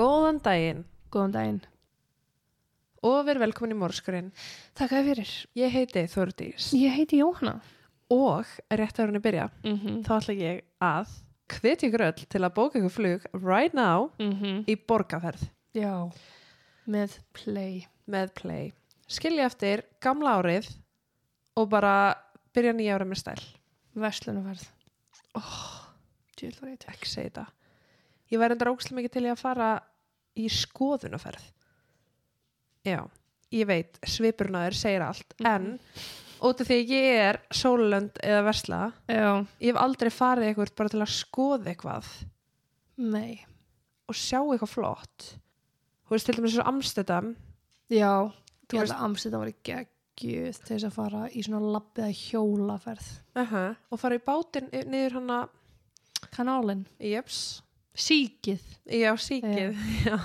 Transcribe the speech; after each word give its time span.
Góðan 0.00 0.38
daginn 0.44 0.84
Góðan 1.12 1.32
daginn. 1.34 1.60
og 3.02 3.24
verið 3.26 3.42
velkomin 3.46 3.72
í 3.74 3.78
Mórskurinn. 3.80 4.30
Takk 4.76 4.92
að 4.96 5.06
fyrir. 5.10 5.30
Ég 5.56 5.72
heiti 5.72 6.02
Þórdís 6.12 6.70
Ég 6.76 6.92
heiti 6.96 7.20
Jóhanna. 7.20 7.60
og 8.10 8.46
rétt 8.70 8.98
að 9.00 9.10
hún 9.10 9.20
byrja 9.22 9.50
Mm 9.64 9.78
-hmm. 9.78 10.02
þá 10.04 10.12
ætla 10.20 10.34
ég 10.34 10.60
að 10.80 11.08
hvetja 11.48 11.88
ykkur 11.88 12.04
öll 12.06 12.26
til 12.28 12.40
að 12.40 12.54
bóka 12.54 12.78
ykkur 12.78 12.90
flug 12.90 13.20
right 13.32 13.74
now 13.74 14.10
í 14.66 14.76
borgarferð 14.86 15.48
Já. 15.74 16.10
Með 16.86 17.18
play. 17.32 17.86
með 18.08 18.34
play. 18.34 18.72
Skilja 19.08 19.46
eftir 19.46 19.82
gamla 20.00 20.40
árið 20.42 20.76
og 21.56 21.68
bara 21.68 22.14
byrja 22.54 22.72
nýja 22.72 22.94
ára 22.94 23.04
með 23.04 23.18
stæl. 23.18 23.44
Vestlunumferð. 23.94 24.66
Oh, 25.34 25.86
Djúl 26.36 26.54
var 26.60 26.70
ég 26.70 26.78
til. 26.78 26.90
Ekki 26.94 27.06
segja 27.06 27.30
þetta. 27.30 27.46
Ég 28.30 28.38
væri 28.38 28.54
enda 28.56 28.70
ókslega 28.70 28.96
mikið 29.00 29.12
til 29.16 29.24
í 29.26 29.30
að 29.32 29.40
fara 29.42 29.70
í 30.38 30.46
skoðunaferð. 30.54 31.42
Já, 32.86 33.00
ég 33.52 33.66
veit, 33.68 33.98
svipurnaður 34.06 34.76
segir 34.78 35.02
allt, 35.04 35.34
en 35.44 35.72
út 36.40 36.62
af 36.62 36.68
því 36.70 36.78
ég 36.88 37.18
er 37.26 37.38
sólönd 37.52 38.16
eða 38.24 38.44
versla, 38.46 38.78
Já. 39.10 39.44
ég 39.60 39.72
hef 39.74 39.80
aldrei 39.82 40.10
farið 40.14 40.48
eitthvað 40.52 40.74
bara 40.78 40.88
til 40.94 41.02
að 41.04 41.12
skoða 41.12 41.74
eitthvað 41.74 42.08
Nei. 42.96 43.44
og 44.08 44.14
sjá 44.16 44.38
eitthvað 44.46 44.72
flott. 44.72 45.26
Þú 46.06 46.14
veist, 46.16 46.26
til 46.30 46.38
dæmis 46.38 46.54
svo 46.56 46.64
Amsterdam, 46.70 47.34
Já. 47.90 48.30
Þú 48.70 48.78
veist- 48.80 48.94
Amsterdam 49.02 49.40
var 49.42 49.52
geggjuð 49.66 50.56
til 50.64 50.76
þess 50.78 50.84
að 50.86 50.92
fara 50.94 51.28
í 51.28 51.42
svona 51.42 51.60
labbiða 51.74 52.12
hjólaferð. 52.14 53.08
uh 53.36 53.74
og 53.90 53.98
fara 54.00 54.14
í 54.14 54.22
bátinn 54.24 54.70
niður 54.88 55.12
hana, 55.18 55.48
Kanálinn. 56.32 56.86
jeps, 57.00 57.62
Síkið. 58.00 58.60
já, 58.90 59.10
síkið, 59.20 59.76
já. 60.06 60.16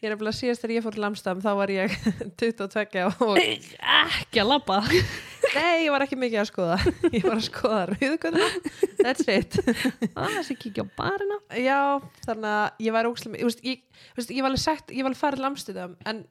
Ég 0.00 0.10
er 0.10 0.12
nefnilega 0.12 0.36
síðast 0.36 0.60
þegar 0.64 0.74
ég 0.74 0.84
fór 0.84 0.96
til 0.96 1.04
Amsterdam, 1.06 1.40
þá 1.40 1.52
var 1.56 1.70
ég 1.72 1.94
22 2.40 3.04
og 3.24 3.38
Ekki 3.40 4.42
að 4.42 4.50
labba. 4.50 4.80
Nei, 5.54 5.84
ég 5.84 5.92
var 5.94 6.04
ekki 6.04 6.18
mikið 6.18 6.40
að 6.42 6.48
skoða. 6.50 6.76
Ég 7.14 7.24
var 7.24 7.36
að 7.38 7.46
skoða 7.46 7.82
rauðgöðuna. 7.92 8.48
That's 9.00 9.28
it. 9.30 9.56
Það 10.16 10.38
er 10.40 10.46
sér 10.48 10.58
kíkja 10.60 10.84
á 10.84 10.88
barina. 10.98 11.38
Já, 11.56 11.78
þannig 12.26 12.50
að 12.50 12.84
ég 12.86 12.96
var 12.96 13.08
ógslega, 13.08 13.40
ég, 13.40 13.60
ég, 13.70 13.84
ég 14.26 14.42
var 14.42 14.50
alveg 14.50 14.64
sagt, 14.64 14.92
ég 14.92 15.04
var 15.06 15.12
alveg 15.12 15.20
farið 15.22 15.40
til 15.40 15.48
Amsterdam, 15.48 15.94
en 16.10 16.24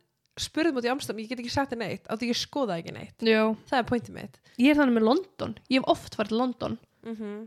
spurðum 0.44 0.82
út 0.82 0.88
í 0.88 0.92
Amsterdam, 0.94 1.22
ég 1.24 1.32
get 1.32 1.42
ekki 1.44 1.54
sagt 1.54 1.74
þér 1.74 1.82
neitt, 1.84 2.06
átti 2.14 2.30
ég 2.30 2.38
skoða 2.40 2.78
ekki 2.82 2.94
neitt. 2.96 3.16
Já. 3.26 3.42
Það 3.70 3.80
er 3.80 3.90
pointið 3.90 4.18
mitt. 4.18 4.40
Ég 4.58 4.74
er 4.74 4.80
þannig 4.82 4.98
með 4.98 5.08
London. 5.08 5.56
Ég 5.70 5.82
hef 5.82 5.90
oft 5.94 6.18
farið 6.20 6.38
London. 6.42 6.78
Mm 7.06 7.18
-hmm. 7.18 7.42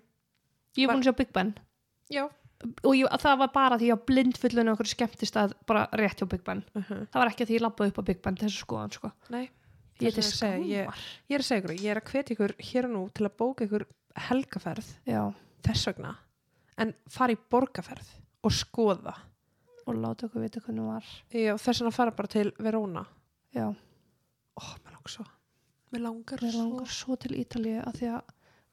Ég 0.76 0.82
hef 0.86 0.92
búin 0.92 1.02
að 1.02 1.08
sjá 1.10 1.16
Big 1.18 1.32
Ben. 1.34 1.54
Já. 2.10 2.24
Og 2.84 2.94
ég, 2.96 3.06
það 3.20 3.38
var 3.38 3.50
bara 3.52 3.76
því 3.76 3.84
að 3.84 3.88
ég 3.90 3.96
var 3.98 4.06
blind 4.06 4.38
fullun 4.40 4.68
okkur 4.72 4.88
skemmtist 4.88 5.36
að 5.36 5.52
bara 5.68 5.86
rétt 5.92 6.20
hjá 6.22 6.28
Big 6.28 6.44
Ben 6.44 6.64
Uh 6.74 6.82
-huh. 6.82 7.06
það 7.12 7.20
var 7.20 7.28
ekki 7.30 7.44
að 7.44 7.48
því 7.50 7.56
ég 7.58 7.64
labbaði 7.66 7.88
upp 7.92 7.98
á 7.98 8.08
Big 8.08 8.22
Ben 8.22 8.34
til 8.36 8.48
þess 8.48 8.56
að 8.56 8.64
skoða 8.66 8.80
hann 8.80 8.90
sko. 8.92 9.10
Nei, 9.30 9.50
ég 10.00 10.12
Það 10.12 10.18
er 10.18 10.22
sem 10.22 10.62
ég 10.62 10.86
ég- 10.86 11.34
er 11.34 11.38
að 11.38 11.44
segja 11.44 11.60
ykkur, 11.62 11.76
ég 11.84 11.90
er 11.90 12.00
að 12.00 12.10
hvetja 12.10 12.34
ykkur 12.36 12.52
hér 12.58 12.84
og 12.84 12.90
nú 12.90 13.10
til 13.12 13.26
að 13.26 13.36
bóka 13.36 13.64
ykkur 13.64 13.84
helgaferð 14.16 14.86
já, 15.06 15.32
þess 15.62 15.86
vegna, 15.86 16.16
en 16.78 16.94
fara 17.08 17.32
í 17.32 17.36
borgarferð 17.50 18.06
og 18.44 18.50
skoða. 18.52 19.14
og 19.86 19.94
láta 19.94 20.26
okkur 20.26 20.40
vita 20.42 20.60
hvernig 20.60 20.82
var 20.86 21.04
Já, 21.32 21.54
þess 21.56 21.80
vegna 21.80 21.90
fara 21.92 22.10
bara 22.10 22.26
til 22.28 22.52
Verona. 22.58 23.06
já, 23.54 23.74
Ó, 24.58 24.62
mér 24.84 24.92
langar 24.92 25.08
svo. 25.08 25.24
Mér 25.92 26.00
langar 26.02 26.38
mér 26.40 26.50
svo. 26.52 26.58
langar 26.62 26.86
svo 26.88 27.16
til 27.16 27.32
Ítalíu 27.36 27.84
að 27.84 27.94
því 27.94 28.06
að 28.16 28.22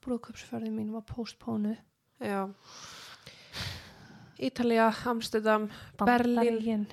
brúðköpsferðin 0.01 0.73
mín 0.75 0.91
var 0.91 1.01
postpónu 1.01 1.77
Já. 2.21 2.49
Ítalía, 4.49 4.87
Amsterdam. 5.05 5.69
Bandaríkin, 5.97 6.87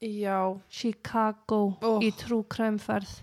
já, 0.00 0.38
Chicago 0.68 1.76
Oh. 1.82 1.98
í 2.00 2.10
trú 2.16 2.42
kræmferð 2.48 3.22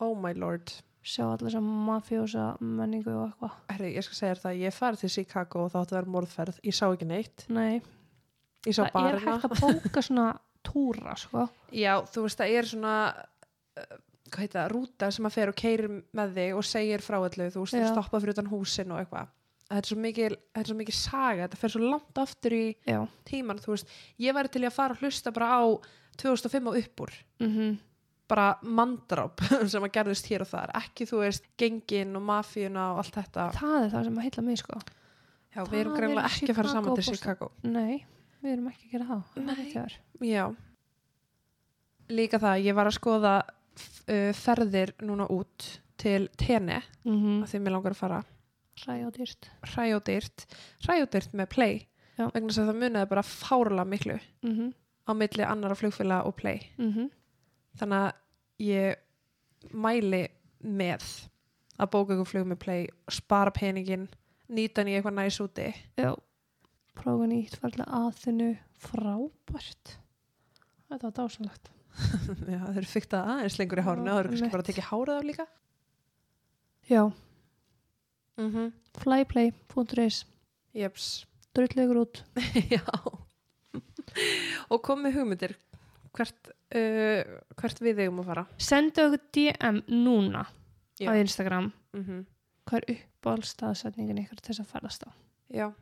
oh 0.00 0.14
my 0.14 0.32
lord. 0.34 0.70
sjá 1.02 1.24
allir 1.32 1.50
sem 1.54 1.62
mafjósa 1.64 2.56
menningu 2.60 3.10
og 3.14 3.30
eitthvað 3.30 3.52
Herri, 3.70 3.92
ég 3.96 4.04
skal 4.04 4.18
segja 4.18 4.34
þér 4.34 4.42
það, 4.42 4.58
ég 4.64 4.74
farið 4.76 5.00
til 5.04 5.08
Chicago 5.14 5.62
og 5.64 5.70
þá 5.72 5.78
átti 5.80 5.94
að 5.94 5.98
vera 6.00 6.12
morðferð. 6.16 6.58
Ég 6.64 6.74
sá 6.76 6.84
ekki 6.92 7.06
neitt. 7.08 7.46
nei, 7.48 7.80
Ég 8.66 8.74
sá 8.74 8.82
það 8.82 8.88
er 8.88 8.92
barina. 8.92 9.38
hægt 9.38 9.44
að 9.44 9.60
bóka 9.62 10.02
svona 10.02 10.26
túra 10.66 11.14
sko. 11.16 11.48
Já, 11.72 11.94
þú 12.04 12.22
veist, 12.26 12.38
það 12.42 12.54
er 12.58 12.64
svona, 12.68 12.94
uh, 13.78 13.96
hvað 14.28 14.42
heit 14.44 14.52
það, 14.58 14.70
rúta 14.74 15.10
sem 15.14 15.24
að 15.30 15.32
fer 15.38 15.48
og 15.48 15.54
keirir 15.56 15.88
með 16.12 16.34
þig 16.34 16.56
og 16.58 16.64
segir 16.68 17.00
frá 17.00 17.16
allu, 17.22 17.48
þú 17.54 17.62
veist, 17.64 17.78
þú 17.78 17.88
stoppa 17.94 18.20
fyrir 18.20 18.34
utan 18.36 18.50
húsin 18.52 18.92
og 18.92 19.00
eitthvað. 19.00 19.28
Þetta 19.68 19.84
er 19.84 19.88
svo 19.90 19.98
mikil, 20.00 20.36
er 20.56 20.68
svo 20.68 20.74
mikil 20.78 20.94
saga, 20.96 21.44
þetta 21.44 21.58
fer 21.60 21.72
svo 21.74 21.80
langt 21.84 22.18
aftur 22.22 22.54
í 22.56 22.62
já, 22.88 23.02
tíman, 23.28 23.58
þú 23.60 23.74
veist. 23.74 23.90
Ég 24.24 24.36
væri 24.36 24.48
til 24.54 24.62
að 24.64 24.72
fara 24.72 24.96
að 24.96 25.02
hlusta 25.04 25.32
bara 25.36 25.48
á 25.60 25.64
2005 26.22 26.70
og 26.72 26.78
uppúr. 26.80 27.12
mhm. 27.44 27.76
Bara 28.28 28.58
mandráp 28.60 29.40
sem 29.72 29.84
að 29.86 29.92
gerðist 29.94 30.26
hér 30.28 30.42
og 30.44 30.50
þar. 30.50 30.72
Ekki 30.76 31.06
þú 31.08 31.22
veist 31.22 31.46
gengin 31.60 32.16
og 32.18 32.24
mafíuna 32.28 32.90
og 32.92 32.98
allt 33.00 33.14
þetta. 33.16 33.46
Það 33.56 33.76
er 33.78 33.92
það 33.94 34.08
sem 34.08 34.18
að 34.18 34.26
heilla 34.26 34.44
mig 34.44 34.58
sko. 34.60 34.80
Já, 35.48 35.62
við 35.64 35.78
erum 35.80 35.94
Það 35.94 36.00
greinlega 36.02 36.28
ekki 36.28 36.50
að 36.52 36.58
fara 36.58 36.72
saman 36.74 36.98
til. 36.98 37.06
Chicago. 37.08 37.48
Nei, 37.64 38.04
við 38.44 38.52
erum 38.52 38.66
ekki 38.68 38.84
að 38.88 38.92
gera 38.92 39.06
það. 39.08 39.22
Það 39.32 39.44
Nei. 39.48 40.28
já. 40.28 40.44
Líka 42.08 42.40
það, 42.40 42.64
ég 42.68 42.76
var 42.76 42.88
að 42.90 42.96
skoða 42.98 43.34
uh, 43.44 44.32
ferðir 44.36 44.92
núna 45.04 45.28
út 45.32 45.70
til 45.98 46.28
Tene, 46.38 46.82
Mm 47.08 47.42
af 47.42 47.50
því 47.50 47.62
mér 47.64 47.74
langar 47.74 47.96
að 47.96 48.02
fara 48.02 48.20
Ræði 48.86 49.06
og 49.06 49.12
dýrt. 49.16 49.48
hræjódyrt, 49.72 50.46
hræjódyrt 50.86 51.32
með 51.34 51.48
play 51.54 51.74
Já. 52.18 52.28
vegna 52.34 52.48
þess 52.48 52.58
að 52.62 52.68
það 52.70 52.80
muniði 52.82 53.08
bara 53.08 53.22
fárala 53.22 53.84
miklu 53.84 54.18
Mm 54.42 54.54
-hmm. 54.56 54.72
á 55.08 55.12
milli 55.14 55.44
annara 55.44 55.74
flugfélag 55.74 56.26
og 56.26 56.34
play 56.36 56.60
Mm 56.78 57.10
þannig 57.78 57.98
að 58.02 58.12
ég 58.58 58.96
mæli 59.72 60.28
með 60.64 61.04
að 61.78 61.90
bóka 61.90 62.12
ykkur 62.14 62.26
flug 62.26 62.46
með 62.46 62.58
play 62.58 62.86
spara 63.08 63.50
peningin, 63.50 64.08
nýta 64.48 64.82
í 64.82 64.94
eitthvað 64.98 65.14
næs 65.14 65.40
úti 65.40 65.74
Já, 65.96 66.14
prófa 66.94 67.26
nýtt, 67.26 67.56
farlega 67.60 67.84
aðþinu, 67.86 68.56
frábært. 68.78 69.98
Þetta 70.88 71.02
var 71.02 71.12
dásanlegt. 71.12 71.70
Já, 72.54 72.58
þeir 72.66 72.76
eru 72.76 72.86
fyrkt 72.86 73.12
að 73.14 73.28
aðeins 73.30 73.58
lengur 73.58 73.78
í 73.78 73.82
hárinu 73.82 74.06
Já, 74.06 74.12
og 74.12 74.16
þeir 74.18 74.24
eru 74.24 74.28
kannski 74.28 74.50
bara 74.50 74.62
að 74.62 74.66
tekja 74.66 74.88
hárið 74.90 75.14
af 75.18 75.24
líka 75.24 75.46
Já, 76.88 77.02
mm 78.38 78.50
-hmm. 78.50 78.72
flyplay.is, 79.02 80.26
Jeps 80.74 81.26
drullegur 81.54 82.04
út. 82.04 82.22
Já 82.74 82.84
Og 84.68 84.82
komið 84.84 85.18
hugmyndir 85.18 85.54
hvert, 86.16 86.50
uh, 86.74 87.38
hvert 87.58 87.82
við 87.84 88.04
eigum 88.04 88.22
að 88.22 88.30
fara 88.30 88.46
Sendu 88.56 89.04
okkur 89.04 89.24
DM 89.36 89.82
núna 89.92 90.46
Já. 90.98 91.10
á 91.10 91.20
Instagram. 91.20 91.72
mm 91.92 92.04
-hmm. 92.04 92.24
Hvað 92.68 92.82
er 92.88 92.96
uppáhaldstaðsetningin 92.96 94.18
ykkur 94.24 94.40
til 94.40 94.54
þess 94.54 94.60
að 94.60 94.72
ferðast 94.72 95.04
á? 95.08 95.10
Já 95.48 95.72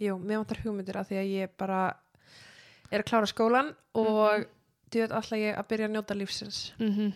Jú, 0.00 0.18
mér 0.18 0.38
vantar 0.38 0.62
hugmyndir 0.64 0.96
af 0.96 1.08
því 1.08 1.16
að 1.16 1.32
ég 1.40 1.48
bara 1.56 1.96
er 2.90 3.00
að 3.00 3.04
klára 3.04 3.26
skólan 3.26 3.74
og 3.94 4.06
mm 4.06 4.44
-hmm. 4.94 5.12
alltaf 5.12 5.38
ég 5.38 5.58
að 5.58 5.68
byrja 5.68 5.86
að 5.86 5.92
njóta 5.92 6.14
lífsins 6.14 6.72
Mm 6.78 6.92
-hmm. 6.92 7.12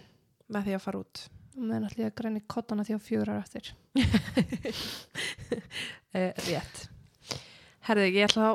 með 0.49 0.65
því 0.65 0.75
að 0.75 0.79
fara 0.79 0.99
út 0.99 1.31
meðan 1.57 1.89
allir 1.89 2.11
að 2.11 2.17
græni 2.21 2.43
kottana 2.51 2.85
því 2.87 2.97
á 2.97 3.01
fjórar 3.03 3.41
eftir. 3.43 3.73
eh, 6.17 6.33
Rétt 6.49 6.87
Herði, 7.87 8.09
ég 8.17 8.27
ætla 8.29 8.49
þá 8.51 8.53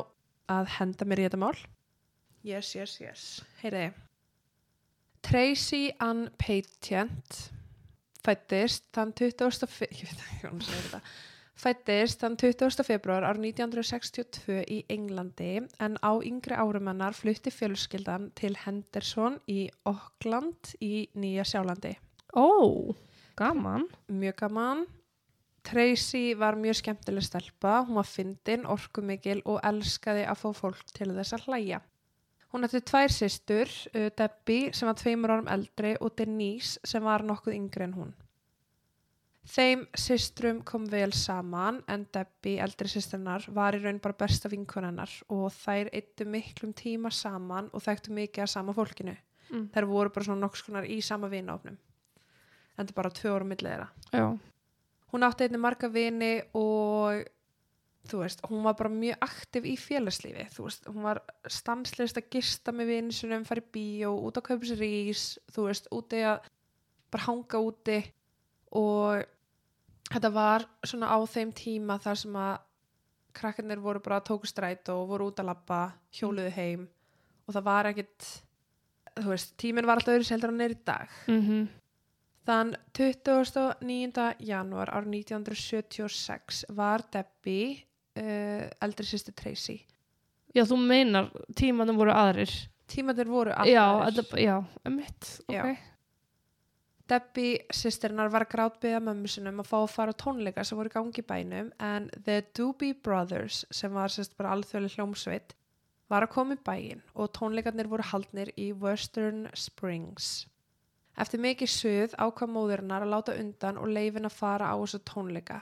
að 0.58 0.72
henda 0.78 1.08
mér 1.08 1.22
í 1.24 1.28
þetta 1.30 1.42
mál 1.42 1.58
Yes, 2.44 2.74
yes, 2.76 2.98
yes 3.02 3.26
Heyriði 3.62 3.92
Tracy 5.22 5.84
Ann 6.02 6.30
Patent 6.42 7.42
fættist 8.26 8.88
þann 8.94 9.14
20. 9.18 9.68
fe- 9.70 9.90
ég 9.98 10.08
veit 10.10 10.24
ekki 10.24 10.40
hvað 10.42 10.52
hún 10.56 10.64
segir 10.66 10.88
þetta 10.88 11.02
fættist 11.62 12.24
þann 12.24 12.38
20. 12.42 12.86
februar 12.88 13.26
ár 13.28 13.38
1962 13.38 14.64
í 14.66 14.80
Englandi 14.90 15.52
en 15.86 15.98
á 16.02 16.12
yngri 16.26 16.58
árum 16.58 16.90
hennar 16.90 17.14
flutti 17.18 17.54
fjölskyldan 17.54 18.32
til 18.38 18.56
Henderson 18.64 19.38
í 19.50 19.68
Auckland 19.90 20.74
í 20.82 21.06
Nýja 21.14 21.46
Sjálandi 21.46 21.94
Ó, 22.34 22.96
gaman. 23.36 23.88
mjög 24.08 24.36
gaman. 24.36 24.86
Tracy 25.64 26.34
var 26.36 26.56
mjög 26.56 26.76
skemmtileg 26.76 27.24
stelpa. 27.24 27.84
Hún 27.86 28.00
var 28.00 28.08
fyndin, 28.08 28.66
orkumikil 28.66 29.42
og 29.46 29.60
elskaði 29.64 30.24
að 30.26 30.40
fá 30.40 30.50
fólk 30.58 30.86
til 30.96 31.12
þess 31.14 31.36
að 31.38 31.46
hlæja. 31.48 31.82
Hún 32.52 32.66
ætti 32.68 32.82
tvær 32.84 33.12
systur 33.12 33.70
uh, 33.96 34.10
Debbie 34.18 34.72
sem 34.76 34.90
var 34.90 34.98
tveimur 35.00 35.32
árum 35.36 35.52
eldri 35.52 35.94
og 36.02 36.16
Denise 36.18 36.82
sem 36.84 37.04
var 37.04 37.24
nokkuð 37.24 37.56
yngri 37.56 37.88
en 37.88 37.96
hún. 37.96 38.14
Þeim 39.52 39.86
systrum 39.98 40.60
kom 40.68 40.84
vel 40.90 41.14
saman 41.18 41.80
en 41.90 42.04
Debbie, 42.14 42.60
eldri 42.62 42.92
systurnar 42.92 43.48
var 43.56 43.76
í 43.76 43.82
raun 43.84 44.02
bara 44.04 44.18
besta 44.20 44.52
vinkonennar 44.52 45.14
og 45.30 45.48
þær 45.56 45.90
eittu 45.96 46.28
miklum 46.30 46.76
tíma 46.78 47.12
saman 47.12 47.72
og 47.72 47.84
þekktu 47.86 48.14
mikið 48.18 48.46
að 48.46 48.54
sama 48.56 48.76
fólkinu. 48.78 49.16
Mm. 49.52 49.66
þær 49.74 49.88
voru 49.90 50.12
bara 50.16 50.24
svona 50.24 50.46
nokks 50.46 50.62
konar 50.64 50.86
í 50.88 51.02
sama 51.04 51.28
vinofnum 51.28 51.76
en 52.82 52.88
þetta 52.88 52.96
er 52.96 53.00
bara 53.02 53.14
tvö 53.22 53.36
ára 53.36 53.48
millið 53.52 53.72
þeirra 53.72 53.90
Já. 54.18 54.26
Hún 55.12 55.26
átti 55.28 55.44
einnig 55.46 55.60
marga 55.60 55.90
vini 55.92 56.34
og 56.56 57.26
þú 58.10 58.22
veist, 58.24 58.40
hún 58.50 58.64
var 58.66 58.78
bara 58.80 58.90
mjög 58.90 59.20
aktiv 59.22 59.66
í 59.70 59.76
félagslífi, 59.78 60.46
þú 60.56 60.64
veist, 60.66 60.88
hún 60.90 61.04
var 61.06 61.20
stanslist 61.52 62.18
að 62.18 62.30
gista 62.34 62.74
með 62.74 62.94
vinsunum, 62.96 63.44
fara 63.46 63.62
í 63.62 63.68
bíó, 63.76 64.16
út 64.26 64.40
á 64.40 64.48
kaupis 64.48 64.72
rís, 64.80 65.26
þú 65.54 65.68
veist, 65.68 65.90
úti 65.94 66.24
að 66.26 66.48
bara 67.12 67.28
hanga 67.28 67.62
úti 67.62 68.00
og 68.80 69.22
þetta 70.10 70.32
var 70.34 70.66
svona 70.88 71.12
á 71.12 71.20
þeim 71.30 71.52
tíma 71.56 72.00
þar 72.02 72.22
sem 72.24 72.40
að 72.40 72.56
krakkarnir 73.38 73.84
voru 73.84 74.02
bara 74.04 74.20
að 74.20 74.28
tóku 74.32 74.50
stræt 74.50 74.90
og 74.92 75.06
voru 75.12 75.30
út 75.32 75.40
að 75.44 75.52
labba, 75.52 75.82
hjóluðu 76.16 76.56
heim 76.56 76.88
og 77.46 77.54
það 77.56 77.68
var 77.68 77.92
ekkit, 77.92 78.32
þú 79.20 79.28
veist, 79.30 79.54
tíminn 79.62 79.88
var 79.88 80.00
alltaf 80.00 80.16
öðru 80.16 80.28
seldur 80.28 80.56
en 80.56 80.66
er 80.66 80.74
í 80.74 80.82
dag. 80.88 81.14
Mhm. 81.28 81.70
Þann 82.52 82.74
29. 82.98 84.24
janúar 84.44 84.90
árið 84.92 85.14
1976 85.22 86.66
var 86.76 87.06
Debbie 87.14 87.78
uh, 88.20 88.66
eldri 88.84 89.08
sýstu 89.08 89.32
Tracy. 89.32 89.78
Já, 90.52 90.66
þú 90.68 90.82
meinar 90.84 91.30
tímanum 91.56 92.02
voru 92.02 92.12
aðrir. 92.12 92.52
Tímandir 92.92 93.30
voru 93.32 93.54
Já, 93.72 93.86
allar. 93.86 94.12
þetta, 94.18 94.42
já, 94.44 94.58
emitt. 94.84 95.30
Já. 95.48 95.62
Ok. 95.64 95.88
Debbie 97.12 97.64
sýstirinnar 97.76 98.32
var 98.32 98.46
að 98.46 98.52
grátbyggja 98.54 99.00
mömmu 99.04 99.32
sinum 99.32 99.64
að 99.64 99.72
fá 99.72 99.78
að 99.80 99.90
fara 99.96 100.16
á 100.16 100.20
tónleika 100.20 100.64
sem 100.68 100.80
voru 100.80 100.92
í 100.92 100.94
gangi 100.96 101.24
bænum 101.28 101.72
en 101.80 102.12
The 102.28 102.42
Doobie 102.56 102.96
Brothers 103.04 103.66
sem 103.72 103.96
var 103.96 104.12
sérst 104.12 104.36
bara 104.40 104.54
alþjóðlega 104.56 105.00
hljómsveit 105.00 105.56
var 106.12 106.28
að 106.28 106.34
koma 106.36 106.56
í 106.56 106.62
bæin 106.68 107.04
og 107.16 107.32
tónleikarnir 107.36 107.90
voru 107.92 108.08
haldnir 108.12 108.52
í 108.60 108.72
Western 108.76 109.48
Springs. 109.56 110.48
Eftir 111.22 111.44
mikið 111.44 111.70
suð 111.70 112.16
ákvað 112.18 112.54
móðurinnar 112.56 113.06
að 113.06 113.14
láta 113.14 113.38
undan 113.38 113.78
og 113.78 113.92
leifin 113.94 114.26
að 114.26 114.40
fara 114.40 114.72
á 114.74 114.76
þessu 114.82 115.02
tónleika 115.06 115.60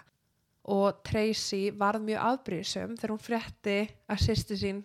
og 0.69 1.01
Tracy 1.07 1.69
varð 1.75 2.05
mjög 2.05 2.23
afbríðsum 2.29 2.95
þegar 2.99 3.13
hún 3.13 3.23
frétti 3.23 3.77
að 4.09 4.23
sýsti 4.25 4.57
sín 4.59 4.81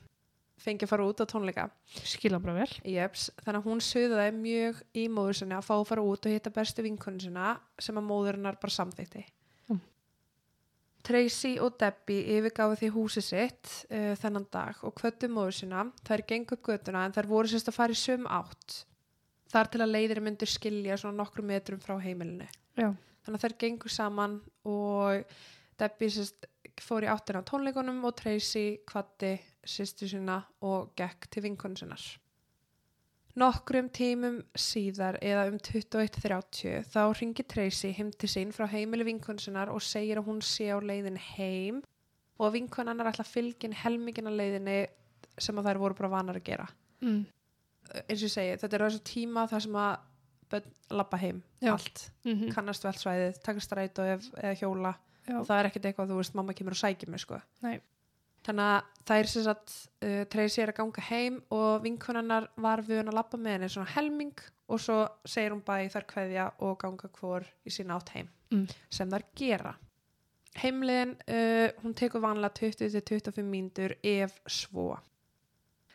fengi 0.65 0.87
að 0.87 0.93
fara 0.95 1.07
út 1.07 1.21
á 1.21 1.27
tónleika. 1.29 1.67
Skila 2.07 2.41
bara 2.41 2.63
vel. 2.63 2.71
Jeps, 2.89 3.29
þannig 3.43 3.61
að 3.61 3.69
hún 3.69 3.83
suðaði 3.85 4.35
mjög 4.39 4.81
í 4.97 5.07
móður 5.13 5.41
sinni 5.41 5.57
að 5.57 5.67
fá 5.67 5.75
að 5.77 5.89
fara 5.91 6.05
út 6.07 6.29
og 6.29 6.35
hitta 6.35 6.53
bestu 6.55 6.85
vinkunni 6.87 7.27
sinna 7.27 7.57
sem 7.79 7.99
að 8.01 8.09
móðurinnar 8.09 8.59
bara 8.63 8.77
samþykti. 8.77 9.25
Mm. 9.69 9.83
Tracy 11.05 11.53
og 11.61 11.77
Debbie 11.83 12.39
yfirgáðu 12.39 12.81
því 12.81 12.91
húsi 12.97 13.25
sitt 13.27 13.75
uh, 13.91 14.15
þennan 14.23 14.49
dag 14.55 14.81
og 14.87 14.97
kvöttu 14.97 15.29
móður 15.29 15.59
sinna. 15.59 15.85
Þær 16.07 16.27
gengu 16.33 16.57
upp 16.57 16.67
götuna 16.71 17.05
en 17.05 17.17
þær 17.19 17.31
voru 17.35 17.53
sérst 17.53 17.71
að 17.71 17.81
fara 17.83 17.97
í 17.97 18.01
söm 18.01 18.29
átt. 18.31 18.85
Þar 19.55 19.71
til 19.71 19.83
að 19.85 19.93
leiðir 19.95 20.21
myndur 20.25 20.51
skilja 20.51 20.97
svona 20.99 21.21
nokkru 21.21 21.45
metrum 21.47 21.83
frá 21.83 21.95
heimilinu. 22.03 22.49
Já. 22.75 22.89
Þannig 23.25 23.39
að 23.39 23.45
þær 23.45 23.57
gengu 23.63 23.93
saman 23.93 24.41
og 24.67 25.37
Debbie 25.79 26.11
sérst 26.11 26.49
fór 26.83 27.07
í 27.07 27.11
áttina 27.11 27.41
á 27.41 27.47
tónleikunum 27.47 28.03
og 28.09 28.17
Tracy 28.19 28.81
kvatti 28.89 29.37
sýstu 29.63 30.09
sína 30.11 30.41
og 30.67 30.93
gekk 30.99 31.29
til 31.31 31.45
vinkonu 31.47 31.79
sinnar. 31.79 32.03
Nokkrum 33.39 33.89
tímum 33.91 34.37
síðar 34.55 35.17
eða 35.23 35.49
um 35.51 35.57
21.30 35.59 36.85
þá 36.91 37.01
ringi 37.19 37.47
Tracy 37.51 37.91
heim 37.97 38.13
til 38.15 38.31
sín 38.31 38.53
frá 38.55 38.69
heimili 38.71 39.07
vinkonu 39.09 39.43
sinnar 39.43 39.73
og 39.75 39.83
segir 39.83 40.21
að 40.21 40.29
hún 40.29 40.43
sé 40.43 40.69
á 40.71 40.79
leiðin 40.79 41.19
heim 41.33 41.81
og 42.39 42.49
að 42.49 42.59
vinkonu 42.61 42.93
hennar 42.93 43.11
ætla 43.11 43.27
að 43.27 43.33
fylgja 43.33 43.73
helmingin 43.83 44.31
á 44.31 44.33
leiðinni 44.35 44.77
sem 45.39 45.59
að 45.59 45.71
þær 45.71 45.83
voru 45.83 45.99
bara 45.99 46.13
vanar 46.13 46.39
að 46.39 46.47
gera. 46.47 46.69
Mm. 47.03 47.25
Eins 48.09 48.21
og 48.23 48.27
ég 48.29 48.33
segi, 48.33 48.57
þetta 48.63 48.77
er 48.79 48.85
þessu 48.89 49.03
tíma 49.05 49.47
þar 49.51 49.61
sem 49.67 49.79
að 49.79 49.97
börn 50.51 50.71
labba 50.91 51.17
heim, 51.19 51.43
Já. 51.63 51.73
allt, 51.73 52.11
Mm 52.25 52.53
kannast 52.55 52.85
við 52.85 52.91
allt 52.93 53.03
svæðið, 53.03 53.43
taka 53.45 53.61
strætó 53.65 54.05
ef, 54.15 54.29
eða 54.39 54.55
hjóla 54.61 54.95
Já. 55.29 55.39
og 55.41 55.47
það 55.49 55.59
er 55.61 55.69
ekkert 55.71 55.85
eitthvað, 55.91 56.11
þú 56.13 56.17
veist, 56.21 56.35
mamma 56.35 56.55
kemur 56.55 56.77
og 56.77 56.81
sækir 56.83 57.09
mig 57.09 57.21
sko. 57.21 57.41
Nei. 57.63 57.81
Þannig 58.45 58.67
að 58.69 59.05
það 59.09 59.19
er 59.23 59.27
sem 59.33 59.43
sagt, 59.47 59.75
uh, 60.05 60.25
Tracy 60.29 60.61
er 60.63 60.73
að 60.73 60.77
ganga 60.83 61.01
heim 61.09 61.39
og 61.51 61.83
vinkonannar 61.83 62.49
var 62.61 62.83
við 62.85 63.01
að 63.07 63.15
labba 63.17 63.39
með 63.41 63.55
henni 63.57 63.69
svona 63.73 63.89
helming 63.95 64.35
og 64.69 64.81
svo 64.81 64.99
segir 65.25 65.53
hún 65.55 65.63
bæ 65.65 65.89
þar 65.93 66.05
kveðja 66.13 66.45
og 66.61 66.77
ganga 66.83 67.09
hvor 67.19 67.45
í 67.65 67.71
sína 67.73 67.97
átt 68.01 68.13
heim 68.17 68.29
Mm. 68.53 68.69
sem 68.93 69.11
þar 69.11 69.23
gera. 69.35 69.75
Heimliðin, 70.61 71.17
uh, 71.27 71.73
hún 71.83 71.95
tekur 71.99 72.21
vanlega 72.23 72.53
20-25 72.55 73.43
mínútur 73.43 73.97
ef 74.05 74.37
svo. 74.47 74.99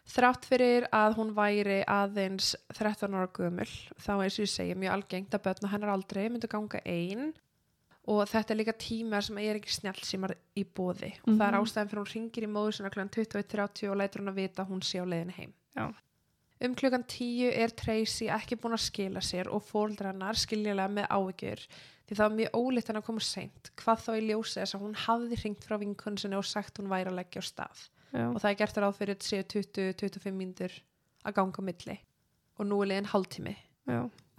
Þrátt 0.10 0.48
fyrir 0.50 0.88
að 0.96 1.16
hún 1.20 1.34
væri 1.38 1.84
aðeins 1.86 2.56
13 2.74 3.14
ára 3.14 3.28
gömul, 3.36 3.68
þá 4.02 4.12
eins 4.24 4.40
og 4.40 4.46
ég 4.48 4.50
segi 4.50 4.74
mjög 4.82 4.96
algengt 4.96 5.36
að 5.38 5.44
börna 5.46 5.70
hennar 5.70 5.92
aldrei 5.94 6.24
myndu 6.34 6.50
ganga 6.50 6.82
einn 6.90 7.28
og 8.10 8.24
þetta 8.32 8.56
er 8.56 8.58
líka 8.58 8.74
tíma 8.82 9.20
sem 9.22 9.38
er 9.38 9.60
ekki 9.60 9.76
snjálfsímar 9.76 10.34
í 10.58 10.64
bóði 10.66 11.12
og 11.28 11.36
það 11.36 11.46
er 11.46 11.54
Mhm. 11.54 11.62
ástæðan 11.62 11.90
fyrir 11.92 12.02
hún 12.02 12.14
ringir 12.16 12.44
í 12.48 12.50
móðu 12.50 12.74
sinna 12.74 12.90
kl. 12.90 13.06
21.30 13.06 13.92
og 13.92 13.98
lætur 13.98 14.22
hún 14.24 14.32
að 14.34 14.40
vita 14.42 14.64
að 14.64 14.70
hún 14.72 14.82
sé 14.82 14.98
á 14.98 15.06
leiðin 15.06 15.32
heim. 15.38 15.54
Já. 15.78 15.94
Um 16.62 16.76
klukkan 16.76 17.06
10 17.08 17.54
er 17.54 17.70
Tracy 17.70 18.28
ekki 18.28 18.58
búin 18.60 18.74
að 18.74 18.90
skila 18.90 19.22
sér 19.22 19.48
og 19.54 19.62
fóldrannar 19.64 20.36
skiljulega 20.36 20.90
með 20.90 21.08
áhyggjur 21.08 21.62
því 22.10 22.16
það 22.18 22.26
var 22.26 22.36
mjög 22.40 22.52
ólíkt 22.58 22.88
hann 22.88 22.98
að 22.98 23.06
koma 23.06 23.20
seint 23.22 23.70
hvað 23.78 24.02
þá 24.04 24.12
í 24.18 24.26
ljósi 24.28 24.60
þess 24.60 24.76
að 24.76 24.82
hún 24.82 24.96
hafði 25.06 25.44
ringt 25.44 25.64
frá 25.64 25.78
vinkunni 25.80 26.18
sinni 26.20 26.36
og 26.36 26.44
sagt 26.50 26.80
hún 26.82 26.90
væri 26.90 27.08
að 27.14 27.16
leggja 27.22 27.40
á 27.40 27.46
stað 27.46 27.90
Já. 28.10 28.26
og 28.28 28.40
það 28.42 28.52
er 28.52 28.60
gert 28.62 28.78
ráð 28.82 29.00
fyrir 29.00 29.20
séu 29.24 29.46
20-25 29.54 30.34
mínútur 30.34 30.76
að 31.24 31.36
ganga 31.38 31.62
á 31.62 31.68
milli 31.70 31.98
og 32.60 32.70
nú 32.70 32.82
er 32.84 32.92
leiðin 32.92 33.12
hálftími 33.14 33.56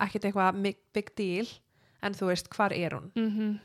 ekkert 0.00 0.28
eitthvað 0.28 0.62
big, 0.94 1.12
deal 1.16 1.48
en 2.02 2.16
þú 2.16 2.30
veist, 2.30 2.48
hvar 2.54 2.72
er 2.76 2.96
hún? 2.98 3.10
Mm 3.16 3.58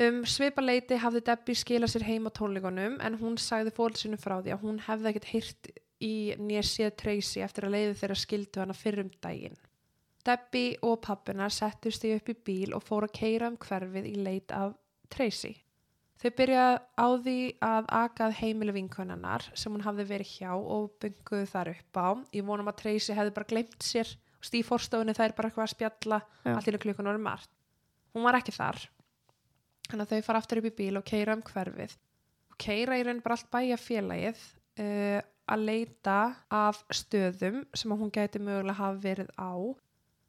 Um 0.00 0.22
svipaleiti 0.24 0.96
hafði 0.96 1.20
Debbie 1.26 1.58
skilað 1.58 1.90
sér 1.92 2.06
heim 2.06 2.24
á 2.24 2.32
tónleikunum 2.32 2.94
en 3.04 3.16
hún 3.20 3.34
sagði 3.36 3.74
fólksinu 3.76 4.16
frá 4.16 4.38
því 4.40 4.54
að 4.54 4.62
hún 4.64 4.78
hefði 4.86 5.10
ekkert 5.10 5.26
hýrt 5.28 5.68
í 6.00 6.14
nýja 6.40 6.62
séð 6.64 6.94
Tracy 7.02 7.42
eftir 7.44 7.66
að 7.66 7.74
leiði 7.76 7.98
þeirra 8.00 8.16
skildu 8.16 8.62
hana 8.62 8.76
fyrrum 8.76 9.10
daginn. 9.20 9.58
Debbie 10.24 10.78
og 10.86 10.96
pappina 11.04 11.50
settust 11.52 12.00
því 12.00 12.14
upp 12.16 12.32
í 12.32 12.36
bíl 12.46 12.72
og 12.72 12.86
fóru 12.86 13.10
að 13.10 13.18
keira 13.18 13.50
um 13.52 13.58
hverfið 13.60 14.08
í 14.08 14.14
leit 14.22 14.54
af 14.56 14.72
Tracy. 15.12 15.52
Þau 16.22 16.30
byrjaði 16.38 16.74
á 17.02 17.06
því 17.18 17.38
að 17.66 17.88
akað 17.98 18.34
heimili 18.38 18.72
vinkonannar 18.76 19.48
sem 19.58 19.72
hún 19.74 19.82
hafði 19.82 20.04
verið 20.06 20.34
hjá 20.36 20.52
og 20.54 20.92
bunguðu 21.02 21.48
þar 21.50 21.70
upp 21.72 21.98
á. 21.98 22.08
Ég 22.30 22.46
vonum 22.46 22.70
að 22.70 22.78
Tracy 22.78 23.16
hefði 23.16 23.32
bara 23.34 23.48
glemt 23.50 23.82
sér 23.82 24.12
og 24.38 24.46
stíð 24.46 24.68
fórstofunni 24.68 25.16
þær 25.18 25.34
bara 25.34 25.50
eitthvað 25.50 25.66
að 25.66 25.72
spjalla 25.72 26.20
Já. 26.44 26.52
allt 26.54 26.68
í 26.70 26.74
klukkan 26.84 27.10
orðið 27.10 27.24
margt. 27.26 27.50
Hún 28.14 28.26
var 28.28 28.38
ekki 28.38 28.54
þar. 28.54 28.78
Þannig 29.88 30.04
að 30.06 30.12
þau 30.14 30.26
fara 30.28 30.42
aftur 30.42 30.60
upp 30.60 30.68
í 30.70 30.74
bíl 30.78 31.00
og 31.00 31.06
keira 31.10 31.34
um 31.34 31.42
hverfið. 31.42 31.96
Og 32.52 32.58
keira 32.62 32.98
í 33.00 33.06
raun 33.06 33.22
bara 33.24 33.38
allt 33.38 33.50
bæja 33.50 33.78
félagið 33.80 34.44
uh, 34.78 35.20
að 35.50 35.64
leita 35.66 36.18
af 36.54 36.84
stöðum 36.94 37.64
sem 37.74 37.96
hún 37.98 38.12
gæti 38.14 38.38
mögulega 38.38 38.78
hafa 38.78 39.02
verið 39.02 39.32
á. 39.34 39.58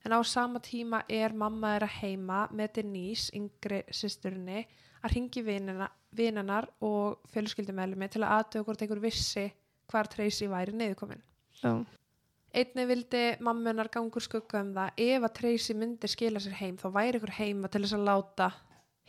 En 0.04 0.18
á 0.18 0.20
sama 0.26 0.60
tíma 0.60 1.04
er 1.06 1.38
mamma 1.38 1.76
þeirra 1.76 1.92
heima 2.02 2.40
með 2.52 2.80
Denise, 2.80 3.30
yngri 3.38 3.84
systurinni, 3.94 4.66
að 5.04 5.16
ringi 5.16 5.44
vinnanar 5.44 6.70
og 6.84 7.20
fjölskyldumælumi 7.34 8.10
til 8.12 8.24
að 8.24 8.38
aðtöku 8.38 8.68
hvort 8.68 8.86
einhver 8.86 9.04
vissi 9.04 9.50
hvar 9.92 10.10
Tracy 10.10 10.48
væri 10.50 10.74
niðurkomin. 10.78 11.22
Já. 11.62 11.84
Einni 12.54 12.86
vildi 12.86 13.24
mammunar 13.42 13.90
gangur 13.94 14.22
skugga 14.22 14.62
um 14.62 14.72
það 14.76 15.02
ef 15.08 15.26
að 15.26 15.36
Tracy 15.40 15.74
myndi 15.78 16.10
skila 16.12 16.42
sér 16.42 16.60
heim 16.60 16.78
þá 16.78 16.88
væri 16.94 17.20
ykkur 17.20 17.36
heima 17.40 17.70
til 17.72 17.82
þess 17.84 17.98
að 17.98 18.08
láta 18.10 18.50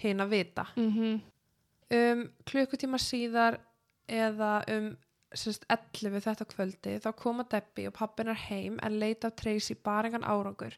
hinn 0.00 0.24
að 0.24 0.36
vita. 0.38 0.66
Mm 0.76 1.20
Um 1.94 2.30
klukkutíma 2.48 2.98
síðar 2.98 3.58
eða 4.08 4.64
um 4.72 4.86
sérst 5.36 5.66
11 5.68 6.22
þetta 6.24 6.46
kvöldi 6.48 6.94
þá 7.04 7.10
koma 7.18 7.44
Debbie 7.44 7.90
og 7.90 7.94
pappinar 7.98 8.38
heim 8.48 8.78
en 8.82 8.98
leita 8.98 9.28
af 9.28 9.36
Tracy 9.36 9.74
bara 9.74 10.08
engan 10.08 10.24
árangur 10.24 10.74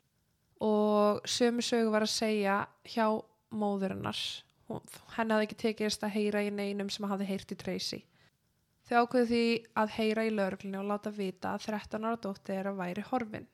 og 0.61 1.23
sömu 1.29 1.63
sögu 1.63 1.93
var 1.93 2.07
að 2.07 2.13
segja 2.15 2.57
hjá 2.89 3.07
móðurinnar. 3.53 4.19
Henni 4.69 5.37
hafði 5.37 5.47
ekki 5.47 5.59
tekist 5.63 6.05
að 6.07 6.15
heyra 6.17 6.43
í 6.47 6.53
neinum 6.55 6.91
sem 6.93 7.07
hafði 7.09 7.29
heyrt 7.31 7.53
í 7.55 7.59
Tracy. 7.61 8.01
Þau 8.87 8.97
ákveðu 9.03 9.29
því 9.31 9.45
að 9.83 9.93
heyra 9.97 10.25
í 10.27 10.33
lögreglunni 10.35 10.79
og 10.79 10.89
láta 10.91 11.11
vita 11.11 11.55
að 11.55 11.69
13 11.73 12.07
ára 12.07 12.19
dóttir 12.23 12.55
þeirra 12.55 12.75
væri 12.79 13.05
horfin. 13.11 13.47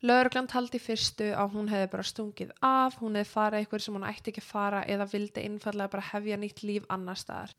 Lögreglan 0.00 0.48
taldi 0.48 0.80
fyrstu 0.80 1.26
að 1.36 1.56
hún 1.56 1.68
hefði 1.68 1.88
bara 1.92 2.06
stungið 2.08 2.52
af, 2.64 2.96
hún 3.02 3.18
hefði 3.20 3.32
farið 3.34 3.58
eitthvað 3.60 3.82
sem 3.84 3.98
hún 3.98 4.06
ætti 4.08 4.32
ekki 4.32 4.40
að 4.40 4.52
fara 4.52 4.84
eða 4.88 5.08
vildi 5.12 5.42
einfallega 5.44 5.92
bara 5.92 6.06
hefja 6.14 6.38
nýtt 6.40 6.62
líf 6.64 6.86
annar 6.88 7.20
staðar 7.20 7.52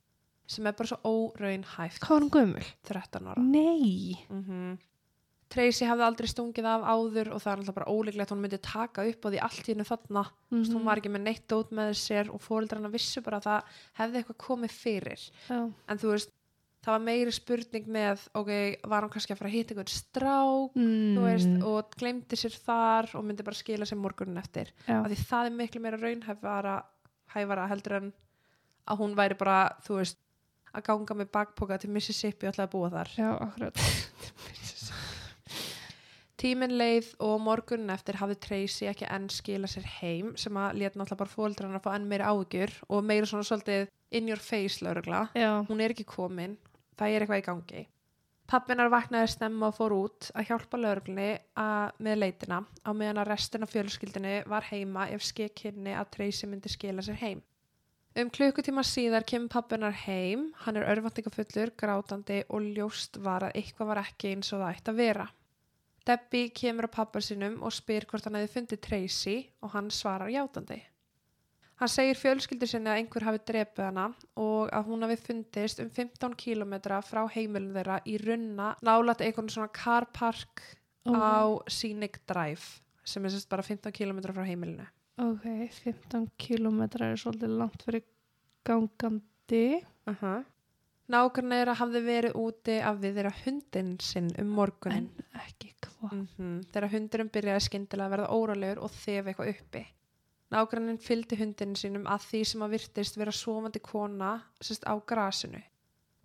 sem 0.49 0.65
er 0.67 0.73
bara 0.75 0.89
svo 0.89 0.97
óraunhæft 1.05 2.01
Hvað 2.01 2.15
var 2.15 2.25
hún 2.25 2.31
gömul? 2.33 2.65
13 2.89 3.29
ára. 3.29 3.43
Nei. 3.45 4.17
Mm 4.29 4.79
Tracy 5.51 5.83
hafði 5.85 6.05
aldrei 6.07 6.27
stungið 6.31 6.67
af 6.71 6.83
áður 6.87 7.33
og 7.35 7.41
það 7.43 7.51
er 7.51 7.59
alltaf 7.61 7.75
bara 7.75 7.91
ólíklegt 7.91 8.29
að 8.31 8.35
hún 8.37 8.43
myndi 8.45 8.59
taka 8.63 9.03
upp 9.09 9.25
á 9.25 9.27
því 9.33 9.39
allt 9.43 9.65
í 9.67 9.73
hennu 9.73 9.83
þarna 9.89 10.21
mm 10.23 10.61
Mhm. 10.61 10.73
hún 10.75 10.85
var 10.87 10.97
ekki 11.01 11.11
með 11.11 11.21
neitt 11.27 11.47
dót 11.51 11.71
með 11.75 11.89
sér 11.99 12.29
og 12.33 12.39
fóreldrarna 12.41 12.91
vissu 12.91 13.21
bara 13.21 13.39
að 13.39 13.47
það 13.49 13.63
hefði 13.99 14.21
eitthvað 14.21 14.37
komið 14.47 14.71
fyrir 14.71 15.25
Já. 15.49 15.59
en 15.89 15.97
þú 15.97 16.11
veist, 16.13 16.29
það 16.81 16.91
var 16.95 17.03
meiri 17.05 17.31
spurning 17.35 17.85
með, 17.87 18.23
ok, 18.33 18.51
var 18.89 19.01
hann 19.01 19.09
kannski 19.13 19.33
að 19.35 19.37
fara 19.37 19.49
að 19.51 19.53
hitta 19.57 19.73
einhvern 19.75 19.91
strák, 19.91 20.71
Mm. 20.75 21.19
veist 21.21 21.63
og 21.63 21.91
glemdi 21.99 22.35
sér 22.39 22.55
þar 22.65 23.15
og 23.15 23.23
myndi 23.25 23.43
bara 23.43 23.55
skila 23.55 23.85
sér 23.85 23.99
morgunin 24.01 24.37
eftir, 24.41 24.71
Já. 24.87 25.03
af 25.03 25.11
því 25.11 25.17
það 25.29 25.45
er 25.45 25.51
miklu 25.59 25.81
meira 25.81 25.97
raunhæfara 26.01 26.83
hæfara 27.35 27.67
heldur 27.69 27.93
en 27.99 28.13
að 28.87 28.97
hún 28.97 29.15
væri 29.15 29.37
bara, 29.37 29.69
þú 29.85 29.97
veist 29.99 30.17
að 30.73 30.83
ganga 30.83 31.13
með 31.13 31.31
bakpoka 31.31 31.77
til 31.79 31.89
Mississippi 31.91 32.47
og 32.47 32.53
ætlaði 32.55 32.67
að 32.67 32.71
búa 32.71 32.89
þar. 32.89 33.09
Já, 33.17 33.29
akkurat. 33.39 33.75
Tíminn 36.41 36.71
leið 36.73 37.11
og 37.21 37.35
morgunin 37.45 37.91
eftir 37.93 38.17
hafði 38.17 38.35
Tracy 38.41 38.87
ekki 38.89 39.05
enn 39.13 39.27
skila 39.29 39.67
sér 39.69 39.85
heim 39.99 40.31
sem 40.41 40.55
að 40.57 40.79
leta 40.79 40.97
náttúrulega 40.97 41.19
bara 41.19 41.33
fóldrarna 41.35 41.77
að 41.77 41.83
fá 41.85 41.91
enn 41.93 42.07
meiri 42.09 42.25
áhugjur 42.25 42.71
og 42.89 43.03
meira 43.05 43.27
svona 43.29 43.45
svolítið 43.45 43.89
in 44.17 44.29
your 44.31 44.41
face 44.41 44.81
laurugla. 44.81 45.27
Já, 45.37 45.51
Hún 45.69 45.83
er 45.85 45.93
ekki 45.93 46.05
komin, 46.09 46.55
það 46.97 47.13
er 47.13 47.25
eitthvað 47.25 47.41
í 47.43 47.45
gangi. 47.45 47.83
Pappinar 48.51 48.89
vaknaði 48.91 49.29
snemma 49.35 49.69
og 49.69 49.75
fór 49.77 49.93
út 49.95 50.31
að 50.33 50.47
hjálpa 50.49 50.79
lauruglunni 50.81 51.27
að- 51.61 51.91
með 52.01 52.17
leitina 52.23 52.57
á 52.83 52.89
meðan 52.91 53.21
að 53.21 53.29
restin 53.29 53.63
af 53.63 53.71
fjölskyldinni 53.71 54.33
var 54.49 54.65
heima 54.71 55.05
ef 55.13 55.21
skekkinni 55.21 55.93
að 55.95 56.09
Tracy 56.17 56.47
myndi 56.47 56.69
skila 56.73 57.01
sér 57.05 57.21
heim. 57.21 57.43
Um 58.17 58.29
klukkutíma 58.29 58.81
síðar 58.83 59.23
kemur 59.23 59.47
pappinar 59.53 59.93
heim, 59.93 60.49
hann 60.65 60.75
er 60.75 60.89
örvandingafullur, 60.89 61.71
grátandi 61.77 62.41
og 62.49 62.61
ljóst 62.75 63.21
var 63.23 63.41
að 63.47 63.53
eitthvað 63.61 63.87
var 63.93 64.01
ekki 64.03 64.33
eins 64.33 64.51
og 64.51 64.59
það 64.65 64.75
ætti 64.75 64.91
að 64.91 64.99
vera. 65.05 65.27
Debbie 66.07 66.49
kemur 66.49 66.89
á 66.89 66.91
pappa 66.91 67.21
sinum 67.21 67.59
og 67.61 67.73
spyr 67.73 68.07
hvort 68.09 68.25
hann 68.25 68.39
hefði 68.39 68.53
fundið 68.55 68.81
Tracy 68.87 69.35
og 69.61 69.73
hann 69.75 69.91
svarar 69.93 70.31
játandi. 70.33 70.79
Hann 71.81 71.89
segir 71.89 72.17
fjölskyldur 72.17 72.69
sinni 72.69 72.91
að 72.91 72.99
einhver 73.01 73.25
hafi 73.25 73.39
drepið 73.49 73.87
hana 73.87 74.03
og 74.37 74.69
að 74.69 74.89
hún 74.89 75.05
hafi 75.05 75.17
fundist 75.17 75.79
um 75.81 75.89
15 75.89 76.35
km 76.37 76.75
frá 77.07 77.23
heimilin 77.33 77.73
þeirra 77.73 77.97
í 78.05 78.19
runna 78.21 78.75
nálat 78.85 79.23
einhvern 79.25 79.49
svona 79.49 79.73
carpark 79.73 80.61
á 81.09 81.57
Scenic 81.65 82.21
Drive 82.29 82.81
sem 83.03 83.25
er 83.25 83.33
sérst 83.33 83.49
bara 83.49 83.65
15 83.65 83.93
km 83.97 84.21
frá 84.29 84.45
heimilinu. 84.45 84.85
Ok, 85.21 85.45
15 85.81 86.29
kilometrar 86.37 87.15
er 87.15 87.19
svolítið 87.19 87.57
langt 87.57 87.81
fyrir 87.85 88.05
gangandi. 88.65 89.81
Uh 90.07 90.15
-huh. 90.21 90.45
Nákvæmlega 91.11 91.61
þeirra 91.61 91.77
hafði 91.81 92.01
verið 92.05 92.37
úti 92.39 92.75
af 92.79 92.99
við 93.01 93.17
þeirra 93.17 93.31
hundin 93.41 93.95
sinn 93.99 94.29
um 94.39 94.53
morgunin. 94.55 95.09
En 95.11 95.41
ekki 95.41 95.73
hvað. 95.83 96.13
Mm 96.37 96.59
Þegar 96.71 96.93
hundurinn 96.93 97.31
byrjaði 97.33 97.65
skyndilega 97.65 98.07
að 98.07 98.13
verða 98.15 98.29
óralegur 98.37 98.85
og 98.85 98.93
þef 98.95 99.27
eitthvað 99.31 99.51
uppi. 99.55 99.83
Nágrannin 100.51 100.99
fylgdi 100.99 101.37
hundinu 101.39 101.79
sínum 101.79 102.07
að 102.11 102.25
því 102.29 102.41
sem 102.49 102.63
að 102.65 102.73
virtist 102.75 103.19
vera 103.19 103.33
sofandi 103.35 103.79
kona 103.83 104.31
sérst 104.59 104.87
á 104.87 104.95
grasinu. 105.07 105.61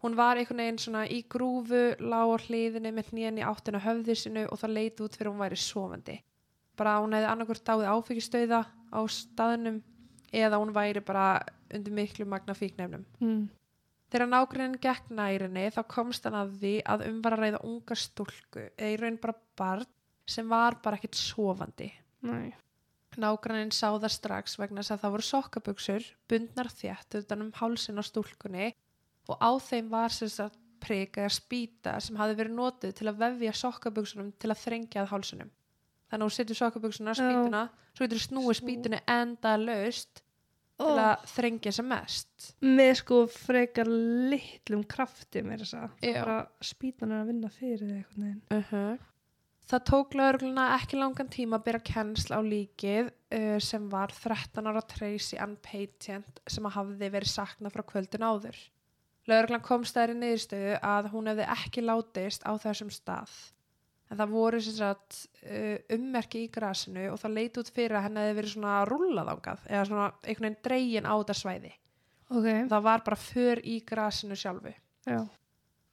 Hún 0.03 0.17
var 0.19 0.39
einhvern 0.39 0.63
veginn 0.63 0.81
svona 0.83 1.05
í 1.09 1.23
grúfu, 1.31 1.83
lág 1.99 2.33
á 2.35 2.37
hliðinni 2.47 2.93
með 2.95 3.13
hnén 3.13 3.39
í 3.41 3.45
áttina 3.47 3.81
höfði 3.83 4.17
sinu 4.19 4.47
og 4.51 4.59
það 4.61 4.75
leit 4.77 5.03
út 5.03 5.17
fyrir 5.17 5.31
hún 5.33 5.43
væri 5.43 5.59
sofandi. 5.59 6.17
Bara 6.77 6.99
hún 7.01 7.15
hefði 7.17 7.31
annarkvort 7.31 7.65
dáið 7.67 7.93
áfengistöða 7.95 8.61
á 8.67 9.01
staðnum 9.11 9.79
eða 10.35 10.61
hún 10.61 10.75
væri 10.77 11.01
bara 11.07 11.29
undir 11.73 11.95
miklu 11.95 12.27
magna 12.29 12.55
fíknefnum. 12.55 13.07
Mm. 13.23 13.47
Þegar 14.13 14.31
nágrannin 14.31 14.79
gekk 14.83 15.09
nærinni 15.11 15.65
þá 15.75 15.81
komst 15.91 16.27
hann 16.29 16.37
að 16.39 16.53
því 16.61 16.75
að 16.87 17.07
um 17.09 17.17
var 17.25 17.35
að 17.35 17.43
reyða 17.43 17.63
unga 17.67 17.97
stúlku 17.99 18.69
eða 18.77 18.93
í 18.93 19.01
raun 19.01 19.19
bara 19.23 19.35
barn 19.59 19.89
sem 20.27 20.47
var 20.51 20.79
bara 20.83 20.99
ekkit 20.99 21.19
sofandi. 21.19 21.89
Nei. 22.27 22.55
Nágrannin 23.17 23.73
sá 23.73 23.89
það 23.97 24.13
strax 24.13 24.59
vegna 24.61 24.83
þess 24.83 24.95
að 24.95 25.03
það 25.03 25.15
voru 25.15 25.27
sokkabuxur, 25.31 26.07
bundnar 26.29 26.69
þétt 26.69 27.19
utan 27.23 27.47
um 27.47 27.53
hálsin 27.57 27.99
á 27.99 28.05
stúlkunni 28.05 28.71
og 29.27 29.41
á 29.41 29.51
þeim 29.59 29.89
var 29.91 30.15
sem 30.15 30.31
sagt 30.31 30.59
prik 30.83 31.17
eða 31.19 31.33
spýta 31.33 31.97
sem 32.05 32.19
hafi 32.21 32.37
verið 32.39 32.59
notuð 32.59 32.93
til 32.99 33.09
að 33.11 33.23
vefja 33.25 33.55
sokkabuxunum 33.63 34.35
til 34.39 34.53
að 34.53 34.63
þrengja 34.63 35.03
að 35.03 35.13
hálsunum. 35.15 35.51
Þannig 36.07 36.23
að 36.23 36.29
hún 36.29 36.37
setur 36.37 36.59
sokkabuxuna, 36.61 37.15
Já. 37.17 37.23
spýtuna, 37.25 37.63
svo 37.97 38.07
getur 38.07 38.23
snúið 38.23 38.53
Snú. 38.53 38.61
spýtunni 38.61 39.01
enda 39.11 39.57
laust 40.79 40.85
til 40.85 40.93
Oh. 40.93 40.99
að 41.01 41.27
þrengja 41.33 41.73
sem 41.73 41.89
mest. 41.89 42.55
Með 42.61 42.95
sko 43.01 43.27
frekar 43.33 43.89
litlum 43.89 44.85
krafti 44.85 45.43
með 45.43 45.65
þess 45.65 45.75
að. 45.75 46.49
Spýtan 46.61 47.13
er 47.13 47.23
að 47.23 47.31
vinna 47.33 47.49
fyrir 47.49 47.93
eitthvað. 48.03 48.41
Uh 48.51 48.99
Það 49.67 49.83
tók 49.83 50.15
laurugluna 50.15 50.65
ekki 50.77 50.95
langan 50.95 51.27
tíma 51.27 51.59
að 51.59 51.65
byrja 51.67 51.81
kennsl 51.89 52.37
á 52.39 52.41
líkið 52.47 53.09
uh, 53.35 53.59
sem 53.59 53.89
var 53.91 54.13
13 54.15 54.63
ára 54.71 54.83
Tracy 54.87 55.41
Ann 55.43 55.57
Patient 55.59 56.39
sem 56.47 56.69
að 56.69 56.77
hafði 56.77 57.09
verið 57.11 57.33
saknað 57.33 57.75
frá 57.75 57.83
kvöldin 57.83 58.23
áður. 58.23 58.61
Lauruglan 59.27 59.65
komst 59.67 59.97
þær 59.99 60.13
í 60.15 60.19
niðurstöðu 60.21 60.77
að 60.87 61.09
hún 61.11 61.27
hefði 61.33 61.49
ekki 61.57 61.83
látist 61.83 62.47
á 62.47 62.55
þessum 62.63 62.93
stað. 62.95 63.33
En 64.07 64.21
það 64.21 64.35
voru 64.37 64.61
sagt 64.63 65.17
uh, 65.43 65.79
ummerki 65.97 66.45
í 66.45 66.51
grasinu 66.53 67.09
og 67.11 67.19
það 67.23 67.39
leit 67.41 67.59
út 67.59 67.71
fyrir 67.75 67.99
að 67.99 68.07
henni 68.07 68.23
hefði 68.23 68.37
verið 68.39 68.53
svona 68.53 68.75
rúllaðangað 68.87 69.65
eða 69.67 69.87
svona 69.89 70.07
einhvern 70.23 70.47
veginn 70.47 70.63
dregin 70.69 71.09
á 71.11 71.15
þetta 71.15 71.37
svæði. 71.41 71.73
Ok. 72.31 72.47
Það 72.71 72.87
var 72.87 73.03
bara 73.07 73.19
för 73.19 73.63
í 73.67 73.81
grasinu 73.87 74.39
sjálfu. 74.39 74.75
Já. 75.07 75.21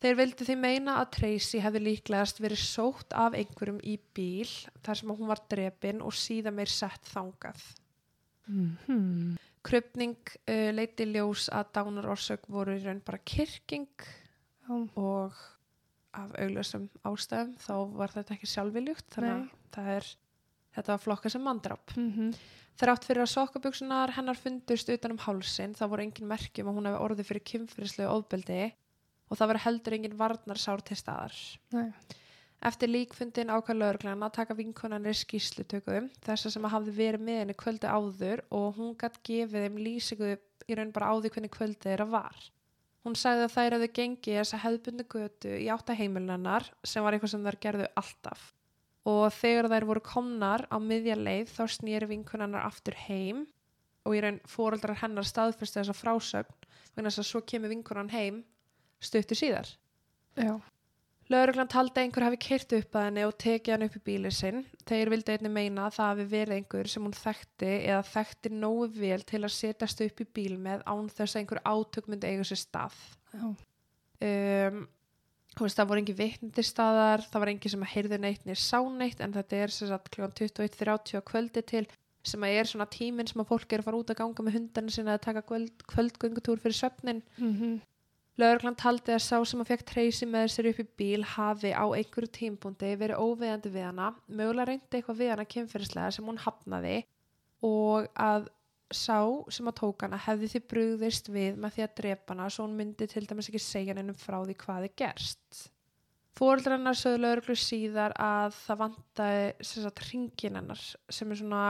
Þeir 0.04 0.18
vildi 0.20 0.46
því 0.46 0.56
meina 0.60 0.98
að 1.00 1.12
Tracy 1.16 1.62
hefði 1.64 1.82
líklegast 1.86 2.42
verið 2.44 2.60
sótt 2.60 3.14
af 3.16 3.38
einhverjum 3.40 3.80
í 3.88 3.96
bíl 4.14 4.50
þar 4.84 5.00
sem 5.00 5.14
hún 5.14 5.30
var 5.30 5.42
drepin 5.50 6.04
og 6.04 6.14
síðan 6.18 6.58
meir 6.58 6.72
sett 6.72 7.08
þangað. 7.14 7.64
Mm 8.52 9.40
Krupning 9.64 10.20
uh, 10.44 10.72
leiti 10.76 11.06
ljós 11.08 11.46
að 11.48 11.70
dánarorsök 11.78 12.50
voru 12.52 12.76
í 12.76 12.82
raun 12.84 13.00
bara 13.06 13.22
kirking 13.24 13.88
Já. 14.68 14.74
og 15.00 15.38
af 16.14 16.34
auglösum 16.40 16.90
ástæðum 17.08 17.54
þá 17.62 17.76
var 17.98 18.14
þetta 18.14 18.36
ekki 18.36 18.50
sjálfviljugt 18.52 19.16
þannig 19.16 19.54
að 19.78 19.90
er, 19.96 20.10
þetta 20.76 20.94
var 20.94 21.04
flokka 21.04 21.32
sem 21.34 21.44
mandrapp. 21.44 21.96
Mm 21.98 22.12
-hmm. 22.14 22.36
Þrátt 22.82 23.06
fyrir 23.06 23.22
að 23.22 23.34
sokkabuksunar 23.34 24.16
hennar 24.16 24.40
fundust 24.40 24.90
utan 24.90 25.14
um 25.14 25.22
hálsin 25.22 25.76
þá 25.78 25.86
voru 25.90 26.04
engin 26.04 26.30
merkjum 26.30 26.70
að 26.70 26.78
hún 26.78 26.90
hefði 26.90 27.04
orðið 27.06 27.30
fyrir 27.30 27.48
kynfyrirslegu 27.52 28.10
óðbeldi 28.10 28.64
og 29.30 29.38
það 29.38 29.48
var 29.52 29.62
heldur 29.66 29.94
engin 29.98 30.18
varnarsár 30.18 30.82
til 30.82 30.98
staðar. 30.98 31.38
Nei. 31.74 31.94
Eftir 32.64 32.90
líkfundin 32.90 33.52
ákvað 33.52 33.80
lögreglan 33.82 34.24
að 34.24 34.36
taka 34.38 34.56
vinkonanir 34.56 35.18
skýslutökum 35.20 36.10
þess 36.24 36.48
að 36.48 36.54
sem 36.56 36.66
að 36.66 36.74
hafði 36.78 36.92
verið 36.98 37.26
með 37.28 37.40
henni 37.42 37.56
kvöldi 37.60 37.90
áður 37.92 38.44
og 38.56 38.78
hún 38.78 38.94
gætt 38.96 39.20
gefið 39.28 39.66
þeim 39.66 39.80
lýsingu 39.84 40.30
í 40.68 40.78
raun 40.80 40.94
bara 40.96 41.10
á 41.12 41.14
því 41.20 41.32
hvernig 41.34 41.52
kvöldi 41.52 41.90
þeirra 41.90 42.08
var. 42.14 42.38
Hún 43.04 43.18
sagði 43.20 43.48
að 43.48 43.56
þær 43.58 43.76
hefðu 43.76 43.88
gengið 43.98 44.38
þessa 44.40 44.60
hefðbundu 44.64 45.06
götu 45.12 45.56
í 45.60 45.66
átta 45.74 45.96
heimilunar 45.98 46.70
sem 46.88 47.04
var 47.04 47.16
eitthvað 47.16 47.34
sem 47.34 47.48
þær 47.48 47.58
gerðu 47.66 47.88
alltaf. 48.00 48.46
Og 49.12 49.26
þegar 49.36 49.68
þær 49.74 49.88
voru 49.90 50.04
komnar 50.08 50.64
á 50.72 50.78
miðja 50.80 51.18
leið 51.20 51.52
þá 51.52 51.64
snýri 51.76 52.08
vinkonannar 52.14 52.64
aftur 52.64 52.96
heim 53.08 53.44
og 54.08 54.16
í 54.16 54.22
raun 54.24 54.40
fóreldrar 54.48 55.02
hennar 55.02 55.28
staðfyrstu 55.28 55.82
þessa 55.82 55.96
frásögn 55.98 56.70
vegna 56.96 57.10
þess 57.10 57.24
að 57.24 57.30
svo 57.32 57.42
kemur 57.48 57.74
vinkonan 57.74 58.12
heim 58.14 58.44
stuttu 59.04 59.36
síðar. 59.36 59.68
Já. 60.40 60.56
Lauruglan 61.32 61.70
taldi 61.72 61.96
að 61.96 62.04
einhver 62.04 62.26
hafi 62.28 62.40
keirt 62.42 62.74
upp 62.76 62.98
að 63.00 63.06
henni 63.08 63.24
og 63.24 63.36
tekið 63.40 63.74
hann 63.74 63.86
upp 63.86 63.94
í 63.96 64.02
bílið 64.10 64.34
sinn. 64.36 64.64
Þeir 64.90 65.12
vildi 65.14 65.36
einnig 65.36 65.54
meina 65.56 65.86
að 65.86 65.96
það 65.98 66.10
hafi 66.10 66.26
verið 66.34 66.58
einhver 66.58 66.90
sem 66.92 67.06
hún 67.08 67.16
þekkti 67.16 67.70
eða 67.78 68.02
þekkti 68.10 68.52
nógu 68.58 68.90
vel 68.98 69.22
til 69.30 69.40
að 69.40 69.54
setjast 69.56 70.04
upp 70.04 70.20
í 70.20 70.28
bíl 70.40 70.58
með 70.66 70.84
án 70.84 71.08
þess 71.08 71.38
að 71.38 71.40
einhver 71.42 71.62
átök 71.64 72.10
myndi 72.12 72.34
eiga 72.34 72.48
sér 72.50 72.60
stað. 72.60 73.00
Um, 73.40 74.84
veist, 75.62 75.80
það 75.80 75.90
voru 75.94 76.04
engin 76.04 76.20
vitndir 76.20 76.68
staðar, 76.68 77.24
það 77.30 77.46
var 77.46 77.54
engin 77.54 77.76
sem 77.76 77.88
að 77.88 77.94
heyrði 77.94 78.20
neitt 78.20 78.46
nýr 78.50 78.60
sá 78.60 78.80
neitt 78.92 79.24
en 79.24 79.36
þetta 79.38 79.64
er 79.64 79.74
sem 79.76 79.92
sagt 79.94 80.12
kl. 80.12 80.28
21.30 80.28 81.18
á 81.18 81.22
kvöldi 81.24 81.64
til 81.72 81.86
sem 82.24 82.44
að 82.44 82.58
er 82.60 82.70
svona 82.70 82.88
tíminn 82.92 83.28
sem 83.28 83.42
að 83.44 83.50
fólk 83.50 83.74
er 83.74 83.82
að 83.84 83.88
fara 83.90 84.00
út 84.00 84.12
að 84.12 84.20
ganga 84.20 84.46
með 84.46 84.56
hundarnir 84.58 84.96
sinna 84.96 85.18
að 85.18 85.26
taka 85.26 85.44
kvöld, 85.48 85.88
kvöldgöngutúr 85.92 86.62
fyrir 86.64 86.78
svefnin. 86.78 87.24
Mm 87.40 87.82
Lögreglan 88.42 88.78
taldi 88.80 89.14
að 89.14 89.22
sá 89.22 89.36
sem 89.46 89.62
að 89.62 89.70
fekk 89.70 89.84
Tracy 89.92 90.26
með 90.26 90.48
sér 90.50 90.72
upp 90.72 90.80
í 90.82 90.88
bíl 90.98 91.26
hafi 91.36 91.70
á 91.70 91.86
einhverju 91.86 92.32
tímpundi 92.34 92.96
verið 92.98 93.22
óveðandi 93.22 93.70
við 93.76 93.86
hana, 93.86 94.08
mögulega 94.26 94.72
reyndi 94.72 94.98
eitthvað 94.98 95.20
við 95.20 95.30
hana 95.36 95.46
kynferðislega 95.54 96.16
sem 96.16 96.32
hún 96.32 96.42
hafnaði 96.42 96.96
og 97.70 98.08
að 98.18 98.48
sá 98.94 99.20
sem 99.54 99.70
að 99.70 99.78
tók 99.82 100.06
hana 100.06 100.18
hefði 100.22 100.50
því 100.50 100.62
brugðist 100.74 101.30
við 101.34 101.60
með 101.62 101.76
því 101.76 101.86
að 101.86 101.94
drepa 102.00 102.34
hana 102.34 102.50
svo 102.54 102.66
hún 102.66 102.76
myndi 102.80 103.08
til 103.10 103.24
dæmis 103.30 103.52
ekki 103.52 103.62
segja 103.62 103.96
neinum 103.98 104.18
frá 104.18 104.40
því 104.42 104.58
hvað 104.64 104.90
er 104.90 104.96
gerst. 105.04 105.62
Fóreldrannar 106.34 106.98
sögðu 106.98 107.22
lögreglu 107.22 107.58
síðar 107.62 108.16
að 108.18 108.58
það 108.64 108.82
vantaði 108.82 109.70
sagt 109.70 110.04
ringin 110.08 110.58
hennar 110.58 110.82
sem 111.14 111.30
er 111.30 111.42
svona, 111.44 111.62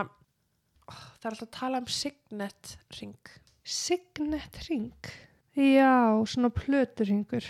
ó, 0.88 0.94
það 1.20 1.28
er 1.28 1.34
alltaf 1.34 1.48
að 1.50 1.54
tala 1.60 1.84
um 1.84 1.92
signet 1.92 2.76
ring. 3.02 3.34
Signet 3.68 4.64
ring. 4.70 5.14
Já, 5.56 6.26
svona 6.26 6.50
plöturringur. 6.50 7.44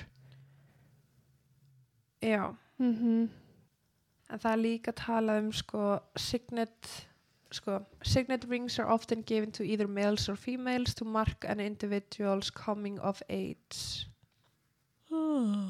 Já. 2.21 2.55
Mm 2.79 3.29
En 4.33 4.39
það 4.39 4.51
er 4.51 4.61
líka 4.63 4.91
að 4.91 4.99
tala 5.05 5.33
um 5.37 5.51
sko 5.53 5.99
signet 6.17 6.89
sko 7.53 7.75
signet 8.01 8.47
rings 8.49 8.79
are 8.79 8.89
often 8.89 9.21
given 9.21 9.51
to 9.51 9.63
either 9.63 9.87
males 9.87 10.27
or 10.29 10.35
females 10.35 10.95
to 10.95 11.05
mark 11.05 11.45
an 11.45 11.59
individual's 11.59 12.49
coming 12.49 12.99
of 12.99 13.21
age. 13.29 14.07
Uh, 15.11 15.69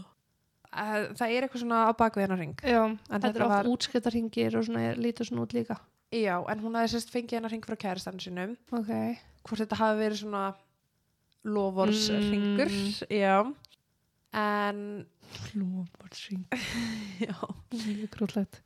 Það 0.71 1.27
er 1.29 1.45
eitthvað 1.45 1.61
svona 1.65 1.81
á 1.85 1.91
bakvið 1.93 2.23
hennar 2.23 2.39
ring. 2.39 2.53
Já, 2.63 2.81
En 2.87 3.21
þetta 3.21 3.33
er 3.35 3.43
oft 3.45 3.51
var, 3.51 3.69
útskiptarringir 3.73 4.55
og 4.57 4.63
svona 4.69 4.93
lítur 4.95 5.27
svona 5.27 5.43
út 5.43 5.53
líka. 5.53 5.77
já, 6.13 6.37
en 6.49 6.59
hún 6.63 6.77
sérst 6.87 7.11
fengið 7.11 7.37
hennar 7.41 7.51
ring 7.51 7.65
frá 7.65 7.75
kærastann 7.75 8.19
sinum. 8.19 8.55
Ok. 8.71 8.89
Hvort 9.43 9.59
þetta 9.59 9.75
hafi 9.75 9.99
verið 9.99 10.23
svona 10.23 10.53
lovorsringur, 11.43 12.71
já. 13.09 13.53
En, 14.33 15.05
Lómarsring. 15.53 16.45
já, 17.27 17.35
Mjög 17.73 18.09
grúllegt. 18.15 18.61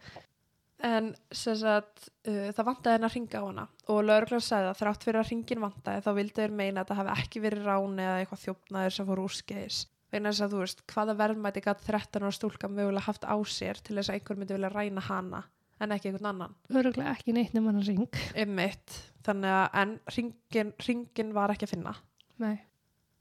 en 0.84 1.10
sem 1.34 1.56
sagt, 1.58 2.10
uh, 2.30 2.52
það 2.54 2.68
vantaði 2.68 2.96
henn 2.98 3.08
að 3.08 3.14
ringa 3.16 3.40
á 3.42 3.44
hana 3.48 3.64
og 3.90 4.04
lögreglan 4.06 4.44
sagði 4.46 4.70
að 4.70 4.80
þrátt 4.82 5.06
fyrir 5.08 5.20
að 5.24 5.32
ringin 5.32 5.64
vantaði 5.64 6.04
þá 6.06 6.10
vildi 6.20 6.42
þeir 6.44 6.54
meina 6.60 6.84
að 6.84 6.92
það 6.92 7.00
hafi 7.02 7.14
ekki 7.24 7.42
verið 7.48 7.66
ráni 7.66 8.06
eða 8.06 8.20
eitthvað 8.22 8.44
þjófnaður 8.44 8.96
sem 8.98 9.08
fór 9.10 9.24
úrskeiðis. 9.26 9.80
Vegna 10.14 10.32
þess 10.32 10.46
að 10.46 10.54
þú 10.54 10.62
veist, 10.62 10.84
hvaða 10.94 11.16
verðmæti 11.20 11.64
gætt 11.66 11.82
13 11.88 12.24
ára 12.28 12.36
stúlka 12.38 12.70
mögulega 12.72 13.08
haft 13.10 13.26
á 13.28 13.36
sér 13.44 13.82
til 13.84 13.98
þess 13.98 14.12
að 14.14 14.20
einhver 14.20 14.40
myndi 14.40 14.56
vilja 14.56 14.72
ræna 14.72 15.04
hana 15.10 15.42
en 15.84 15.92
ekki 15.98 16.12
einhvern 16.12 16.30
annan. 16.32 16.56
Öruglega 16.72 17.12
ekki 17.18 17.34
neitt 17.36 17.58
nema 17.58 17.74
hann 17.74 17.84
ring. 17.86 18.22
Einmitt, 18.38 19.02
þannig 19.26 19.58
að 19.58 19.82
en 19.82 19.98
ringin, 20.16 20.72
ringin 20.88 21.34
var 21.36 21.54
ekki 21.54 21.68
að 21.68 21.74
finna. 21.76 21.94
Nei. 22.42 22.56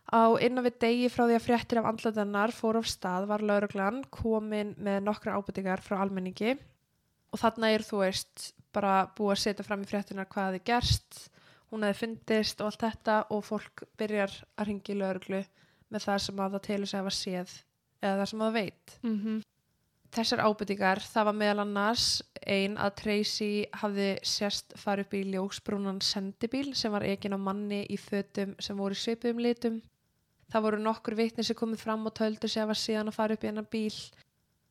Á 0.06 0.38
innan 0.38 0.62
við 0.62 0.78
degi 0.84 1.08
frá 1.10 1.24
því 1.24 1.36
að 1.36 1.44
fréttir 1.44 1.80
af 1.80 1.88
andlatennar 1.90 2.54
fór 2.54 2.78
af 2.78 2.86
stað 2.86 3.26
var 3.26 3.42
lauruglan 3.42 4.04
komin 4.14 4.74
með 4.78 5.00
nokkra 5.08 5.34
ábyrtingar 5.34 5.82
frá 5.82 5.98
almenningi 5.98 6.54
og 7.34 7.40
þarna 7.42 7.72
er 7.74 7.82
þú 7.82 8.04
veist 8.04 8.52
bara 8.76 9.08
búið 9.16 9.34
að 9.34 9.42
setja 9.42 9.66
fram 9.66 9.82
í 9.82 9.88
fréttinar 9.90 10.28
hvað 10.30 10.52
hefði 10.52 10.62
gerst, 10.70 11.18
hún 11.72 11.82
hefði 11.82 12.00
fundist 12.04 12.62
og 12.62 12.70
allt 12.70 12.84
þetta 12.84 13.16
og 13.34 13.42
fólk 13.48 13.82
byrjar 13.98 14.36
að 14.54 14.70
ringi 14.70 14.94
í 14.94 15.00
lauruglu 15.00 15.42
með 15.90 16.06
það 16.06 16.22
sem 16.22 16.40
að 16.44 16.56
það 16.56 16.64
telur 16.68 16.90
sig 16.90 16.98
að 16.98 17.04
hafa 17.04 17.18
séð 17.18 17.58
eða 18.02 18.16
það 18.20 18.30
sem 18.30 18.40
að 18.40 18.48
það 18.48 18.58
veit. 18.60 18.98
Mm 19.02 19.42
Þessar 20.16 20.40
ábyrtingar, 20.46 21.00
það 21.02 21.26
var 21.28 21.34
meðal 21.36 21.62
annars 21.66 22.04
ein 22.46 22.78
að 22.80 22.94
Tracy 23.02 23.66
hafði 23.76 24.06
sérst 24.24 24.72
farið 24.78 25.04
upp 25.04 25.16
í 25.18 25.22
ljósbrúnan 25.34 25.98
sendibíl 26.00 26.70
sem 26.78 26.94
var 26.94 27.04
egin 27.04 27.36
á 27.36 27.38
manni 27.42 27.82
í 27.92 27.98
fötum 28.00 28.54
sem 28.62 28.78
voru 28.78 28.96
í 28.96 29.00
svipuðum 29.02 29.42
litum. 29.44 29.82
Það 30.56 30.64
voru 30.64 30.78
nokkur 30.80 31.14
vitni 31.18 31.44
sem 31.44 31.56
komið 31.58 31.82
fram 31.84 32.06
og 32.08 32.14
töldu 32.16 32.48
sig 32.48 32.62
að 32.62 32.70
var 32.70 32.78
síðan 32.80 33.10
að 33.10 33.16
fara 33.18 33.34
upp 33.36 33.42
í 33.44 33.48
hennar 33.50 33.66
bíl. 33.68 33.98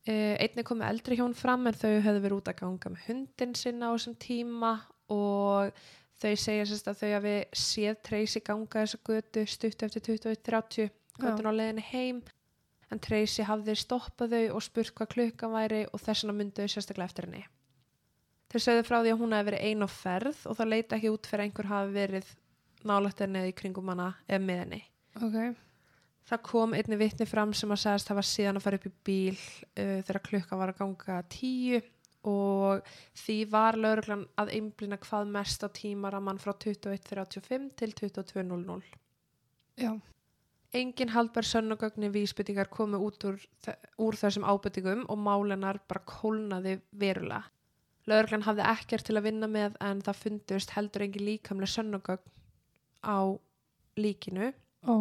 Uh, 0.05 0.33
einnig 0.41 0.65
komið 0.65 0.87
eldri 0.87 1.17
hjón 1.19 1.35
fram 1.37 1.67
en 1.69 1.77
þau 1.77 1.91
höfðu 2.01 2.21
verið 2.23 2.37
út 2.39 2.49
að 2.49 2.57
ganga 2.63 2.91
með 2.93 3.03
hundin 3.05 3.53
sinna 3.57 3.89
á 3.89 3.93
þessum 3.93 4.15
tíma 4.21 4.71
og 5.13 5.83
þau 6.21 6.33
segja 6.41 6.65
sérst 6.69 6.89
að 6.89 7.03
þau 7.03 7.11
hafi 7.11 7.35
séð 7.61 7.99
Tracy 8.09 8.41
ganga 8.45 8.81
þessa 8.81 8.99
götu 9.09 9.43
stutt 9.49 9.85
eftir 9.85 10.05
21.30 10.07 10.89
götun 11.21 11.49
á 11.49 11.53
leiðinni 11.53 11.85
heim 11.91 12.23
en 12.93 13.01
Tracy 13.01 13.45
hafði 13.45 13.77
stoppað 13.81 14.33
þau 14.37 14.57
og 14.57 14.65
spurt 14.65 14.93
hvað 14.97 15.11
klukkan 15.13 15.53
væri 15.53 15.83
og 15.91 16.01
þess 16.01 16.25
vegna 16.25 16.37
myndu 16.39 16.65
þau 16.65 16.73
sérstaklega 16.75 17.11
eftir 17.11 17.29
henni. 17.29 17.43
Þau 18.49 18.59
sögðu 18.61 18.87
frá 18.87 18.97
því 18.99 19.13
að 19.13 19.21
hún 19.21 19.37
hefði 19.37 19.51
verið 19.51 19.69
ein 19.69 19.85
á 19.85 19.89
ferð 19.89 20.41
og 20.49 20.57
það 20.57 20.73
leita 20.73 20.97
ekki 20.97 21.13
út 21.13 21.29
fyrir 21.29 21.45
einhver 21.45 21.71
hafi 21.73 21.95
verið 21.97 22.33
nálægt 22.85 23.25
henni 23.25 23.41
eða 23.41 23.53
í 23.53 23.57
kringum 23.61 23.93
hana 23.93 24.11
eða 24.29 24.43
með 24.45 24.61
henni. 24.63 24.81
Ok. 25.17 25.64
Það 26.25 26.41
kom 26.47 26.73
einni 26.73 26.97
vitni 26.97 27.27
fram 27.29 27.51
sem 27.53 27.69
að 27.69 27.83
sagast 27.83 28.09
það 28.09 28.19
var 28.19 28.27
síðan 28.29 28.59
að 28.59 28.65
fara 28.65 28.79
upp 28.79 28.87
í 28.87 28.93
bíl 29.05 29.35
uh, 29.35 29.99
þegar 30.07 30.23
klukkan 30.29 30.61
var 30.61 30.73
að 30.73 30.79
ganga 30.79 31.19
tíu 31.29 31.81
og 32.25 32.87
því 33.21 33.37
var 33.51 33.77
lauruglan 33.77 34.25
að 34.41 34.51
einblina 34.57 34.97
hvað 34.97 35.31
mest 35.35 35.61
á 35.61 35.69
tímaramann 35.69 36.41
frá 36.41 36.55
21.35 36.57 37.67
til 37.77 37.93
22.00. 38.01 38.81
Já. 39.77 39.91
Engin 40.75 41.13
haldbær 41.13 41.45
sönnugögnin 41.47 42.11
vísbyttingar 42.11 42.71
komu 42.73 42.97
út 43.05 43.21
úr, 43.29 43.37
úr 44.01 44.17
þessum 44.17 44.47
ábyttingum 44.49 45.05
og 45.05 45.21
málenar 45.21 45.79
bara 45.87 46.01
kólnaði 46.09 46.79
verulega. 46.91 47.45
Lögreglan 48.09 48.45
hafði 48.45 48.65
ekkert 48.73 49.05
til 49.07 49.15
að 49.17 49.27
vinna 49.29 49.47
með 49.49 49.77
en 49.81 50.01
það 50.05 50.21
fundust 50.23 50.73
heldur 50.75 51.05
engin 51.05 51.25
líkamlega 51.29 51.73
sönnugögn 51.77 52.33
á 53.05 53.37
líkinu 53.97 54.51
Ó. 54.85 54.93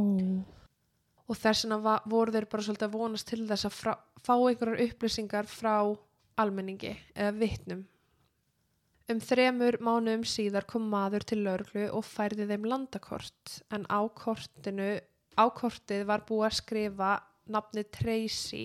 og 1.29 1.39
þess 1.41 1.65
vegna 1.65 1.97
voru 2.11 2.35
þeir 2.35 2.49
bara 2.53 2.67
svolítið 2.67 2.89
að 2.89 2.99
vonast 2.99 3.29
til 3.31 3.43
þess 3.49 3.69
að 3.69 3.77
frá, 3.79 3.93
fá 4.21 4.35
einhverjar 4.37 4.85
upplýsingar 4.85 5.49
frá 5.49 5.75
almenningi 6.41 6.93
eða 7.15 7.35
vitnum. 7.39 7.85
Um 9.05 9.21
þremur 9.21 9.77
mánuðum 9.85 10.25
síðar 10.25 10.65
kom 10.69 10.87
maður 10.89 11.27
til 11.29 11.43
lögreglu 11.45 11.91
og 11.93 12.07
færði 12.09 12.47
þeim 12.49 12.69
landakort 12.71 13.59
en 13.77 13.85
á 13.93 14.01
kortinu 14.17 14.95
á 15.37 15.45
kortið 15.53 16.07
var 16.09 16.25
búið 16.25 16.47
að 16.49 16.59
skrifa 16.61 17.11
nafnið 17.53 17.91
Tracy 17.93 18.65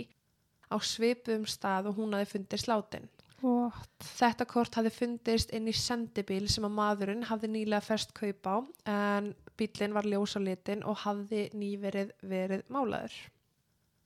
á 0.71 0.77
svipuðum 0.79 1.47
stað 1.49 1.89
og 1.91 1.99
hún 1.99 2.15
hafi 2.15 2.37
fundið 2.37 2.63
sláttinn. 2.63 3.09
What? 3.39 3.89
Þetta 4.03 4.47
kort 4.49 4.75
hafði 4.75 4.91
fundist 4.91 5.53
inn 5.55 5.69
í 5.69 5.75
sendibíl 5.75 6.45
sem 6.51 6.65
að 6.67 6.75
maðurinn 6.75 7.27
hafði 7.29 7.51
nýlega 7.53 7.85
fest 7.85 8.11
kaup 8.17 8.49
á 8.49 8.57
en 8.91 9.33
bílinn 9.59 9.95
var 9.95 10.07
ljós 10.07 10.35
á 10.35 10.39
litin 10.43 10.83
og 10.87 10.99
hafði 11.05 11.47
nýverið 11.55 12.11
verið 12.27 12.65
málaður. 12.73 13.15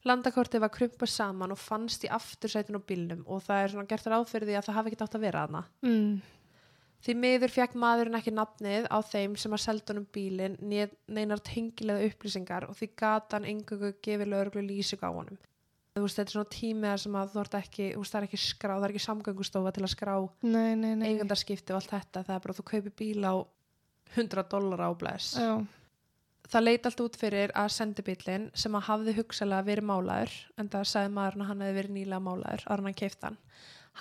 Landakortið 0.04 0.66
var 0.66 0.72
krumpað 0.76 1.12
saman 1.14 1.54
og 1.56 1.60
fannst 1.62 2.04
í 2.04 2.12
aftursætun 2.12 2.78
á 2.78 2.82
bílnum 2.84 3.24
og 3.24 3.44
það 3.46 3.62
er 3.62 3.74
svona 3.74 3.90
gert 3.90 4.10
ráð 4.12 4.26
fyrir 4.30 4.50
því 4.50 4.58
að 4.60 4.66
það 4.68 4.78
hafi 4.80 4.92
ekki 4.92 5.06
átt 5.06 5.18
að 5.18 5.26
vera 5.26 5.44
aðna. 5.48 5.62
Mm. 5.88 6.18
Því 7.04 7.16
miður 7.20 7.52
fekk 7.52 7.74
maðurinn 7.80 8.20
ekki 8.20 8.32
nafnið 8.32 8.86
á 8.88 8.98
þeim 9.04 9.34
sem 9.40 9.56
að 9.56 9.64
selda 9.64 9.92
honum 9.92 10.06
bílinn 10.16 10.60
neinar 10.64 11.42
tengilega 11.44 12.12
upplýsingar 12.12 12.68
og 12.70 12.78
því 12.80 12.90
gata 13.00 13.40
hann 13.40 13.48
engungu 13.50 13.92
gefið 14.04 14.32
lögreglu 14.32 14.64
lýsing 14.68 15.04
á 15.04 15.12
honum. 15.12 15.40
Þú 15.94 16.02
veist, 16.08 16.18
þetta 16.18 16.32
er 16.32 16.34
svona 16.34 16.50
tími 16.50 16.88
þar 16.90 17.02
sem 17.04 17.16
að 17.20 17.34
þú 17.34 17.40
ert 17.44 17.56
ekki, 17.60 17.88
þú 17.94 18.00
veist, 18.02 18.14
það 18.14 18.20
er 18.20 18.26
ekki 18.28 18.38
skrá, 18.42 18.72
það 18.74 18.86
er 18.86 18.94
ekki 18.94 19.02
samgöngustofa 19.04 19.74
til 19.76 19.84
að 19.84 19.92
skrá 19.94 20.14
eigandarskipti 21.06 21.74
og 21.74 21.78
allt 21.78 21.92
þetta, 21.92 22.24
það 22.24 22.34
er 22.34 22.42
bara 22.46 22.56
að 22.56 22.60
þú 22.60 22.66
kaupir 22.72 22.96
bíl 22.98 23.28
á 23.30 23.34
100 24.16 24.48
dólar 24.50 24.82
á 24.82 24.90
bless. 24.98 25.36
Já. 25.38 25.52
Það 26.50 26.66
leit 26.66 26.90
allt 26.90 27.04
út 27.06 27.20
fyrir 27.22 27.54
að 27.56 27.70
sendibílinn 27.76 28.48
sem 28.58 28.74
að 28.76 28.88
hafði 28.90 29.14
hugsalega 29.20 29.68
verið 29.70 29.88
málaður, 29.92 30.34
en 30.58 30.72
það 30.74 30.90
sagði 30.90 31.14
maðurinn 31.14 31.46
að 31.46 31.52
hann 31.52 31.64
hefði 31.64 31.78
verið 31.78 31.96
nýlega 32.00 32.26
málaður, 32.26 32.66
ára 32.68 32.88
hann 32.88 32.98
keift 33.04 33.28
hann, 33.28 33.38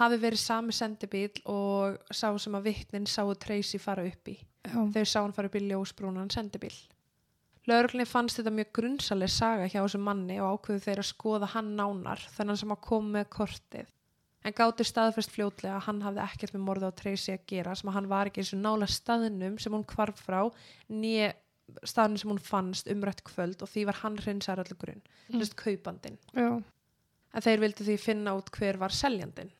hafi 0.00 0.20
verið 0.24 0.42
sami 0.46 0.76
sendibíl 0.76 1.44
og 1.44 2.00
sá 2.08 2.32
sem 2.40 2.56
að 2.56 2.70
vittnin 2.70 3.04
sáu 3.04 3.36
Tracy 3.36 3.78
fara 3.82 4.08
upp 4.08 4.32
í. 4.32 4.38
Já. 4.64 4.80
Þau 4.96 5.04
sá 5.04 5.20
hann 5.20 5.36
fara 5.36 5.52
upp 5.52 5.60
í 5.60 5.66
ljósbrúnan 5.68 6.32
sendibíl. 6.32 6.72
Lögreglunni 7.70 8.08
fannst 8.10 8.40
þetta 8.40 8.50
mjög 8.56 8.70
grunnsaleg 8.74 9.30
saga 9.30 9.68
hjá 9.70 9.78
þessum 9.78 10.02
manni 10.08 10.40
og 10.42 10.56
ákveðu 10.56 10.82
þeir 10.82 11.02
að 11.02 11.10
skoða 11.12 11.48
hann 11.52 11.68
nánar 11.78 12.22
þennan 12.34 12.58
sem 12.58 12.74
að 12.74 12.80
koma 12.88 13.18
með 13.18 13.28
kortið. 13.36 13.92
En 14.42 14.56
gátti 14.58 14.82
staðfest 14.86 15.30
fljótlega 15.30 15.76
að 15.76 15.84
hann 15.86 16.00
hafði 16.02 16.24
ekkert 16.24 16.56
með 16.56 16.64
morða 16.66 16.90
á 16.90 16.98
Tracy 16.98 17.36
að 17.36 17.44
gera 17.52 17.76
sem 17.78 17.92
að 17.92 17.96
hann 18.00 18.08
var 18.10 18.30
ekki 18.30 18.42
eins 18.42 18.50
og 18.56 18.62
nála 18.64 18.88
staðnum 18.90 19.60
sem 19.62 19.76
hún 19.76 19.86
kvarf 19.92 20.24
frá 20.26 20.40
nýja 20.90 21.30
staðnum 21.86 22.18
sem 22.18 22.32
hún 22.32 22.42
fannst 22.42 22.90
umrætt 22.90 23.22
kvöld 23.28 23.62
og 23.62 23.70
því 23.70 23.86
var 23.92 24.00
hann 24.00 24.18
hreinsar 24.18 24.58
allir 24.58 24.80
grunn, 24.80 25.04
mm. 25.30 25.38
Mm. 25.38 25.54
kaupandinn. 25.62 26.18
Já. 26.34 26.48
En 27.32 27.46
þeir 27.46 27.62
vildi 27.62 27.86
því 27.86 27.98
finna 28.02 28.34
út 28.36 28.50
hver 28.58 28.80
var 28.82 28.92
seljandinn. 28.92 29.54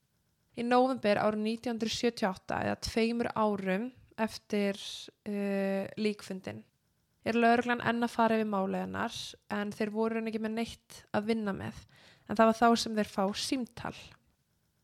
Í 0.59 0.67
november 0.67 1.23
árið 1.23 1.47
1978 1.55 2.59
eða 2.67 2.81
tveimur 2.83 3.31
árum 3.39 3.87
eftir 4.21 4.77
uh, 5.31 5.87
líkfundin 5.97 6.65
er 7.29 7.39
lögreglan 7.39 7.85
enn 7.87 8.03
að 8.03 8.15
fara 8.15 8.39
yfir 8.39 8.51
máleginar 8.51 9.15
en 9.55 9.73
þeir 9.75 9.91
voru 9.95 10.19
henni 10.19 10.33
ekki 10.33 10.43
með 10.43 10.57
neitt 10.59 10.99
að 11.15 11.29
vinna 11.31 11.53
með 11.57 11.77
en 12.27 12.37
það 12.39 12.49
var 12.49 12.59
þá 12.59 12.69
sem 12.83 12.97
þeir 12.99 13.11
fá 13.13 13.25
símtal. 13.39 13.97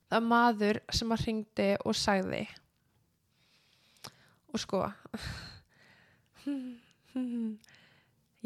Það 0.09 0.17
var 0.17 0.27
maður 0.33 0.81
sem 0.95 1.15
að 1.15 1.25
ringdi 1.27 1.69
og 1.85 1.95
sagði 1.99 2.45
og 4.49 4.63
sko 4.63 4.79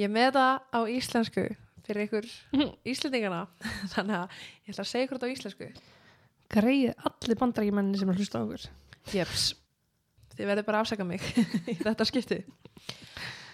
ég 0.03 0.11
með 0.11 0.31
það 0.39 0.55
á 0.75 0.81
íslensku 0.91 1.45
fyrir 1.87 2.07
ykkur 2.09 2.27
íslendingana 2.93 3.43
þannig 3.95 4.17
að 4.23 4.39
ég 4.67 4.73
ætla 4.75 4.85
að 4.87 4.93
segja 4.93 5.05
ykkur 5.07 5.21
þetta 5.21 5.31
á 5.31 5.35
íslensku 5.37 5.69
Greið 6.53 6.91
allir 7.09 7.39
bandarækjumenni 7.41 7.97
sem 7.97 8.11
er 8.13 8.19
hlusta 8.21 8.37
á 8.37 8.45
okkur. 8.45 8.65
Jeps. 9.09 9.45
Þið 10.37 10.49
verður 10.51 10.67
bara 10.67 10.81
að 10.83 10.85
afsaka 10.85 11.07
mig 11.09 11.25
í 11.65 11.75
þetta 11.79 12.05
skipti. 12.09 12.39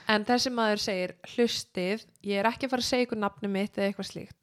En 0.09 0.25
þessi 0.25 0.51
maður 0.55 0.81
segir, 0.81 1.15
hlustið, 1.35 2.05
ég 2.25 2.41
er 2.41 2.49
ekki 2.49 2.67
að 2.67 2.75
fara 2.75 2.85
að 2.85 2.91
segja 2.91 3.07
ykkur 3.09 3.21
nafni 3.21 3.51
mitt 3.53 3.77
eða 3.77 3.91
eitthvað 3.91 4.09
slíkt. 4.09 4.37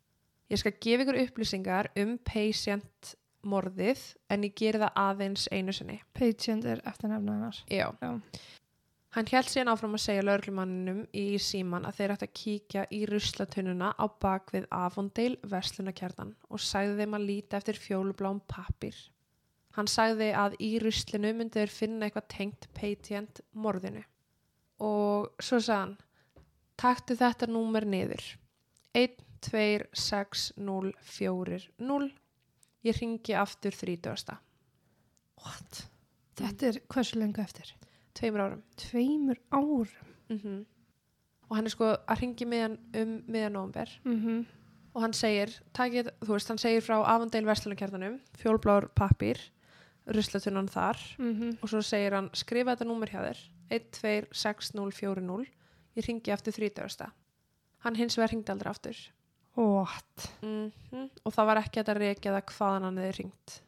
Ég 0.54 0.62
skal 0.62 0.76
gefa 0.78 1.06
ykkur 1.06 1.22
upplýsingar 1.24 1.90
um 1.98 2.12
patient 2.22 3.16
morðið 3.46 4.04
en 4.34 4.46
ég 4.46 4.54
geri 4.58 4.82
það 4.82 5.00
aðeins 5.02 5.48
einu 5.54 5.74
sinni. 5.74 5.98
Patient 6.14 6.68
er 6.70 6.84
eftir 6.86 7.10
nefna 7.10 7.40
hennar. 7.40 7.64
Já. 7.72 7.90
Já. 7.98 8.12
Hann 9.16 9.30
held 9.32 9.48
síðan 9.48 9.72
áfram 9.72 9.94
að 9.96 10.02
segja 10.04 10.24
lögreglumanninum 10.28 11.04
í 11.16 11.38
síman 11.40 11.86
að 11.88 12.00
þeir 12.02 12.14
ætti 12.16 12.28
að 12.28 12.34
kíkja 12.36 12.82
í 12.92 13.02
ruslatununa 13.08 13.94
á 13.96 14.06
bakvið 14.22 14.66
Avondale 14.76 15.40
verslunarkjarnan 15.50 16.34
og 16.50 16.60
sagði 16.62 16.98
þeim 17.00 17.16
að 17.16 17.28
líta 17.30 17.62
eftir 17.62 17.80
fjólubláum 17.80 18.42
pappir. 18.52 18.98
Hann 19.80 19.88
sagði 19.92 20.34
að 20.36 20.58
í 20.60 20.74
ruslinu 20.84 21.32
myndi 21.32 21.62
þeir 21.62 21.74
finna 21.78 22.10
eitthvað 22.10 22.28
tengt 22.36 22.68
patient 22.76 23.40
morðinu. 23.56 24.04
Og 24.80 25.30
svo 25.40 25.60
sagði 25.60 25.80
hann, 25.80 25.98
taktu 26.78 27.16
þetta 27.16 27.48
númer 27.48 27.86
niður. 27.88 28.24
1, 28.94 29.16
2, 29.42 29.86
6, 29.94 30.52
0, 30.58 30.92
4, 31.02 31.60
0. 31.80 32.12
Ég 32.86 33.00
ringi 33.02 33.34
aftur 33.40 33.72
30. 33.72 34.38
What? 35.44 35.86
Þetta 36.36 36.68
er 36.72 36.80
hversu 36.92 37.20
lengu 37.20 37.42
eftir? 37.44 37.72
Tveimur 38.16 38.42
árum. 38.46 38.64
Tveimur 38.78 39.40
árum. 39.52 39.88
Mm 40.30 40.66
og 41.46 41.58
hann 41.60 41.68
er 41.68 41.70
sko 41.70 41.86
að 42.10 42.22
ringi 42.24 42.46
miðan 42.50 42.76
um 42.98 43.10
miðan 43.30 43.54
nómber 43.54 43.90
Mhm. 44.04 44.46
og 44.96 45.02
hann 45.04 45.14
segir, 45.14 45.52
takið, 45.78 46.10
þú 46.26 46.32
veist, 46.34 46.48
hann 46.48 46.58
segir 46.58 46.82
frá 46.82 47.06
Avondale 47.06 47.46
Vestlunarkjartanum, 47.46 48.20
fjólblár 48.36 48.88
pappír, 48.96 49.38
ruslatunan 50.08 50.66
þar 50.68 50.98
Mhm. 51.20 51.60
og 51.62 51.70
svo 51.70 51.84
segir 51.84 52.14
hann, 52.16 52.32
skrifa 52.34 52.76
þetta 52.76 52.88
númer 52.90 53.10
hjá 53.12 53.22
þér 53.22 53.38
126040 53.72 55.46
ég 55.96 56.08
ringi 56.08 56.34
aftur 56.34 56.54
30. 56.54 57.12
Hann 57.86 58.00
hins 58.00 58.18
vegar 58.18 58.34
ringdi 58.34 58.52
aldrei 58.54 58.72
aftur 58.72 59.04
What? 59.56 60.32
mm 60.44 60.72
og 61.26 61.34
það 61.34 61.48
var 61.48 61.62
ekki 61.62 61.82
að 61.82 61.94
reykja 62.00 62.34
það 62.36 62.52
hvaðan 62.56 62.88
hann 62.90 63.00
hefði 63.02 63.18
ringt 63.20 63.60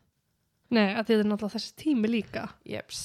Nei, 0.68 0.90
að 0.92 1.06
þetta 1.08 1.16
er 1.16 1.30
náttúrulega 1.30 1.54
þessi 1.56 1.76
tími 1.80 2.10
líka. 2.12 2.42
Jeps. 2.68 3.04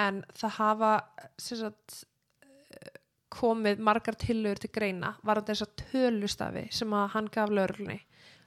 En 0.00 0.24
það 0.34 0.56
hafa 0.56 0.92
sagt, 1.38 2.00
komið 3.30 3.82
margar 3.86 4.18
tillögur 4.18 4.58
til 4.64 4.72
greina 4.74 5.12
varandi 5.26 5.54
þess 5.54 5.66
að 5.68 5.84
tölustafi 5.84 6.64
sem 6.74 6.96
að 6.96 7.12
hann 7.14 7.28
gaf 7.30 7.52
lögreglunni. 7.54 8.00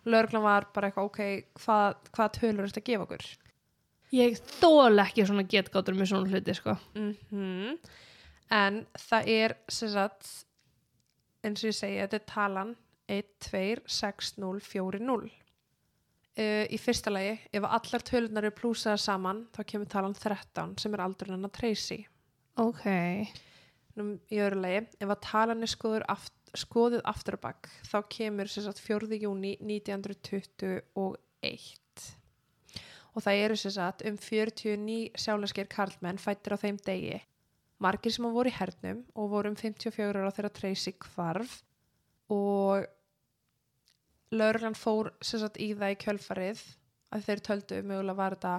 Lögreglan 0.03 0.43
var 0.43 0.67
bara 0.75 0.89
eitthvað, 0.89 1.07
ok, 1.07 1.21
hvað, 1.63 2.09
hvað 2.17 2.33
tölur 2.35 2.67
þetta 2.67 2.81
að 2.83 2.89
gefa 2.89 3.05
okkur? 3.07 3.27
Ég 4.13 4.37
þól 4.59 5.01
ekki 5.01 5.23
svona 5.25 5.45
getgátur 5.49 5.95
með 5.97 6.11
svona 6.11 6.29
hluti, 6.29 6.53
sko. 6.57 6.73
Mm 7.01 7.77
En 8.53 8.83
það 8.99 9.29
er 9.33 9.53
sem 9.71 9.89
sagt, 9.89 10.27
eins 11.41 11.63
og 11.63 11.67
ég 11.71 11.77
segi, 11.77 12.01
þetta 12.03 12.17
er 12.19 12.25
talan 12.29 12.75
126040. 13.09 15.31
Uh, 16.33 16.65
í 16.73 16.77
fyrsta 16.81 17.09
lagi, 17.13 17.33
ef 17.53 17.63
allar 17.65 18.01
tölunar 18.05 18.45
eru 18.47 18.55
plúsaðar 18.57 19.01
saman, 19.01 19.39
þá 19.53 19.61
kemur 19.69 19.87
talan 19.89 20.15
13 20.17 20.77
sem 20.81 20.93
er 20.93 21.01
aldrei 21.05 21.31
hennar 21.33 21.53
Tracy. 21.53 21.99
Ok. 22.61 22.85
Nú, 23.97 24.03
í 24.33 24.35
öðru 24.41 24.59
lagi, 24.63 24.81
ef 24.97 25.09
að 25.13 25.23
talan 25.27 25.63
er 25.65 25.71
skoður 25.73 26.03
aft, 26.09 26.33
skoðið 26.57 27.01
aftur 27.09 27.37
á 27.37 27.39
bakk, 27.45 27.63
þá 27.89 27.97
kemur 28.15 28.47
sem 28.49 28.63
sagt 28.65 28.79
4. 28.81 29.17
júni 29.21 29.51
1921. 29.61 31.82
Og 33.13 33.21
það 33.21 33.43
eru 33.43 33.57
sem 33.59 33.73
sagt 33.75 34.01
um 34.09 34.17
49 34.17 35.13
sjálfneskir 35.21 35.69
karlmenn 35.69 36.21
fættir 36.21 36.55
á 36.55 36.57
þeim 36.57 36.79
degi. 36.81 37.19
Margir 37.83 38.13
sem 38.15 38.25
voru 38.25 38.49
í 38.49 38.55
hernum 38.55 39.03
og 39.13 39.31
voru 39.33 39.51
um 39.51 39.57
54 39.59 40.21
ára 40.23 40.33
þegar 40.33 40.55
Tracy 40.57 40.93
kvarf 40.97 41.59
og 42.33 42.87
lauruglan 44.33 44.77
fór 44.77 45.11
sem 45.21 45.41
sagt 45.41 45.59
í 45.61 45.73
það 45.77 45.93
í 45.93 45.99
kjölfarið 46.05 46.63
að 47.13 47.27
þeir 47.27 47.43
töldu 47.49 47.81
mögulega 47.85 48.17
var 48.17 48.37
þetta 48.37 48.53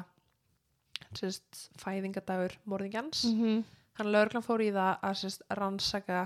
sem 1.15 1.33
sagt 1.35 1.65
fæðingadagur 1.83 2.59
morðingjans. 2.71 3.25
Mm 3.31 3.65
Þannig 3.95 4.11
að 4.11 4.17
lauruglan 4.17 4.43
fór 4.43 4.63
í 4.65 4.71
það 4.75 5.05
að 5.07 5.19
sérst, 5.21 5.43
rannsaka 5.55 6.21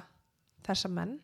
þessa 0.65 0.89
menn 0.89 1.19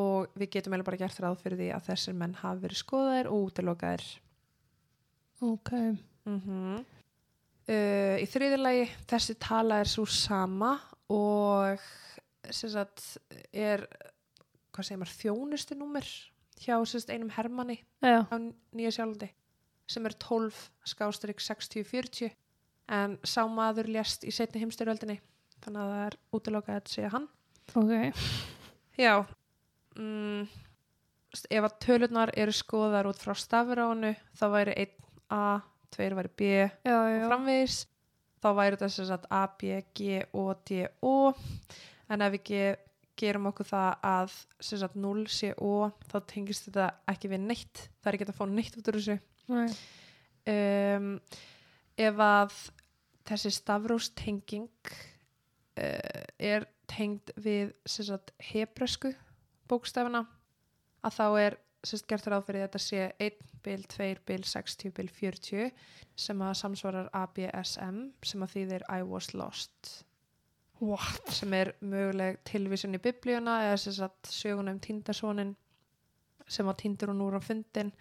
og 0.00 0.30
við 0.32 0.48
getum 0.54 0.72
eiginlega 0.72 0.88
bara 0.88 1.00
gert 1.02 1.18
ráð 1.20 1.42
fyrir 1.42 1.58
því 1.60 1.66
að 1.76 1.88
þessir 1.90 2.14
menn 2.16 2.36
hafi 2.40 2.62
verið 2.62 2.80
skoðaðir 2.80 3.28
og 3.28 3.48
útilokaðir. 3.50 4.06
Ok. 5.42 5.70
Mm 6.24 6.40
uh, 7.68 8.16
í 8.18 8.26
þriðilagi 8.30 8.86
þessi 9.10 9.36
tala 9.42 9.80
er 9.82 9.90
svo 9.90 10.04
sama 10.08 10.76
og 11.12 11.82
sagt, 12.52 13.04
er 13.52 13.84
maður, 14.72 15.12
þjónustu 15.12 15.76
númer 15.78 16.06
hjá 16.62 16.78
sérst, 16.86 17.10
einum 17.10 17.30
hermanni 17.34 17.80
Já. 18.02 18.24
á 18.26 18.34
Nýja 18.72 18.94
sjálfandi 18.96 19.28
sem 19.90 20.06
er 20.06 20.14
12 20.16 20.56
skástrík 20.88 21.42
60-40 21.42 22.32
en 22.92 23.18
sá 23.24 23.42
maður 23.50 23.90
lést 23.92 24.24
í 24.24 24.32
setni 24.34 24.62
heimstyrjöldinni 24.62 25.20
þannig 25.62 25.82
að 25.82 25.92
það 25.92 26.04
er 26.06 26.18
útilokað 26.38 26.80
að 26.80 26.92
segja 26.94 27.12
hann 27.12 27.28
Ok. 27.78 27.92
Já 28.98 29.24
mm, 29.96 30.48
ef 31.50 31.66
að 31.68 31.78
tölurnar 31.84 32.32
eru 32.36 32.54
skoðar 32.54 33.08
út 33.10 33.20
frá 33.22 33.34
stafránu 33.38 34.14
þá 34.38 34.46
væri 34.56 34.76
1 34.86 35.11
A, 35.32 35.60
2 35.96 36.08
væri 36.18 36.32
B 36.38 36.50
Já, 36.52 36.68
já. 36.84 37.24
og 37.24 37.26
framvegis. 37.30 37.80
Þá 38.42 38.48
væri 38.58 38.76
þetta 38.78 38.88
sem 38.90 39.06
sagt 39.10 39.26
A, 39.30 39.42
B, 39.58 39.82
G, 39.96 40.22
O, 40.34 40.48
D, 40.68 40.86
O. 41.02 41.32
En 42.10 42.24
ef 42.26 42.32
við 42.36 42.44
ge 42.50 42.64
gerum 43.22 43.46
okkur 43.52 43.68
það 43.68 43.90
að 44.08 44.36
sem 44.64 44.80
sagt 44.80 44.96
0 44.98 45.26
sé 45.30 45.52
O 45.62 45.90
þá 46.10 46.16
tengist 46.32 46.66
þetta 46.68 46.88
ekki 47.12 47.30
við 47.32 47.44
neitt. 47.44 47.82
Það 48.00 48.10
er 48.10 48.18
ekki 48.18 48.28
að 48.32 48.38
fá 48.40 48.46
neitt 48.50 48.78
út 48.80 48.88
úr 48.90 48.98
þessu. 48.98 49.18
Um, 50.48 51.08
ef 52.00 52.22
að 52.24 52.54
þessi 53.28 53.52
stafróstenging 53.54 54.68
uh, 55.78 56.22
er 56.42 56.66
tengd 56.90 57.30
við 57.40 57.70
sem 57.86 58.08
sagt 58.08 58.32
hebresku 58.42 59.12
bókstafina 59.70 60.24
að 61.06 61.14
þá 61.20 61.26
er 61.44 61.58
sem 61.82 62.00
sagt 62.00 62.10
gert 62.10 62.26
ráð 62.32 62.48
fyrir 62.48 62.66
þetta 62.66 62.82
sé 62.82 63.06
1 63.22 63.38
bil, 63.64 63.84
2 63.88 64.22
bil, 64.28 64.44
60 64.44 64.94
bil, 64.96 65.10
40 65.10 65.70
sem 66.16 66.42
að 66.44 66.56
samsvarar 66.60 67.10
ABSM 67.16 68.00
sem 68.22 68.44
að 68.44 68.56
þýðir 68.56 68.86
I 68.88 69.02
was 69.06 69.32
lost 69.34 69.92
What? 70.82 71.30
sem 71.30 71.52
er 71.54 71.74
möguleg 71.80 72.40
tilvísun 72.48 72.98
í 72.98 73.02
biblíuna 73.02 73.60
eða 73.68 73.78
sem 73.84 73.94
sagt 74.00 74.32
söguna 74.34 74.74
um 74.74 74.82
týndarsónin 74.82 75.54
sem 76.50 76.68
að 76.68 76.80
týndur 76.82 77.12
hún 77.12 77.22
úr 77.22 77.38
á 77.38 77.40
fundin 77.42 77.92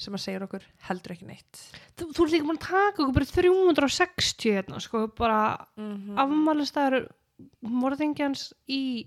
sem 0.00 0.14
að 0.16 0.24
segja 0.24 0.42
okkur 0.42 0.64
heldur 0.88 1.14
ekki 1.14 1.28
neitt 1.28 1.60
Þú, 1.94 2.08
þú 2.10 2.24
ert 2.24 2.32
líka 2.34 2.48
búin 2.48 2.58
að 2.58 2.66
taka 2.66 3.04
okkur 3.04 3.18
bara 3.20 3.30
360 3.30 4.56
hérna, 4.56 4.80
sko, 4.82 5.06
bara 5.14 5.42
mm 5.76 5.92
-hmm. 5.94 6.18
afmælistæður 6.24 7.06
morðingjans 7.62 8.52
í 8.70 9.06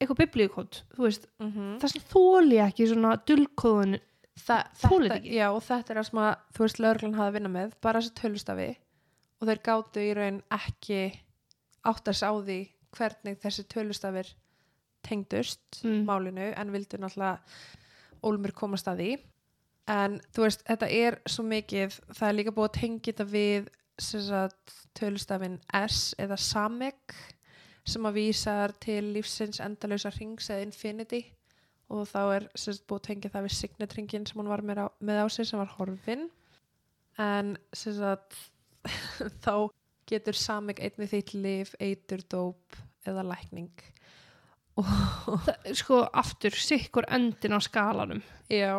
eitthvað 0.00 0.20
biblíukótt, 0.22 0.82
þú 0.96 1.04
veist, 1.04 1.26
mm 1.40 1.50
-hmm. 1.52 1.72
þess 1.80 1.96
að 1.98 2.06
þóli 2.14 2.60
ekki 2.64 2.86
svona 2.88 3.16
dulkóðun. 3.28 3.98
Þa, 4.40 4.56
þetta, 4.80 5.16
já, 5.26 5.46
og 5.52 5.62
þetta 5.66 5.92
er 5.92 5.98
það 6.00 6.06
sem 6.08 6.20
að 6.22 6.30
þú 6.56 6.64
veist 6.64 6.80
lögreglan 6.82 7.16
hafa 7.18 7.30
að 7.30 7.36
vinna 7.38 7.50
með, 7.54 7.74
bara 7.84 8.00
þessi 8.00 8.14
tölustafi 8.20 8.68
og 9.40 9.48
þeir 9.48 9.60
gátu 9.68 10.04
í 10.04 10.12
raun 10.16 10.38
ekki 10.56 11.00
áttast 11.90 12.24
á 12.26 12.32
því 12.36 12.58
hvernig 12.96 13.40
þessi 13.42 13.64
tölustafir 13.70 14.30
tengdust 15.06 15.80
Mm. 15.84 16.04
málinu 16.04 16.52
en 16.56 16.72
vildu 16.72 16.98
náttúrulega 17.00 17.38
ólmur 18.22 18.52
komast 18.52 18.88
að 18.90 18.98
því. 19.00 19.10
En 19.88 20.20
þú 20.34 20.42
veist, 20.44 20.64
þetta 20.68 20.88
er 20.92 21.20
svo 21.26 21.44
mikið 21.48 21.94
það 22.12 22.28
er 22.28 22.36
líka 22.36 22.52
búið 22.52 22.68
að 22.68 22.80
tengja 22.80 23.12
þetta 23.12 23.26
við 23.30 23.68
sagt, 24.00 24.74
tölustafin 24.94 25.58
S 25.74 26.14
eða 26.18 26.36
Samek 26.40 27.14
sem 27.84 28.04
að 28.06 28.16
vísar 28.20 28.72
til 28.80 29.12
lífsins 29.14 29.60
endalösa 29.60 30.12
rings 30.18 30.50
eða 30.50 30.66
Infinity 30.68 31.22
og 31.90 32.06
þá 32.08 32.20
er 32.36 32.46
sagt, 32.54 32.84
búið 32.88 33.00
að 33.00 33.06
tengja 33.08 33.30
það 33.34 33.46
við 33.48 33.56
signetringin 33.58 34.26
sem 34.30 34.40
hún 34.40 34.50
var 34.52 34.62
með 34.66 34.84
á, 34.84 34.86
með 35.02 35.22
á 35.22 35.26
sig 35.34 35.48
sem 35.50 35.58
var 35.60 35.72
horfin 35.76 36.28
en 37.20 37.56
sem 37.76 37.96
sagt 37.98 38.36
þá 39.44 39.68
getur 40.10 40.34
Samek 40.38 40.80
einnig 40.82 41.10
þitt 41.12 41.34
lif, 41.36 41.74
eitur, 41.82 42.22
dóp 42.30 42.78
eða 43.06 43.26
lækning 43.34 43.70
Það, 44.80 45.50
sko, 45.76 45.98
aftur, 46.16 46.54
sikkur 46.56 47.04
endin 47.12 47.52
á 47.52 47.60
skalanum. 47.60 48.22
Já, 48.48 48.78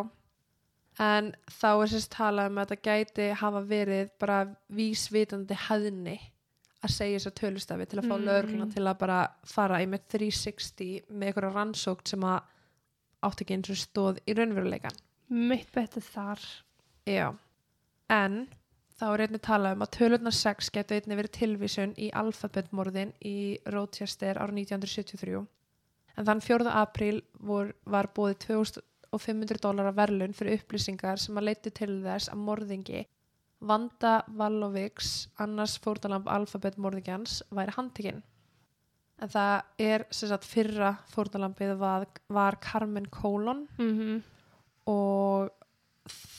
en 1.03 1.27
þá 1.51 1.67
er 1.75 1.91
sérst 1.91 2.09
talað 2.15 2.49
um 2.49 2.57
að 2.63 2.71
þetta 2.71 2.87
gæti 2.87 3.27
hafa 3.37 3.61
verið 3.69 4.09
bara 4.21 4.39
vísvitandi 4.73 5.57
hæðni 5.67 6.15
að 6.81 6.95
segja 6.95 7.19
þess 7.19 7.29
að 7.29 7.37
tölustafi 7.43 7.85
til 7.91 7.99
að 8.01 8.07
fá 8.09 8.15
Mm. 8.17 8.25
lögregluna 8.25 8.67
til 8.73 8.85
að 8.87 8.97
bara 9.03 9.19
fara 9.45 9.81
í 9.83 9.85
með 9.91 10.07
360 10.15 11.03
með 11.11 11.27
einhverja 11.29 11.53
rannsókt 11.59 12.07
sem 12.15 12.25
að 12.25 12.39
átti 13.25 13.45
ekki 13.45 13.57
eins 13.57 13.71
og 13.73 13.79
stóð 13.79 14.19
í 14.25 14.35
raunveruleikan. 14.37 14.97
Mitt 15.31 15.71
betið 15.75 16.07
þar. 16.11 16.41
Já, 17.07 17.27
en 18.11 18.43
þá 18.99 19.05
er 19.11 19.23
einnig 19.25 19.41
talað 19.45 19.77
um 19.77 19.85
að 19.85 19.93
tölurnar 19.97 20.35
6 20.37 20.69
getur 20.75 20.99
einnig 20.99 21.19
verið 21.21 21.37
tilvísun 21.39 21.95
í 21.97 22.11
alfabetmorðin 22.21 23.15
í 23.25 23.37
Rochester 23.73 24.37
ára 24.37 24.53
1973 24.53 25.41
en 26.17 26.27
þann 26.27 26.43
4. 26.43 26.67
apríl 26.81 27.21
vor, 27.39 27.71
var 27.85 28.11
búið 28.15 28.37
2500 28.45 29.61
dólar 29.63 29.89
verðlun 29.97 30.35
fyrir 30.37 30.59
upplýsingar 30.59 31.21
sem 31.21 31.39
að 31.39 31.49
leiti 31.49 31.73
til 31.73 31.95
þess 32.03 32.29
að 32.33 32.43
morðingi 32.45 33.05
Vanda 33.61 34.19
Valoviks 34.37 35.29
annars 35.41 35.77
fórtalamb 35.81 36.29
alfabetmorðingjans 36.29 37.41
væri 37.53 37.75
handtekinn 37.77 38.21
en 39.21 39.29
það 39.29 39.85
er 39.85 40.05
sem 40.09 40.31
sagt 40.31 40.47
fyrra 40.49 40.95
fórtalambið 41.13 41.75
var, 41.79 42.07
var 42.31 42.57
Carmen 42.63 43.09
Colon 43.13 43.67
Mm 43.77 44.21
og 44.89 45.51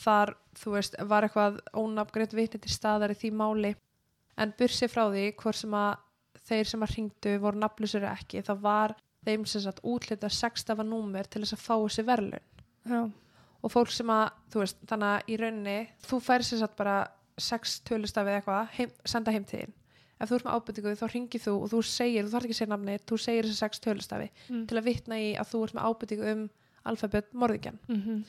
þar, 0.02 0.32
þú 0.58 0.72
veist, 0.74 0.96
var 1.08 1.22
eitthvað 1.22 1.60
ónafgreint 1.78 2.34
vitni 2.34 2.58
til 2.60 2.72
staðar 2.74 3.14
í 3.14 3.16
því 3.16 3.30
máli. 3.38 3.70
En 4.34 4.50
bursi 4.58 4.88
frá 4.90 5.04
því 5.06 5.28
hvort 5.38 5.60
sem 5.60 5.76
að 5.78 5.92
þeir 6.48 6.70
sem 6.72 6.84
að 6.84 6.94
ringdu 6.96 7.34
voru 7.42 7.60
nafnlusur 7.62 8.06
ekki, 8.10 8.42
þá 8.42 8.52
var 8.64 8.94
þeim 9.22 9.44
sem 9.46 9.62
sagt 9.62 9.82
útlita 9.86 10.30
sextafa 10.32 10.84
númer 10.86 11.28
til 11.30 11.44
þess 11.44 11.56
að 11.56 11.62
fá 11.62 11.74
þessi 11.76 12.04
verðlun 12.08 12.48
Já. 12.90 13.00
og 13.62 13.72
fólk 13.72 13.92
sem 13.94 14.10
að, 14.10 14.24
þú 14.50 14.64
veist, 14.64 14.80
þannig 14.90 15.12
að 15.12 15.30
í 15.30 15.38
rauninni, 15.42 15.76
þú 16.08 16.20
færi 16.26 16.48
sem 16.48 16.62
sagt 16.62 16.78
bara 16.80 16.96
sex 17.38 17.78
tölustafið 17.86 18.40
eitthvað, 18.40 18.74
heim, 18.78 18.96
senda 19.06 19.34
heim 19.34 19.46
til 19.46 19.62
þín 19.62 19.76
ef 20.22 20.30
þú 20.30 20.36
ert 20.38 20.46
með 20.46 20.54
ábendingu 20.56 20.94
þá 21.00 21.06
ringir 21.12 21.42
þú 21.42 21.52
og 21.64 21.70
þú 21.72 21.80
segir, 21.90 22.24
þú 22.24 22.32
þarf 22.36 22.44
ekki 22.48 22.54
að 22.56 22.60
segja 22.62 22.72
nafni 22.72 22.96
þú 23.10 23.18
segir 23.18 23.48
þessi 23.48 23.58
sex 23.62 23.80
tölustafi 23.84 24.28
Mm. 24.48 24.66
til 24.70 24.78
að 24.78 24.84
vitna 24.88 25.18
í 25.18 25.28
að 25.36 25.50
þú 25.52 25.62
ert 25.66 25.74
með 25.74 25.86
ábendingu 25.90 26.32
um 26.32 26.42
alfabet 26.86 27.32
morðingjan 27.34 27.78
Mhm. 27.88 28.24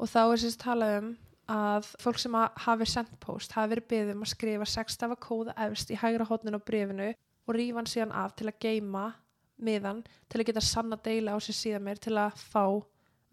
og 0.00 0.08
þá 0.08 0.20
er 0.32 0.36
sérst 0.42 0.60
talað 0.62 0.98
um 1.02 1.16
að 1.48 1.88
fólk 1.98 2.18
sem 2.18 2.32
hafi 2.32 2.86
sendt 2.86 3.18
post 3.20 3.52
hafi 3.52 3.74
verið 3.74 3.88
beðið 3.90 4.12
um 4.14 4.22
að 4.22 4.32
skrifa 4.34 4.66
sextafa 4.66 5.16
kóða 5.16 5.52
efst 5.56 5.90
í 5.90 5.96
hægra 5.98 6.24
hotnin 6.28 6.54
á 6.56 6.60
brefinu 6.64 7.14
og 7.48 7.54
rífa 7.54 7.74
hann 7.76 7.86
síðan 7.90 8.12
af 8.14 8.36
til 8.36 8.46
að 8.46 8.58
geima 8.60 9.14
miðan 9.60 10.04
til 10.30 10.40
að 10.40 10.46
geta 10.46 10.60
sanna 10.60 10.96
deila 10.96 11.34
á 11.34 11.38
sér 11.42 11.54
síðan 11.58 11.82
meir 11.82 11.96
til 11.98 12.14
að 12.14 12.32
fá 12.38 12.64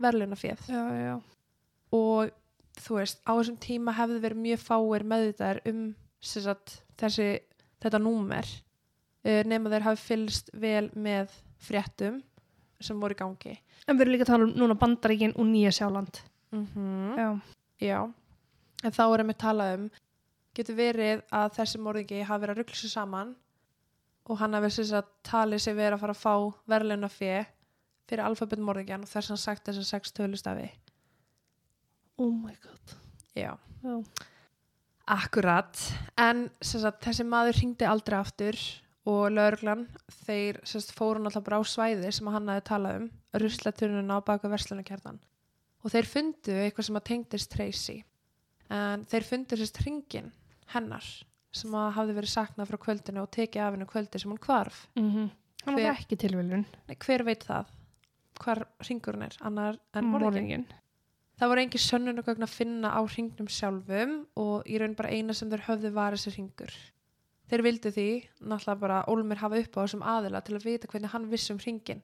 verðlunaféð 0.02 0.68
Já, 0.68 0.84
já. 0.94 1.22
og 1.94 2.32
þú 2.80 2.96
veist, 3.00 3.20
á 3.28 3.32
þessum 3.36 3.58
tíma 3.60 3.94
hefði 3.98 4.20
verið 4.24 4.42
mjög 4.46 4.62
fáir 4.64 5.04
meðvitaðir 5.10 5.62
um 5.72 5.96
sem 6.22 6.44
sagt, 6.44 6.82
þessi, 7.00 7.40
þetta 7.84 8.00
númer 8.04 8.48
uh, 9.26 9.42
nema 9.48 9.70
þeir 9.74 9.88
hafi 9.88 10.06
fylgst 10.10 10.52
vel 10.54 10.90
með 10.96 11.32
fréttum 11.60 12.22
sem 12.80 13.00
voru 13.00 13.16
í 13.18 13.20
gangi 13.24 13.56
En 13.90 13.98
við 13.98 14.02
erum 14.06 14.14
líka 14.14 14.26
að 14.28 14.32
tala 14.34 14.46
um 14.46 14.52
núna 14.60 14.76
bandaríkin 14.78 15.32
og 15.40 15.48
Nýja 15.50 15.72
Sjáland. 15.74 16.20
mm 16.52 17.18
Já. 17.18 17.30
Já, 17.80 18.00
en 18.84 18.92
þá 18.92 19.04
erum 19.16 19.30
við 19.32 19.38
talað 19.40 19.76
um 19.78 19.86
getur 20.58 20.76
verið 20.76 21.22
að 21.32 21.54
þessi 21.56 21.80
morðingi 21.80 22.24
hafi 22.28 22.42
verið 22.44 22.54
að 22.56 22.60
ruggla 22.60 22.76
sér 22.80 22.92
saman 22.92 23.32
og 24.30 24.38
hann 24.42 24.54
hafi 24.58 24.70
þess 24.76 24.92
að 25.00 25.08
talið 25.24 25.64
sér 25.64 25.78
verið 25.78 25.96
að 25.96 26.04
fara 26.04 26.16
að 26.18 26.24
fá 26.26 26.34
verðluna 26.74 27.10
fyrir 27.10 27.48
fyrir 28.10 28.24
alfabet 28.26 28.60
morðingjan 28.66 29.06
og 29.06 29.10
þess 29.12 29.30
að 29.30 29.34
hann 29.36 29.42
sagt 29.46 29.66
þess 29.70 29.80
að 29.84 29.88
sex 29.94 30.12
tölustafi 30.18 30.68
Oh 32.20 32.32
my 32.36 32.52
god. 32.62 32.96
Já, 33.38 33.54
Já. 33.84 33.96
Akkurat 35.10 35.80
en 36.22 36.46
sagt, 36.62 37.02
þessi 37.06 37.26
maður 37.28 37.58
hringdi 37.60 37.88
aldrei 37.90 38.20
aftur 38.20 38.60
og 39.10 39.32
lögreglan 39.34 39.88
þeir 40.26 40.60
sagt, 40.68 40.92
fóru 40.98 41.22
náttúrulega 41.24 41.46
bara 41.48 41.62
á 41.62 41.64
svæði 41.66 42.12
sem 42.14 42.30
hann 42.30 42.52
hafi 42.52 42.66
talað 42.70 43.00
um, 43.02 43.08
ruslaturnuna 43.42 44.20
á 44.22 44.28
baka 44.28 44.52
verslunarkernan 44.52 45.18
og 45.84 45.94
þeir 45.94 46.10
fundu 46.12 46.54
eitthvað 46.62 46.90
sem 46.90 47.00
að 47.00 47.08
tengdist 47.10 47.52
Tracy 47.56 47.98
en 48.70 49.06
þeir 49.10 49.26
fundu 49.26 49.58
sérst 49.58 49.82
hringin 49.82 50.30
hennar 50.76 51.06
sem 51.56 51.74
að 51.74 51.94
hafði 51.96 52.18
verið 52.20 52.34
saknað 52.36 52.70
frá 52.70 52.78
kvöldinu 52.84 53.24
og 53.24 53.32
tekið 53.34 53.64
af 53.66 53.74
hennu 53.74 53.88
kvöldi 53.90 54.20
sem 54.22 54.32
hún 54.36 54.42
hvarf 54.46 54.88
Mm 55.00 55.30
Hann 55.66 55.76
Hver- 55.76 55.90
var 55.90 55.98
ekki 56.00 56.16
tilviljun. 56.16 56.62
Nei, 56.88 56.96
hver 57.04 57.24
veit 57.28 57.42
það? 57.44 57.66
hvar 58.40 58.62
hringurinn 58.86 59.26
er 59.26 59.34
annar 59.44 59.76
en 59.94 60.06
morðingin 60.08 60.22
Morðingin. 60.32 60.66
Það 61.40 61.50
voru 61.52 61.62
engin 61.64 61.84
sönnunugögn 61.86 62.44
að 62.46 62.54
finna 62.56 62.92
á 62.92 63.02
hringnum 63.08 63.48
sjálfum 63.48 64.14
og 64.40 64.68
í 64.68 64.78
raun 64.82 64.96
bara 65.00 65.10
eina 65.16 65.34
sem 65.34 65.50
þeir 65.52 65.64
höfðu 65.70 65.92
var 65.96 66.16
þessi 66.18 66.34
hringur. 66.36 66.74
Þeir 67.50 67.64
vildu 67.66 67.92
því 67.96 68.08
náttúrulega 68.46 68.80
bara 68.84 68.98
Ólmir 69.10 69.40
hafa 69.42 69.58
upp 69.64 69.78
á 69.78 69.82
þessum 69.86 70.04
aðila 70.06 70.42
til 70.46 70.56
að 70.60 70.66
vita 70.68 70.88
hvernig 70.92 71.10
hann 71.14 71.30
vissi 71.32 71.54
um 71.54 71.60
hringin 71.64 72.02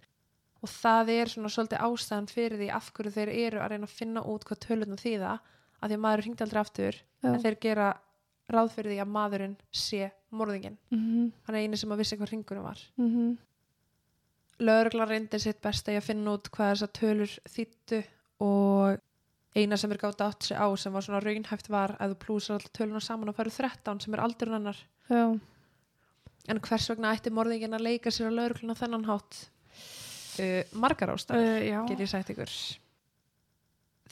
og 0.63 0.69
það 0.71 1.09
er 1.13 1.29
svona 1.29 1.51
svolítið 1.53 1.83
ástæðan 1.85 2.29
fyrir 2.31 2.57
því 2.57 2.69
af 2.73 2.87
hverju 2.95 3.11
þeir 3.13 3.29
eru 3.35 3.59
að 3.61 3.69
reyna 3.75 3.85
að 3.85 3.97
finna 3.99 4.23
út 4.25 4.45
hvað 4.47 4.61
tölunum 4.65 4.97
þýða 4.97 5.33
að 5.35 5.91
því 5.91 5.97
að 5.99 6.01
maður 6.07 6.23
hringdi 6.25 6.43
aldrei 6.47 6.61
aftur 6.63 6.95
Já. 6.95 7.27
en 7.29 7.41
þeir 7.43 7.57
gera 7.61 7.89
ráð 8.55 8.71
fyrir 8.73 8.91
því 8.95 8.99
að 9.03 9.11
maðurinn 9.17 9.55
sé 9.71 10.07
morðingin 10.31 10.77
Mhm, 10.89 11.27
hann 11.45 11.55
er 11.55 11.61
eini 11.67 11.77
sem 11.77 11.91
að 11.93 12.01
vissi 12.01 12.17
hvað 12.17 12.31
hringurinn 12.31 12.63
var. 12.65 12.79
Mhm. 12.97 13.37
lögreglan 14.65 15.09
reyndi 15.09 15.39
sitt 15.39 15.61
besta 15.61 15.91
í 15.91 15.97
að 15.99 16.07
finna 16.09 16.33
út 16.37 16.49
hvað 16.49 16.71
þessar 16.73 16.91
tölur 16.95 17.33
þýttu 17.51 18.03
og 18.41 18.99
eina 19.55 19.77
sem 19.79 19.91
er 19.93 19.99
gátt 20.01 20.23
átt 20.23 20.49
sig 20.49 20.57
á 20.59 20.67
sem 20.75 20.93
var 20.93 21.05
svona 21.05 21.21
raunhæft 21.23 21.69
var 21.71 21.95
að 21.99 22.13
þú 22.13 22.21
plúsar 22.25 22.57
alltaf 22.57 22.73
töluna 22.75 23.01
saman 23.03 23.31
og 23.31 23.37
færu 23.37 23.53
13 23.55 24.01
sem 24.03 24.15
er 24.15 24.23
aldurinn 24.23 24.57
hennar. 24.59 24.79
Já. 25.09 25.39
en 26.47 26.61
hvers 26.61 26.89
vegna 26.91 27.13
ætti 27.15 27.31
morðingin 27.33 27.73
að 27.73 27.85
leika 27.87 28.11
sér 28.13 28.29
á 28.29 28.37
lögregluna 28.37 28.75
þennan 28.77 29.05
hátt? 29.07 29.37
Uh, 30.35 30.61
margar 30.75 31.13
ástæður 31.13 31.45
Uh, 31.63 31.85
get 31.87 32.03
ég 32.03 32.11
sagt 32.11 32.33
ykkur. 32.33 32.51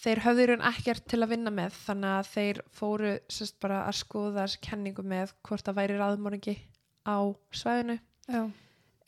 Þeir 0.03 0.21
höfðu 0.23 0.43
í 0.43 0.47
raun 0.49 0.65
ekkert 0.67 1.05
til 1.11 1.19
að 1.21 1.33
vinna 1.35 1.51
með 1.53 1.75
þannig 1.83 2.13
að 2.13 2.29
þeir 2.31 2.61
fóru 2.75 3.11
sérst 3.31 3.59
bara 3.63 3.83
að 3.87 3.99
skoða 3.99 4.45
þessi 4.45 4.63
kenningu 4.63 5.03
með 5.05 5.35
hvort 5.43 5.67
það 5.67 5.77
væri 5.79 5.99
raðmorðingi 5.99 6.55
á 7.07 7.19
svæðinu. 7.55 7.99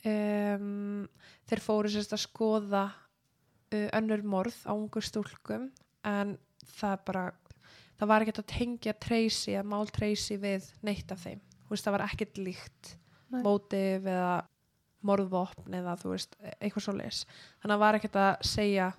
Um, 0.06 1.08
þeir 1.48 1.64
fóru 1.64 1.90
sérst 1.90 2.14
að 2.14 2.22
skoða 2.28 2.84
uh, 2.92 3.88
önnur 3.96 4.22
morð 4.22 4.60
á 4.68 4.72
ungur 4.76 5.04
stúlkum 5.04 5.70
en 6.06 6.36
það 6.78 6.96
bara 7.08 7.24
það 7.96 8.10
var 8.12 8.24
ekkert 8.24 8.42
að 8.42 8.50
tengja 8.52 8.92
Tracy 9.00 9.54
að 9.58 9.68
mál 9.72 9.86
Tracy 9.92 10.36
við 10.42 10.66
neitt 10.86 11.12
af 11.14 11.22
þeim 11.24 11.40
þú 11.66 11.72
veist, 11.74 11.86
það 11.86 11.96
var 11.96 12.04
ekkert 12.06 12.38
líkt 12.42 12.92
Nei. 13.32 13.40
mótif 13.42 14.04
eða 14.06 14.34
morðvopn 15.06 15.74
eða 15.78 15.94
þú 16.00 16.12
veist, 16.14 16.36
e- 16.42 16.54
eitthvað 16.60 16.84
svo 16.86 16.94
leis 16.98 17.24
þannig 17.26 17.64
að 17.64 17.74
það 17.76 17.82
var 17.84 17.98
ekkert 18.00 18.18
að 18.22 18.46
segja 18.50 18.90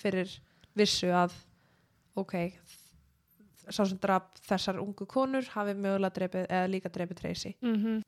fyrir 0.00 0.34
vissu 0.76 1.10
að 1.14 1.34
ok 2.20 2.34
sá 3.70 3.84
sem 3.86 3.98
draf 4.02 4.30
þessar 4.48 4.80
ungu 4.82 5.06
konur 5.06 5.46
hafi 5.54 5.74
mögulega 5.78 6.14
drepið 6.16 6.46
eða 6.48 6.70
líka 6.72 6.90
drepið 6.92 7.20
Tracy 7.22 7.54
Mhm. 7.62 8.00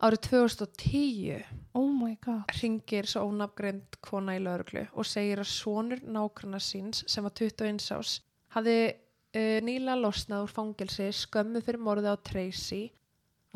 Árið 0.00 0.22
2010 0.30 1.44
Oh 1.78 1.86
my 1.86 2.16
god. 2.24 2.50
ringir 2.60 3.06
svo 3.06 3.28
ónafgreind 3.28 4.00
kona 4.02 4.34
í 4.38 4.42
lauruglu 4.42 4.86
og 4.90 5.06
segir 5.06 5.42
að 5.42 5.52
sonur 5.52 6.02
nágrana 6.02 6.58
síns 6.62 7.04
sem 7.06 7.24
var 7.24 7.34
21 7.36 7.78
ás 7.94 8.16
hafði 8.54 8.78
uh, 8.90 9.58
nýlega 9.66 9.98
losnað 10.00 10.46
úr 10.46 10.54
fangelsi 10.56 11.10
skömmu 11.14 11.62
fyrir 11.62 11.82
morði 11.84 12.10
á 12.10 12.16
Tracy 12.18 12.82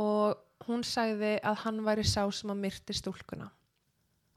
og 0.01 0.41
hún 0.69 0.85
sagði 0.87 1.37
að 1.43 1.61
hann 1.65 1.83
væri 1.87 2.05
sá 2.07 2.23
sem 2.33 2.51
að 2.51 2.63
myrti 2.63 2.97
stúlkuna. 2.97 3.51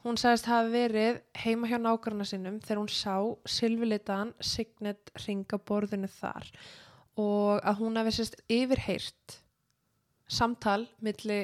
Hún 0.05 0.17
sagðist 0.19 0.47
hafa 0.49 0.69
verið 0.71 1.21
heima 1.41 1.69
hjá 1.69 1.77
nágrana 1.81 2.25
sínum 2.27 2.59
þegar 2.63 2.81
hún 2.81 2.91
sá 2.93 3.15
silfilitaðan 3.49 4.33
signet 4.39 5.11
ringa 5.25 5.59
borðinu 5.59 6.09
þar 6.19 6.49
og 7.17 7.63
að 7.65 7.79
hún 7.81 7.97
hefði 7.99 8.13
sérst 8.19 8.37
yfirheyrt 8.53 9.37
samtal 10.29 10.83
milli 11.03 11.39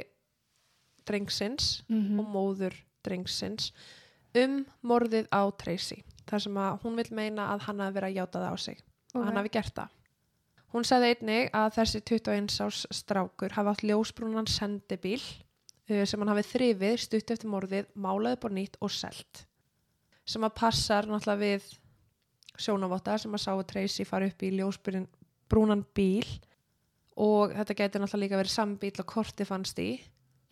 drengsins 1.05 1.83
Mhm. 1.89 2.19
og 2.19 2.25
móður 2.33 2.73
drengsins 3.03 3.71
um 4.35 4.65
morðið 4.83 5.27
á 5.29 5.41
Tracy. 5.57 6.03
Þar 6.27 6.39
sem 6.41 6.53
að 6.55 6.81
hún 6.81 6.95
vil 6.95 7.09
meina 7.11 7.49
að 7.53 7.61
hann 7.67 7.79
hafi 7.79 7.93
verið 7.99 8.09
að 8.09 8.15
játa 8.21 8.39
það 8.39 8.53
á 8.53 8.57
sig 8.57 8.79
og 9.13 9.25
hann 9.25 9.35
hafi 9.35 9.49
gert 9.49 9.73
það. 9.75 9.89
Hún 10.73 10.83
sagði 10.89 11.09
einnig 11.15 11.51
að 11.53 11.73
þessi 11.75 11.99
21 12.01 12.61
árs 12.65 12.85
strákur 12.89 13.51
hafi 13.51 13.69
átt 13.69 13.83
ljósbrúnan 13.85 14.47
sendibíl 14.49 15.21
uh, 15.89 16.05
sem 16.05 16.19
hann 16.19 16.29
hafi 16.29 16.47
þrifið 16.49 16.97
stutt 16.99 17.29
eftir 17.35 17.49
morðið, 17.51 17.85
málaði 17.95 18.39
búr 18.41 18.51
nýtt 18.55 18.77
og 18.81 18.89
selt. 18.89 19.45
Sem 20.25 20.41
að 20.41 20.55
passar 20.55 21.05
náttúrulega 21.05 21.37
við 21.43 21.63
sjónavotta 22.57 23.19
sem 23.19 23.33
að 23.35 23.43
sáu 23.43 23.63
Tracy 23.67 24.05
fara 24.07 24.25
upp 24.29 24.41
í 24.45 24.51
ljósbrúnan 24.57 25.85
bíl. 25.93 26.25
Og 27.21 27.51
þetta 27.53 27.75
getur 27.77 28.01
náttúrulega 28.01 28.23
líka 28.25 28.39
verið 28.41 28.55
sambíl 28.55 28.99
og 28.99 29.05
korti 29.05 29.45
fannst 29.45 29.77
í 29.77 30.01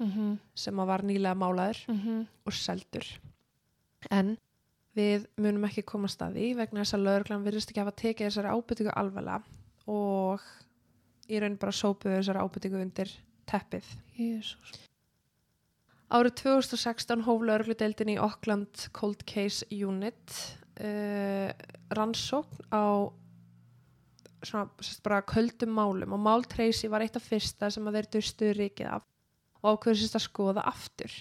Mhm. 0.01 0.39
sem 0.55 0.75
að 0.81 0.89
var 0.91 1.03
nýlega 1.07 1.37
málaður 1.37 1.81
Mhm. 1.87 2.27
og 2.45 2.53
seldur. 2.53 3.05
En 4.09 4.37
við 4.97 5.27
munum 5.37 5.67
ekki 5.69 5.85
koma 5.85 6.07
staði 6.11 6.55
vegna 6.57 6.81
þess 6.81 6.97
að 6.97 7.05
lögreglan 7.07 7.45
virðist 7.45 7.71
ekki 7.71 7.83
hafa 7.83 7.91
tekið 7.95 8.27
þessari 8.27 8.51
ábyrtingu 8.55 8.93
alvarlega 8.95 9.43
og 9.87 10.41
í 11.29 11.39
raun 11.39 11.57
bara 11.61 11.71
sópuðu 11.71 12.17
þessari 12.17 12.41
ábyrtingu 12.43 12.81
undir 12.81 13.11
teppið. 13.47 13.85
Jésús. 14.17 14.73
Árið 16.11 16.35
2016 16.41 17.21
hóf 17.23 17.41
lögregludeildin 17.47 18.09
í 18.15 18.19
Auckland 18.19 18.89
Cold 18.91 19.23
Case 19.25 19.63
Unit 19.71 20.57
uh, 20.81 21.51
rannsókn 21.95 22.65
á 22.73 23.07
svona 24.43 24.67
bara 25.05 25.21
köldum 25.21 25.69
málum 25.77 26.13
og 26.17 26.19
mál 26.19 26.43
Tracy 26.49 26.89
var 26.89 27.01
eitt 27.05 27.15
af 27.15 27.23
fyrsta 27.29 27.69
sem 27.71 27.85
að 27.87 27.99
þeir 27.99 28.09
dustuðu 28.17 28.53
ríkið 28.57 28.89
af 28.97 29.05
og 29.61 29.77
ákveður 29.77 29.99
sérst 30.01 30.17
að 30.19 30.27
skoða 30.27 30.65
aftur. 30.69 31.15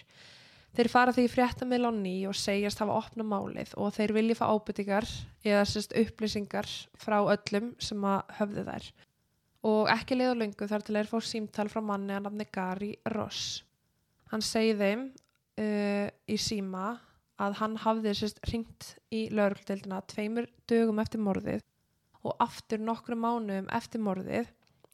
Þeir 0.71 0.91
fara 0.93 1.15
því 1.15 1.25
fréttamil 1.33 1.83
á 1.83 1.91
ný 1.91 2.15
og 2.31 2.37
segjast 2.39 2.79
hafa 2.83 2.99
opna 3.01 3.27
málið 3.27 3.73
og 3.81 3.91
þeir 3.97 4.15
vilja 4.15 4.39
fá 4.39 4.45
ábyrtingar 4.53 5.07
eða 5.43 5.65
sérst 5.67 5.97
upplýsingar 5.99 6.69
frá 7.01 7.19
öllum 7.25 7.73
sem 7.83 8.05
að 8.07 8.37
höfðu 8.39 8.67
þær. 8.69 8.87
Og 9.67 9.91
ekki 9.93 10.17
leið 10.17 10.31
á 10.31 10.41
löngu 10.41 10.69
þar 10.71 10.85
til 10.87 10.97
þeir 10.97 11.11
fá 11.11 11.19
símtal 11.27 11.67
frá 11.73 11.83
manni 11.85 12.15
að 12.15 12.29
nafni 12.29 12.47
Gary 12.55 12.93
Ross. 13.13 13.65
Hann 14.31 14.47
segi 14.47 14.77
þeim 14.79 15.09
uh, 15.11 16.07
í 16.31 16.39
síma 16.39 16.95
að 17.41 17.59
hann 17.61 17.77
hafði 17.83 18.15
sérst 18.15 18.41
ringt 18.53 18.93
í 19.11 19.27
laurugdeldina 19.35 20.01
tveimur 20.09 20.47
dögum 20.71 21.03
eftir 21.03 21.23
morðið 21.25 21.67
og 22.21 22.37
aftur 22.45 22.83
nokkru 22.85 23.17
mánuðum 23.19 23.71
eftir 23.75 24.03
morðið 24.05 24.47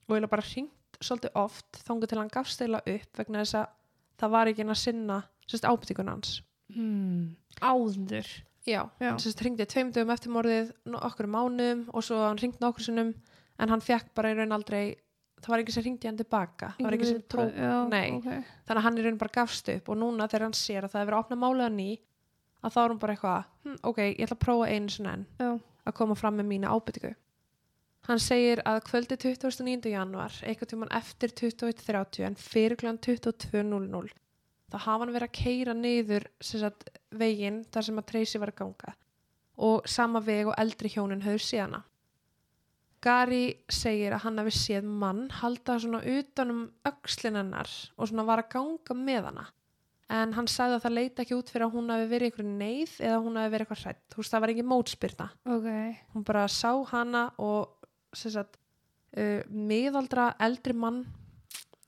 og 0.06 0.14
eiginlega 0.14 0.32
bara 0.32 0.46
ringt 0.46 0.75
svolítið 1.04 1.38
oft 1.38 1.80
þángu 1.86 2.10
til 2.10 2.20
hann 2.20 2.32
gafst 2.32 2.62
eila 2.64 2.82
upp 2.82 3.20
vegna 3.20 3.44
þess 3.44 3.60
að 3.60 3.72
það 4.20 4.34
var 4.36 4.50
ekki 4.50 4.64
hann 4.64 4.74
að 4.74 4.82
sinna 4.82 5.22
ábyrtingun 5.46 6.10
hans. 6.10 6.36
Mm. 6.74 7.36
Áður. 7.62 8.30
Já, 8.66 8.80
hann 8.98 9.20
ringdi 9.46 9.66
tveim 9.70 9.92
dögum 9.94 10.10
eftir 10.10 10.32
morðið 10.34 10.72
okkur 10.98 11.28
mánuðum 11.30 11.84
og 11.94 12.02
svo 12.02 12.18
hann 12.24 12.40
ringt 12.40 12.58
nokkur 12.58 12.82
sinnum 12.82 13.12
en 13.62 13.70
hann 13.70 13.84
fekk 13.84 14.10
bara 14.16 14.32
í 14.32 14.38
raun 14.38 14.54
aldrei 14.56 14.96
það 15.42 15.52
var 15.52 15.62
ekki 15.62 15.74
sem 15.76 15.84
ringdi 15.86 16.08
hann 16.10 16.18
tilbaka 16.18 16.72
það 16.74 16.88
var 16.88 16.96
ekki 16.96 17.10
sem 17.10 17.52
já, 17.54 17.74
nei 17.92 18.16
okay. 18.16 18.40
þannig 18.66 18.80
að 18.80 18.86
hann 18.88 18.98
í 18.98 19.04
raun 19.06 19.20
bara 19.20 19.34
gafst 19.36 19.70
upp 19.72 19.90
og 19.92 20.00
núna 20.00 20.26
þegar 20.32 20.46
hann 20.48 20.58
sér 20.58 20.86
að 20.86 20.94
það 20.94 21.02
er 21.02 21.08
verið 21.10 21.18
að 21.18 21.24
opna 21.24 21.38
málið 21.44 21.68
á 21.68 21.72
ný 21.76 21.88
að 22.66 22.74
þá 22.74 22.80
er 22.82 22.88
hann 22.88 23.02
bara 23.04 23.16
eitthvað 23.16 23.46
hm, 23.46 23.78
ok, 23.90 24.02
ég 24.06 24.26
ætla 24.26 24.38
að 24.38 24.44
prófa 24.46 24.70
einu 24.72 24.94
sinni 24.96 25.12
enn 25.12 25.60
að 25.86 25.96
koma 26.00 26.18
fram 26.18 26.40
með 26.40 26.50
mína 26.50 26.72
ábyrtingu 26.74 27.12
hann 28.06 28.22
segir 28.22 28.62
að 28.68 28.84
kvöldi 28.86 29.18
29. 29.18 29.90
januar 29.90 30.36
eitthvað 30.46 30.72
tíman 30.72 30.94
eftir 30.94 31.34
21.30 31.34 32.28
en 32.28 32.38
fyrir 32.38 32.78
kl. 32.78 32.94
22.00 33.02 34.14
þá 34.70 34.78
hafa 34.82 35.00
hann 35.02 35.14
verið 35.14 35.28
að 35.28 35.36
keira 35.40 35.74
niður 35.76 36.28
sagt, 36.42 36.88
veginn 37.14 37.64
þar 37.72 37.88
sem 37.88 38.00
að 38.00 38.08
Tracy 38.12 38.40
var 38.42 38.54
að 38.54 38.62
ganga 38.62 38.96
og 39.66 39.86
sama 39.88 40.20
veg 40.20 40.50
og 40.50 40.58
eldri 40.60 40.90
hjónin 40.92 41.24
höfðu 41.24 41.44
síðana 41.46 41.82
Gary 43.06 43.60
segir 43.70 44.14
að 44.16 44.24
hann 44.24 44.40
hafi 44.40 44.54
séð 44.56 44.86
mann 45.02 45.26
halda 45.40 45.76
svona 45.82 46.00
utanum 46.02 46.64
öxlin 46.88 47.38
hennar 47.38 47.70
og 47.96 48.08
svona 48.08 48.26
var 48.26 48.42
að 48.42 48.50
ganga 48.56 48.96
með 48.98 49.30
hana 49.30 49.46
en 50.16 50.34
hann 50.36 50.48
sagði 50.50 50.76
að 50.76 50.84
það 50.84 50.96
leita 50.96 51.24
ekki 51.24 51.36
út 51.36 51.50
fyrir 51.50 51.66
að 51.66 51.74
hún 51.74 51.90
hafi 51.90 52.08
verið 52.10 52.32
ykkur 52.32 52.46
neyð 52.46 52.92
eða 53.02 53.22
hún 53.24 53.38
hafi 53.40 53.52
verið 53.54 53.66
eitthvað 53.66 53.82
hrætt 53.84 54.02
þú 54.12 54.20
veist 54.20 54.34
það 54.34 54.44
var 54.44 54.52
ekki 54.52 54.66
mótspyrna 54.72 55.28
ok 55.56 55.68
hún 56.14 56.26
bara 56.26 56.44
sá 56.50 56.70
hana 56.92 57.24
og 57.42 57.75
sagt 58.16 58.58
uh, 59.16 59.40
miðaldra 59.48 60.32
eldri 60.42 60.76
mann 60.76 61.04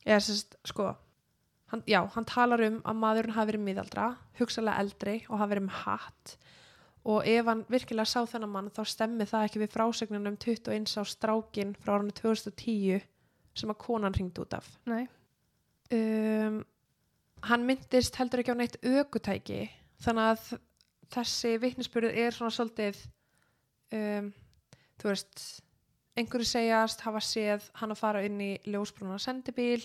eða 0.04 0.20
sagt 0.24 0.58
sko 0.68 0.92
hann, 1.72 1.82
já, 1.88 2.00
hann 2.14 2.28
talar 2.28 2.62
um 2.68 2.78
að 2.84 3.02
maðurinn 3.02 3.36
hafi 3.36 3.52
verið 3.52 3.66
miðaldra 3.66 4.08
hugsalega 4.40 4.84
eldri 4.84 5.18
og 5.28 5.40
hafi 5.40 5.54
verið 5.54 5.66
með 5.68 5.82
hatt. 5.82 6.34
Og 7.08 7.28
ef 7.30 7.46
hann 7.48 7.62
virkilega 7.72 8.10
sá 8.10 8.20
þennan 8.28 8.52
mann 8.52 8.72
þá 8.74 8.82
stemmi 8.88 9.26
það 9.28 9.46
ekki 9.48 9.62
við 9.62 9.74
frásögnunum 9.74 10.36
21 10.40 10.96
á 11.00 11.02
strákin 11.08 11.76
frá 11.80 11.94
árunni 11.96 12.14
2010 12.16 13.04
sem 13.58 13.72
að 13.72 13.80
konan 13.82 14.14
ringd 14.14 14.38
út 14.42 14.56
af. 14.58 14.66
Nei, 14.88 15.06
um, 15.94 16.60
hann 17.48 17.66
myndist 17.66 18.18
heldur 18.18 18.42
ekki 18.42 18.54
á 18.54 18.60
neitt 18.60 18.80
ökutæki 18.82 19.62
þannig 20.02 20.32
að 20.32 20.44
þessi 21.14 21.54
vitnisbyrð 21.62 22.18
er 22.24 22.36
svona 22.36 22.54
svolítið 22.54 23.00
um, 23.96 24.28
þú 25.00 25.10
veist 25.10 25.44
einhverju 26.18 26.50
segjast 26.50 27.02
hafa 27.06 27.22
séð 27.24 27.70
hann 27.80 27.94
að 27.94 28.00
fara 28.02 28.22
inn 28.26 28.40
í 28.42 28.52
ljósbrúna 28.66 29.18
sendibíl 29.22 29.82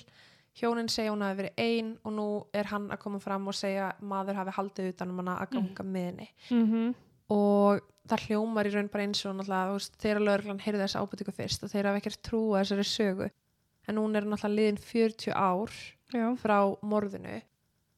hjónin 0.60 0.90
segja 0.92 1.14
hún 1.14 1.24
hafi 1.26 1.42
verið 1.42 1.62
ein 1.62 1.96
og 2.04 2.14
nú 2.14 2.28
er 2.54 2.70
hann 2.70 2.90
að 2.94 3.02
koma 3.02 3.22
fram 3.22 3.48
og 3.50 3.58
segja 3.58 3.90
að 3.92 4.06
maður 4.12 4.40
hafi 4.42 4.56
haldið 4.58 4.92
utan 4.94 5.14
um 5.14 5.22
hana 5.24 5.40
að 5.42 5.56
ganga 5.56 5.86
með 5.88 6.06
henni. 6.10 6.28
Mhm. 6.50 6.94
Og 7.34 7.82
það 8.10 8.26
hljómar 8.28 8.68
í 8.68 8.74
raun 8.74 8.92
bara 8.94 9.08
eins 9.08 9.26
og 9.26 9.38
náttúrulega 9.38 9.90
þegar 10.04 10.26
lögreglan 10.28 10.62
heyrði 10.62 10.84
þess 10.84 11.00
ábyrtingu 11.00 11.34
fyrst 11.34 11.64
og 11.64 11.72
þeir 11.72 11.90
hafa 11.90 12.02
ekkert 12.02 12.22
trúa 12.22 12.62
þessari 12.62 12.86
sögu. 12.86 13.30
En 13.88 13.98
hún 13.98 14.16
er 14.16 14.28
náttúrulega 14.28 14.56
liðin 14.56 14.78
40 14.78 15.34
ár 15.34 15.72
já, 16.14 16.28
frá 16.38 16.58
morðinu 16.82 17.42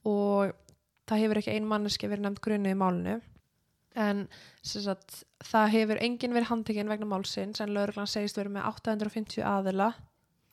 og 0.05 0.53
það 1.09 1.21
hefur 1.23 1.41
ekki 1.41 1.55
ein 1.55 1.67
manneski 1.67 2.07
verið 2.07 2.23
nefnd 2.23 2.41
grunni 2.45 2.71
í 2.71 2.77
málinu 2.77 3.19
en 3.95 4.25
sagt, 4.65 5.23
það 5.45 5.71
hefur 5.75 6.01
enginn 6.03 6.35
verið 6.35 6.51
handtekinn 6.51 6.91
vegna 6.91 7.07
málsins 7.09 7.61
en 7.63 7.73
lögreglan 7.75 8.09
segist 8.11 8.37
verið 8.39 8.57
með 8.57 8.67
850 8.73 9.45
aðila 9.47 9.93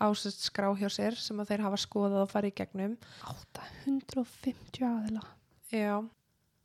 ásett 0.02 0.38
skrá 0.42 0.70
hjá 0.78 0.88
sér 0.90 1.16
sem 1.18 1.38
að 1.38 1.52
þeir 1.52 1.64
hafa 1.66 1.78
skoðað 1.80 2.24
og 2.24 2.32
farið 2.32 2.52
í 2.52 2.56
gegnum. 2.58 2.96
850 3.30 4.86
aðila? 4.88 5.22
Já, 5.72 5.94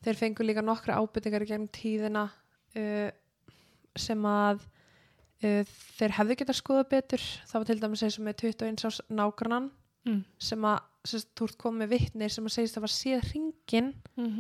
þeir 0.06 0.20
fengu 0.20 0.48
líka 0.48 0.64
nokkra 0.66 0.98
ábyrtingar 1.02 1.46
í 1.46 1.50
gegnum 1.52 1.70
tíðina 1.74 2.26
uh, 2.28 3.10
sem 3.98 4.30
að 4.30 4.64
uh, 4.66 5.76
þeir 6.00 6.16
hefðu 6.18 6.40
getað 6.42 6.62
skoðað 6.62 6.90
betur. 6.96 7.28
Það 7.50 7.60
var 7.60 7.70
til 7.70 7.80
dæmis 7.84 8.06
eins 8.08 8.20
og 8.20 8.28
með 8.28 8.40
21 8.48 8.88
ás 8.90 9.02
nágrannan 9.10 9.70
mm. 10.08 10.24
sem 10.50 10.70
að 10.72 10.82
þú 11.08 11.48
ert 11.48 11.62
komið 11.62 11.84
með 11.84 11.94
vitnir 11.94 12.34
sem 12.34 12.50
að 12.50 12.58
segist 12.58 12.80
að 12.80 12.88
var 12.88 12.96
séð 12.96 13.30
hringin 13.30 13.94
mm 14.18 14.34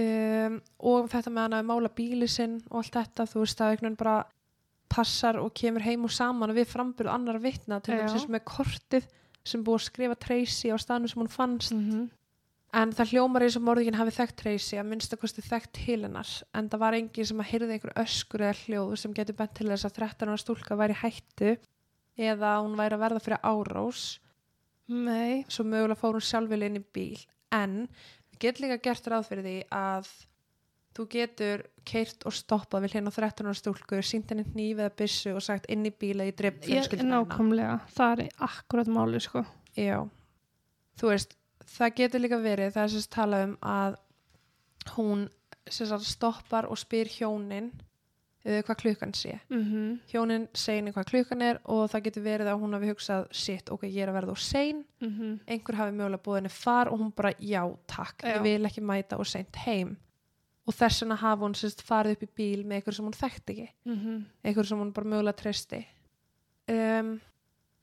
um, 0.00 0.56
og 0.90 1.10
þetta 1.12 1.32
með 1.32 1.46
hann 1.46 1.58
að 1.58 1.68
mála 1.70 1.92
bíli 1.96 2.28
sinn 2.30 2.58
og 2.70 2.80
allt 2.82 2.98
þetta, 2.98 3.28
þú 3.30 3.44
veist 3.44 3.60
að 3.60 3.72
einhvern 3.74 3.88
veginn 3.88 4.00
bara 4.02 4.16
passar 4.92 5.38
og 5.40 5.54
kemur 5.56 5.84
heim 5.84 6.04
og 6.06 6.12
saman 6.14 6.54
við 6.56 6.68
frambyrðu 6.70 7.12
annar 7.12 7.40
vitna 7.42 7.80
til 7.84 7.98
og 8.04 8.28
með 8.30 8.44
kortið 8.46 9.08
sem 9.46 9.62
búið 9.64 9.80
að 9.80 9.86
skrifa 9.86 10.18
Tracy 10.18 10.70
á 10.74 10.76
staðnum 10.78 11.10
sem 11.10 11.22
hún 11.22 11.32
fannst. 11.32 11.72
-hmm. 11.72 12.08
en 12.72 12.92
það 12.92 13.10
hljómar 13.10 13.42
eins 13.42 13.56
og 13.56 13.62
morðingin 13.62 13.98
hafi 13.98 14.10
þekkt 14.10 14.36
Tracy 14.36 14.76
að 14.76 14.88
minnstakosti 14.90 15.42
þekkt 15.42 15.72
til 15.72 16.02
hennar. 16.02 16.28
En 16.54 16.68
það 16.68 16.78
var 16.78 16.94
engin 16.94 17.26
sem 17.26 17.40
að 17.40 17.50
heyrði 17.50 17.72
einhver 17.72 17.92
öskur 17.96 18.40
eða 18.40 18.60
hljóð 18.62 18.96
sem 18.96 19.14
getur 19.14 19.34
bent 19.34 19.54
til 19.54 19.68
þess 19.68 19.84
að 19.84 19.96
13 19.96 20.28
ára 20.28 20.36
stúlka 20.36 20.76
væri 20.76 20.94
hættu 20.94 21.56
eða 22.16 22.60
hún 22.62 22.76
væri 22.76 22.94
að 22.94 23.04
verða 23.04 23.20
fyrir 23.20 23.40
árós 23.42 24.18
nei, 24.88 25.44
svo 25.48 25.64
mögulega 25.64 25.98
fór 25.98 26.16
hún 26.16 26.24
sjálfvel 26.24 26.62
inn 26.62 26.80
í 26.80 26.84
bíl. 26.94 27.18
En 27.54 27.88
getum 28.42 28.66
líka 28.66 28.82
gert 28.88 29.10
ráð 29.10 29.28
fyrir 29.30 29.46
því 29.46 29.56
að 29.76 30.10
þú 30.96 31.06
getur 31.12 31.64
keirt 31.86 32.24
og 32.28 32.34
stoppað 32.34 32.86
við 32.86 32.96
hérna 32.96 33.12
13 33.12 33.48
ára 33.48 33.58
stúlku 33.58 34.00
sínt 34.04 34.32
henni 34.32 34.46
hníf 34.48 34.80
eða 34.80 34.94
byssu 34.96 35.34
og 35.36 35.44
sagt 35.44 35.68
inn 35.72 35.84
í 35.86 35.92
bíl 35.92 36.16
að 36.22 36.30
ég 36.30 36.38
dreif 36.38 36.56
ég, 36.56 36.68
fjölskyldina 36.70 37.18
hennar. 37.18 37.26
nákvæmlega. 37.26 37.74
Það 37.96 38.22
er 38.24 38.44
akkurat 38.48 38.92
máli 38.96 39.20
sko. 39.20 39.42
Já, 39.76 39.98
þú 40.96 41.12
veist, 41.12 41.36
það 41.76 41.96
getur 42.00 42.24
líka 42.24 42.40
verið, 42.40 42.72
það 42.76 42.86
er 42.86 42.94
sérst 42.94 43.12
talað 43.12 43.46
um 43.48 43.56
að 43.76 43.98
hún 44.96 45.26
sérst 45.66 46.08
stoppar 46.08 46.68
og 46.70 46.80
spyr 46.80 47.10
hjónin 47.12 47.72
uh, 48.46 48.60
hvað 48.66 48.78
klukkan 48.82 49.12
sé. 49.14 49.38
mm 49.48 49.62
-hmm. 49.62 49.98
Hjónin 50.12 50.48
segir 50.54 50.78
henni 50.78 50.92
hvað 50.92 51.10
klukkan 51.10 51.42
er 51.42 51.60
og 51.64 51.90
það 51.90 52.04
getur 52.04 52.22
verið 52.22 52.46
að 52.46 52.60
hún 52.60 52.74
hafi 52.74 52.88
hugsað, 52.88 53.26
shit, 53.30 53.70
ok, 53.70 53.82
ég 53.82 54.02
er 54.02 54.08
að 54.08 54.14
verða 54.14 54.30
og 54.30 54.38
sein, 54.38 54.84
Mm 55.00 55.40
einhver 55.46 55.76
hafi 55.76 55.92
mögulega 55.92 56.22
búið 56.22 56.36
henni 56.36 56.48
far 56.48 56.88
og 56.88 56.98
hún 56.98 57.12
bara, 57.16 57.32
já, 57.40 57.76
takk, 57.86 58.22
Já. 58.22 58.36
ég 58.36 58.42
vil 58.42 58.64
ekki 58.64 58.80
mæta 58.80 59.18
og 59.18 59.26
seint 59.26 59.56
heim. 59.56 59.96
Og 60.66 60.74
þess 60.74 61.02
vegna 61.02 61.14
hafi 61.14 61.42
hún 61.42 61.54
sérst 61.54 61.82
farið 61.82 62.12
upp 62.12 62.22
í 62.22 62.34
bíl 62.36 62.64
með 62.64 62.74
einhver 62.76 62.94
sem 62.94 63.04
hún 63.04 63.12
þekkti 63.12 63.52
ekki 63.52 63.68
-hmm. 63.84 64.24
einhver 64.44 64.66
sem 64.66 64.78
hún 64.78 64.92
bara 64.92 65.08
mögulega 65.08 65.36
treysti 65.36 65.86
um, 66.68 67.20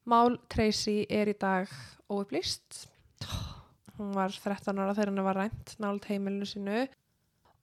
Mál 0.06 0.38
Tracy 0.52 1.06
er 1.10 1.32
í 1.32 1.36
dag 1.39 1.69
óupplýst 2.12 2.88
hún 3.97 4.12
var 4.15 4.34
13 4.36 4.80
ára 4.80 4.95
þegar 4.95 5.12
henni 5.12 5.26
var 5.26 5.39
rænt 5.39 5.76
nált 5.80 6.08
heimilinu 6.10 6.47
sínu 6.49 6.84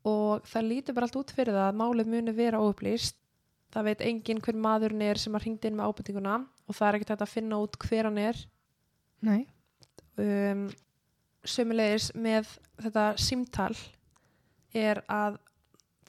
og 0.06 0.46
það 0.48 0.68
lítur 0.70 0.96
bara 0.96 1.08
allt 1.08 1.18
út 1.20 1.32
fyrir 1.36 1.56
það 1.56 1.66
að 1.68 1.80
málið 1.80 2.12
muni 2.14 2.34
vera 2.36 2.60
óupplýst. 2.62 3.16
Það 3.70 3.86
veit 3.86 4.00
enginn 4.02 4.40
hver 4.42 4.56
maðurinn 4.58 5.04
er 5.06 5.20
sem 5.20 5.34
har 5.36 5.44
hringt 5.44 5.66
inn 5.68 5.76
með 5.78 5.90
ábyrtinguna 5.90 6.36
og 6.40 6.74
það 6.76 6.88
er 6.88 6.98
ekkert 6.98 7.24
að 7.26 7.34
finna 7.34 7.60
út 7.62 7.76
hver 7.84 8.08
hann 8.08 8.18
er. 8.18 8.40
Nei, 9.20 9.44
um, 10.18 10.64
sömulegis 11.44 12.10
með 12.16 12.48
þetta 12.80 13.04
símtal 13.20 13.74
er 14.76 15.02
að 15.10 15.38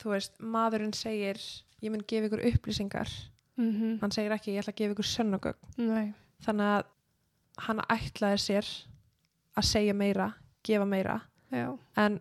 þú 0.02 0.16
veist, 0.16 0.40
maðurinn 0.40 0.96
segir 0.98 1.38
ég 1.82 1.94
mun 1.94 2.06
gefa 2.08 2.30
ykkur 2.30 2.46
upplýsingar. 2.52 3.12
Mm 3.60 4.00
hann 4.02 4.12
segir 4.12 4.32
ekki 4.34 4.56
ég 4.56 4.64
ætla 4.64 4.74
að 4.74 4.80
gefa 4.80 4.96
ykkur 4.96 5.10
sönnugögn. 5.12 5.74
Nei. 5.78 6.14
Þannig 6.42 6.66
að 6.66 6.86
hann 7.68 7.82
ætlaði 7.90 8.38
sér 8.42 8.70
að 9.60 9.68
segja 9.68 9.94
meira 9.94 10.32
gefa 10.64 10.86
meira. 10.86 11.22
Já, 11.52 11.78
en 12.00 12.20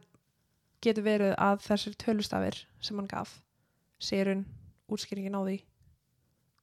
getur 0.83 1.05
verið 1.05 1.35
að 1.38 1.61
þessir 1.66 1.97
tölustafir 2.01 2.61
sem 2.81 2.97
hann 3.01 3.07
gaf 3.11 3.37
hún 4.01 4.45
útskýringin 4.90 5.37
á 5.37 5.43
því 5.45 5.59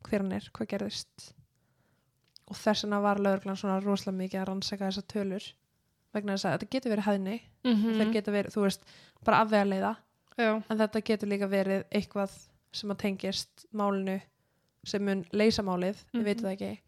hver 0.07 0.21
hann 0.23 0.31
er, 0.37 0.47
hvað 0.53 0.67
gerðist. 0.71 1.33
Og 2.47 2.55
þess 2.55 2.83
vegna 2.85 2.99
var 3.03 3.19
lögreglan 3.19 3.57
svona 3.59 3.79
rosalega 3.83 4.17
mikið 4.23 4.39
að 4.41 4.47
rannsaka 4.49 4.87
þessar 4.89 5.07
tölur 5.11 5.47
vegna 6.15 6.33
þess 6.37 6.45
að 6.47 6.53
þetta 6.57 6.69
getur 6.75 6.93
verið 6.95 7.07
hæðni. 7.09 7.37
Mm 7.67 7.83
þeir 7.99 8.11
geta 8.13 8.31
verið, 8.31 8.53
þú 8.55 8.61
veist, 8.63 8.81
bara 9.27 9.41
afvega 9.43 9.65
leiða 9.67 9.95
já, 10.37 10.51
en 10.69 10.77
þetta 10.79 11.01
getur 11.03 11.27
líka 11.29 11.47
verið 11.51 11.83
eitthvað 11.91 12.31
sem 12.71 12.89
að 12.93 12.97
tengist 13.03 13.65
málinu 13.73 14.21
sem 14.87 15.03
mun 15.03 15.25
leysa 15.33 15.63
málið, 15.63 15.97
við 16.13 16.19
Mhm. 16.21 16.23
veitum 16.25 16.45
það 16.47 16.53
ekki. 16.53 16.79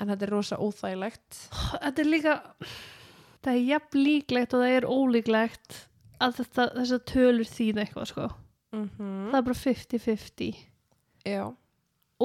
En 0.00 0.08
þetta 0.08 0.22
er 0.22 0.30
rosa 0.30 0.56
óþægilegt. 0.56 1.48
Þetta 1.82 1.98
er 2.00 2.04
líka 2.04 2.42
það 3.42 3.52
er 3.54 3.66
jafn 3.68 3.98
líklegt 4.04 4.54
og 4.54 4.60
það 4.62 4.76
er 4.76 4.86
ólíklegt 4.90 5.80
að 6.22 6.40
þetta, 6.40 6.66
þessar 6.78 7.02
tölur 7.10 7.50
þýða 7.50 7.84
eitthvað 7.84 8.10
sko. 8.10 8.28
Mm 8.74 8.88
það 9.30 9.38
er 9.38 9.46
bara 9.46 9.60
50-50 9.60 10.56
já, 11.24 11.44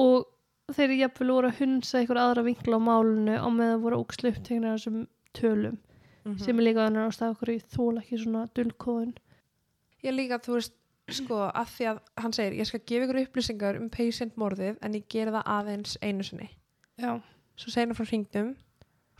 og 0.02 0.74
þeir 0.74 0.96
jafnvel 0.98 1.30
voru 1.30 1.50
að 1.50 1.60
hunsa 1.62 2.00
einhver 2.00 2.20
aðra 2.22 2.44
vinkla 2.46 2.78
á 2.78 2.86
málunu 2.86 3.36
á 3.38 3.48
meðan 3.54 3.84
voru 3.84 4.02
ókslu 4.02 4.32
uppteknir 4.32 4.72
af 4.72 4.80
þessum 4.80 5.06
tölum. 5.36 5.78
Mm 6.26 6.38
sem 6.42 6.58
er 6.58 6.66
líka 6.66 6.84
annar 6.86 7.08
ástæð 7.08 7.34
okkur 7.34 7.54
í 7.54 7.60
þóla 7.64 8.02
ekki 8.02 8.20
svona 8.20 8.46
dulkóðun 8.54 9.14
ég 10.04 10.14
líka, 10.16 10.40
þú 10.42 10.58
veist 10.58 10.74
sko, 11.10 11.38
að 11.48 11.70
því 11.74 11.86
að 11.90 12.00
hann 12.22 12.34
segir, 12.36 12.56
ég 12.60 12.68
skal 12.68 12.82
gefa 12.86 13.06
ykkur 13.06 13.20
upplýsingar 13.24 13.78
um 13.80 13.88
patient 13.90 14.36
morðið 14.38 14.76
en 14.84 14.96
ég 14.98 15.06
gera 15.10 15.34
það 15.38 15.48
aðeins 15.56 15.96
einu 16.04 16.26
sinni. 16.26 16.50
Já, 17.00 17.16
svo 17.58 17.72
segir 17.72 17.90
hann 17.90 17.98
frá 17.98 18.06
hringnum 18.06 18.52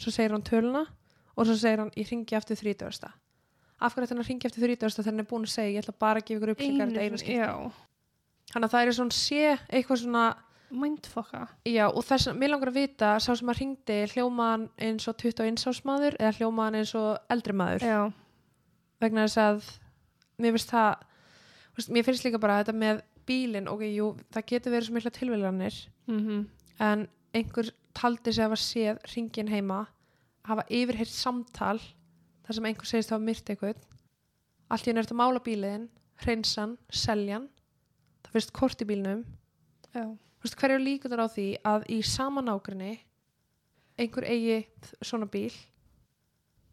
svo 0.00 0.12
segir 0.14 0.34
hann 0.34 0.46
töluna 0.46 0.84
og 1.36 1.46
svo 1.48 1.56
segir 1.58 1.82
hann, 1.82 1.92
ég 1.98 2.08
hringi 2.08 2.36
aftur 2.36 2.58
30. 2.58 3.10
af 3.80 3.96
hverju 3.96 4.16
að 4.16 4.26
hringi 4.28 4.48
eftir 4.48 4.66
30. 4.66 4.92
þegar 4.96 5.10
hann 5.10 5.22
er 5.22 5.28
búin 5.30 5.48
að 5.48 5.54
segja, 5.54 5.72
ég 5.74 5.84
ætla 5.84 5.96
bara 6.04 6.20
að 6.20 6.28
gefa 6.28 6.38
ykkur 6.40 6.54
upplýsingar 6.54 6.92
þetta 6.92 7.72
Þannig 8.50 8.66
að 8.66 8.72
það 8.74 8.86
er 8.86 8.96
svona 8.96 9.14
sé 9.14 9.42
eitthvað 9.70 10.00
svona 10.02 10.24
mindfokka. 10.70 11.42
Já, 11.66 11.84
og 11.88 12.02
þess 12.06 12.30
að 12.30 12.40
mér 12.40 12.52
langar 12.52 12.70
að 12.70 12.78
vita 12.78 13.10
sá 13.22 13.30
sem 13.38 13.50
að 13.50 13.60
ringdi 13.60 13.98
hljómaðan 14.14 14.66
eins 14.86 15.06
og 15.10 15.18
21 15.22 15.66
árs 15.70 15.82
maður 15.86 16.16
eða 16.18 16.32
hljómaðan 16.38 16.80
eins 16.80 16.92
og 16.98 17.32
eldri 17.34 17.56
maður? 17.58 17.86
Já, 17.86 18.00
vegna 19.02 19.26
þess 19.26 19.40
að 19.44 19.70
mér 20.40 20.56
finnst 20.56 20.74
það 20.74 20.90
veist, 21.76 21.92
mér 21.94 22.06
finnst 22.06 22.26
líka 22.26 22.42
bara 22.42 22.58
að 22.58 22.64
þetta 22.64 22.76
með 22.82 23.02
bílinn 23.30 23.70
ok, 23.70 23.86
jú, 23.90 24.10
það 24.34 24.48
getur 24.52 24.74
verið 24.74 24.88
svo 24.88 24.96
mikla 24.96 25.14
tilvælanir 25.16 25.78
mhm, 26.10 26.42
en 26.82 27.06
einhver 27.36 27.72
taldi 27.96 28.32
sig 28.32 28.44
að 28.44 28.50
hafa 28.50 28.60
séð 28.62 29.00
ringin 29.14 29.50
heima 29.50 29.84
hafa 30.48 30.66
yfirheyrt 30.70 31.12
samtal 31.12 31.78
þar 32.50 32.58
sem 32.58 32.68
einhver 32.70 32.90
segist 32.90 33.12
hafa 33.14 33.22
myrt 33.22 33.52
eitthvað 33.52 33.82
allt 34.70 34.86
í 34.86 34.90
henni 34.90 34.98
er 34.98 35.06
þetta 35.06 35.16
að 35.16 35.20
mála 35.22 35.42
bílinn 35.46 35.86
hreinsan, 36.24 36.74
seljan 36.90 37.46
það 38.24 38.34
finnst 38.34 38.52
kort 38.56 38.82
í 38.82 38.88
veist, 38.90 40.56
hverju 40.58 40.80
líkunar 40.82 41.22
á 41.22 41.28
því 41.30 41.46
að 41.70 41.86
í 41.94 42.00
sama 42.02 42.42
nágrinni 42.42 42.96
einhver 44.00 44.26
eigi 44.26 44.58
svona 44.98 45.28
bíl 45.30 45.52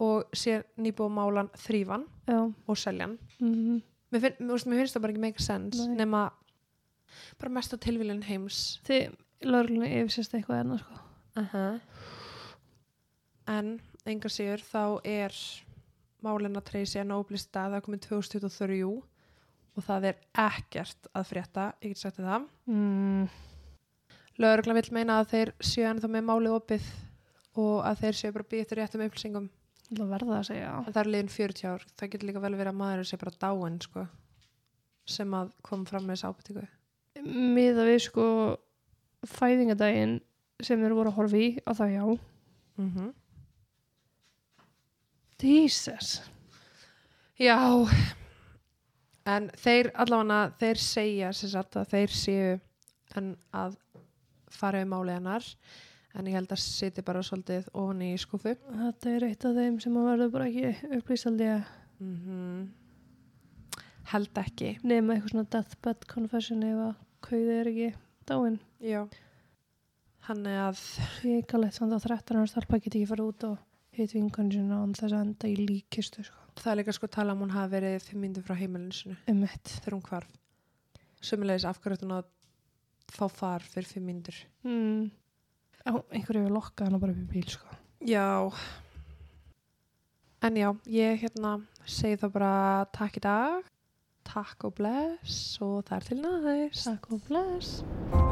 og 0.02 0.34
sér 0.34 0.66
nýbúið 0.78 1.14
málan 1.14 1.54
þrýfan 1.58 2.06
já, 2.26 2.42
og 2.42 2.78
seljan 2.78 3.18
mhm, 3.38 3.80
mér, 4.10 4.22
finn, 4.26 4.42
mér, 4.42 4.54
veist, 4.56 4.70
mér 4.70 4.82
finnst 4.82 4.98
það 4.98 5.06
bara 5.06 5.16
ekki 5.16 5.24
make 5.26 5.46
sense 5.46 5.86
Nei. 5.86 5.98
nema 6.02 6.26
bara 7.40 7.54
mesta 7.54 7.78
tilvílun 7.80 8.24
heims. 8.28 8.78
Þið 8.88 9.16
lögurlunni 9.48 9.92
yfirsist 10.02 10.34
eitthvað 10.36 10.64
enna, 10.64 10.78
sko. 10.82 11.00
uh 11.38 11.54
-huh. 11.54 11.80
en 13.48 13.80
enga 14.06 14.30
sigur 14.30 14.64
þá 14.64 15.00
er 15.04 15.34
treysi 16.68 17.02
að 17.02 17.10
nóblist 17.12 17.58
að 17.58 17.76
það 17.76 17.84
komið 17.86 18.06
2023 18.08 18.80
og 19.78 19.86
það 19.86 20.08
er 20.10 20.22
ekkert 20.48 21.10
að 21.14 21.28
frétta, 21.32 21.68
ég 21.82 21.94
get 21.94 22.02
sagt 22.02 22.22
það. 22.22 22.48
Mm, 22.66 23.28
Lögreglan 24.38 24.78
vill 24.78 24.94
meina 24.94 25.20
að 25.22 25.30
þeir 25.34 25.54
séu 25.62 25.86
ennþá 25.90 26.10
með 26.14 26.26
málið 26.30 26.58
opið 26.58 26.88
og 27.58 27.86
að 27.86 28.02
þeir 28.04 28.18
séu 28.18 28.34
bara 28.34 28.50
býð 28.52 28.64
eftir 28.66 28.82
réttum 28.82 29.06
upplýsingum. 29.06 29.52
Það 29.88 30.10
verða 30.12 30.40
að 30.40 30.48
segja, 30.50 30.72
en 30.82 30.94
það 30.94 31.04
er 31.04 31.12
liðin 31.14 31.30
40 31.32 31.70
ár, 31.72 31.86
það 31.96 32.10
getur 32.12 32.28
líka 32.28 32.42
vel 32.44 32.56
verið 32.58 32.74
að 32.74 32.82
maður 32.82 33.06
sé 33.08 33.20
bara 33.22 33.38
dáin 33.40 33.78
sko, 33.80 34.04
sem 35.08 35.38
að 35.38 35.54
kom 35.64 35.86
fram 35.88 36.04
með 36.04 36.18
þessu 36.18 36.34
ábyrtingu 36.34 36.66
miða 37.26 37.86
við, 37.88 38.00
sko, 38.08 38.26
fæðingadaginn 39.28 40.20
sem 40.64 40.82
þeir 40.82 40.96
voru 40.98 41.12
að 41.12 41.20
horfa 41.20 41.40
í, 41.42 41.48
að 41.66 41.80
það 41.82 41.94
já. 41.94 42.04
mm 42.78 42.90
-hmm. 42.96 43.14
Jesus. 45.44 46.22
Já 47.38 47.58
en 49.28 49.52
þeir 49.60 49.92
allavega 49.94 50.40
þeir 50.62 50.82
segja 50.82 51.34
sem 51.36 51.52
sagt 51.52 51.78
að 51.78 51.92
þeir 51.94 52.16
séu 52.16 52.56
en 53.20 53.36
að 53.56 53.78
fara 54.54 54.86
málið 54.88 55.20
hennar 55.20 55.52
en 56.18 56.28
ég 56.30 56.38
held 56.40 56.52
að 56.56 56.64
sitja 56.64 57.06
bara 57.06 57.22
svolítið 57.26 57.68
ofan 57.78 58.02
í 58.08 58.14
skúfu 58.18 58.56
Þetta 58.56 59.14
er 59.14 59.28
eitt 59.28 59.46
af 59.46 59.56
þeim 59.60 59.80
sem 59.84 60.00
að 60.00 60.10
verður 60.14 60.34
bara 60.34 60.50
ekki 60.50 60.98
upplýstaldi 60.98 61.50
að 61.54 61.72
mm 62.02 62.68
held 64.12 64.42
ekki. 64.42 64.74
Nema 64.88 65.16
eitthvað 65.16 65.34
svona 65.34 65.50
deathbed 65.54 66.06
confession 66.12 66.66
ef 66.66 66.84
að 66.86 67.00
kauðið 67.28 67.54
er 67.56 67.70
ekki 67.72 67.88
dáin. 68.30 68.60
Já. 68.84 69.02
Hann 70.28 70.44
er 70.48 70.62
að 70.68 70.84
Ég 71.28 71.56
alveg 71.56 71.76
samt 71.76 71.96
að 71.96 72.08
13 72.10 72.40
ára 72.40 72.52
stelpa 72.52 72.80
geti 72.80 73.02
ekki 73.02 73.10
farið 73.12 73.32
út 73.32 73.48
og 73.50 73.67
hitt 73.98 74.14
vinkunni 74.16 74.56
sinna 74.58 74.82
án 74.84 74.96
þess 74.98 75.14
að 75.14 75.22
enda 75.26 75.50
í 75.52 75.56
líkistu 75.60 76.24
sko. 76.28 76.40
það 76.58 76.72
er 76.72 76.80
líka 76.82 76.96
sko 76.98 77.08
tala 77.08 77.34
um 77.36 77.44
hún 77.46 77.54
hafi 77.56 77.74
verið 77.76 78.02
fimm 78.08 78.22
myndir 78.26 78.44
frá 78.48 78.56
heimilinu 78.60 78.94
sinu 78.96 79.16
Um 79.28 79.44
þegar 79.46 79.94
hún 79.98 80.04
hvarf 80.10 80.34
sömulegis 81.22 81.66
af 81.66 81.80
hverju 81.82 81.98
ætti 81.98 82.06
hún 82.08 82.18
að 82.18 82.28
fá 83.18 83.26
far 83.32 83.64
fyrir 83.66 83.88
fimm 83.94 84.06
myndir 84.12 84.44
Mm. 84.64 85.10
Einhverju 85.88 86.42
hefur 86.44 86.52
lokkað 86.58 86.90
hana 86.90 87.00
bara 87.00 87.14
upp 87.16 87.22
í 87.24 87.30
bíl 87.32 87.48
sko. 87.48 87.68
Já 88.04 88.52
En 90.44 90.54
já, 90.56 90.70
ég 90.86 91.22
hérna 91.24 91.56
segi 91.86 92.20
þá 92.22 92.28
bara 92.34 92.52
takk 92.94 93.18
í 93.18 93.24
dag 93.26 93.64
takk 94.28 94.68
og 94.68 94.76
bless 94.76 95.58
og 95.64 95.86
það 95.88 95.98
er 95.98 96.08
til 96.10 96.22
næst 96.22 96.84
Takk 96.92 97.12
og 97.16 97.24
bless. 97.30 98.27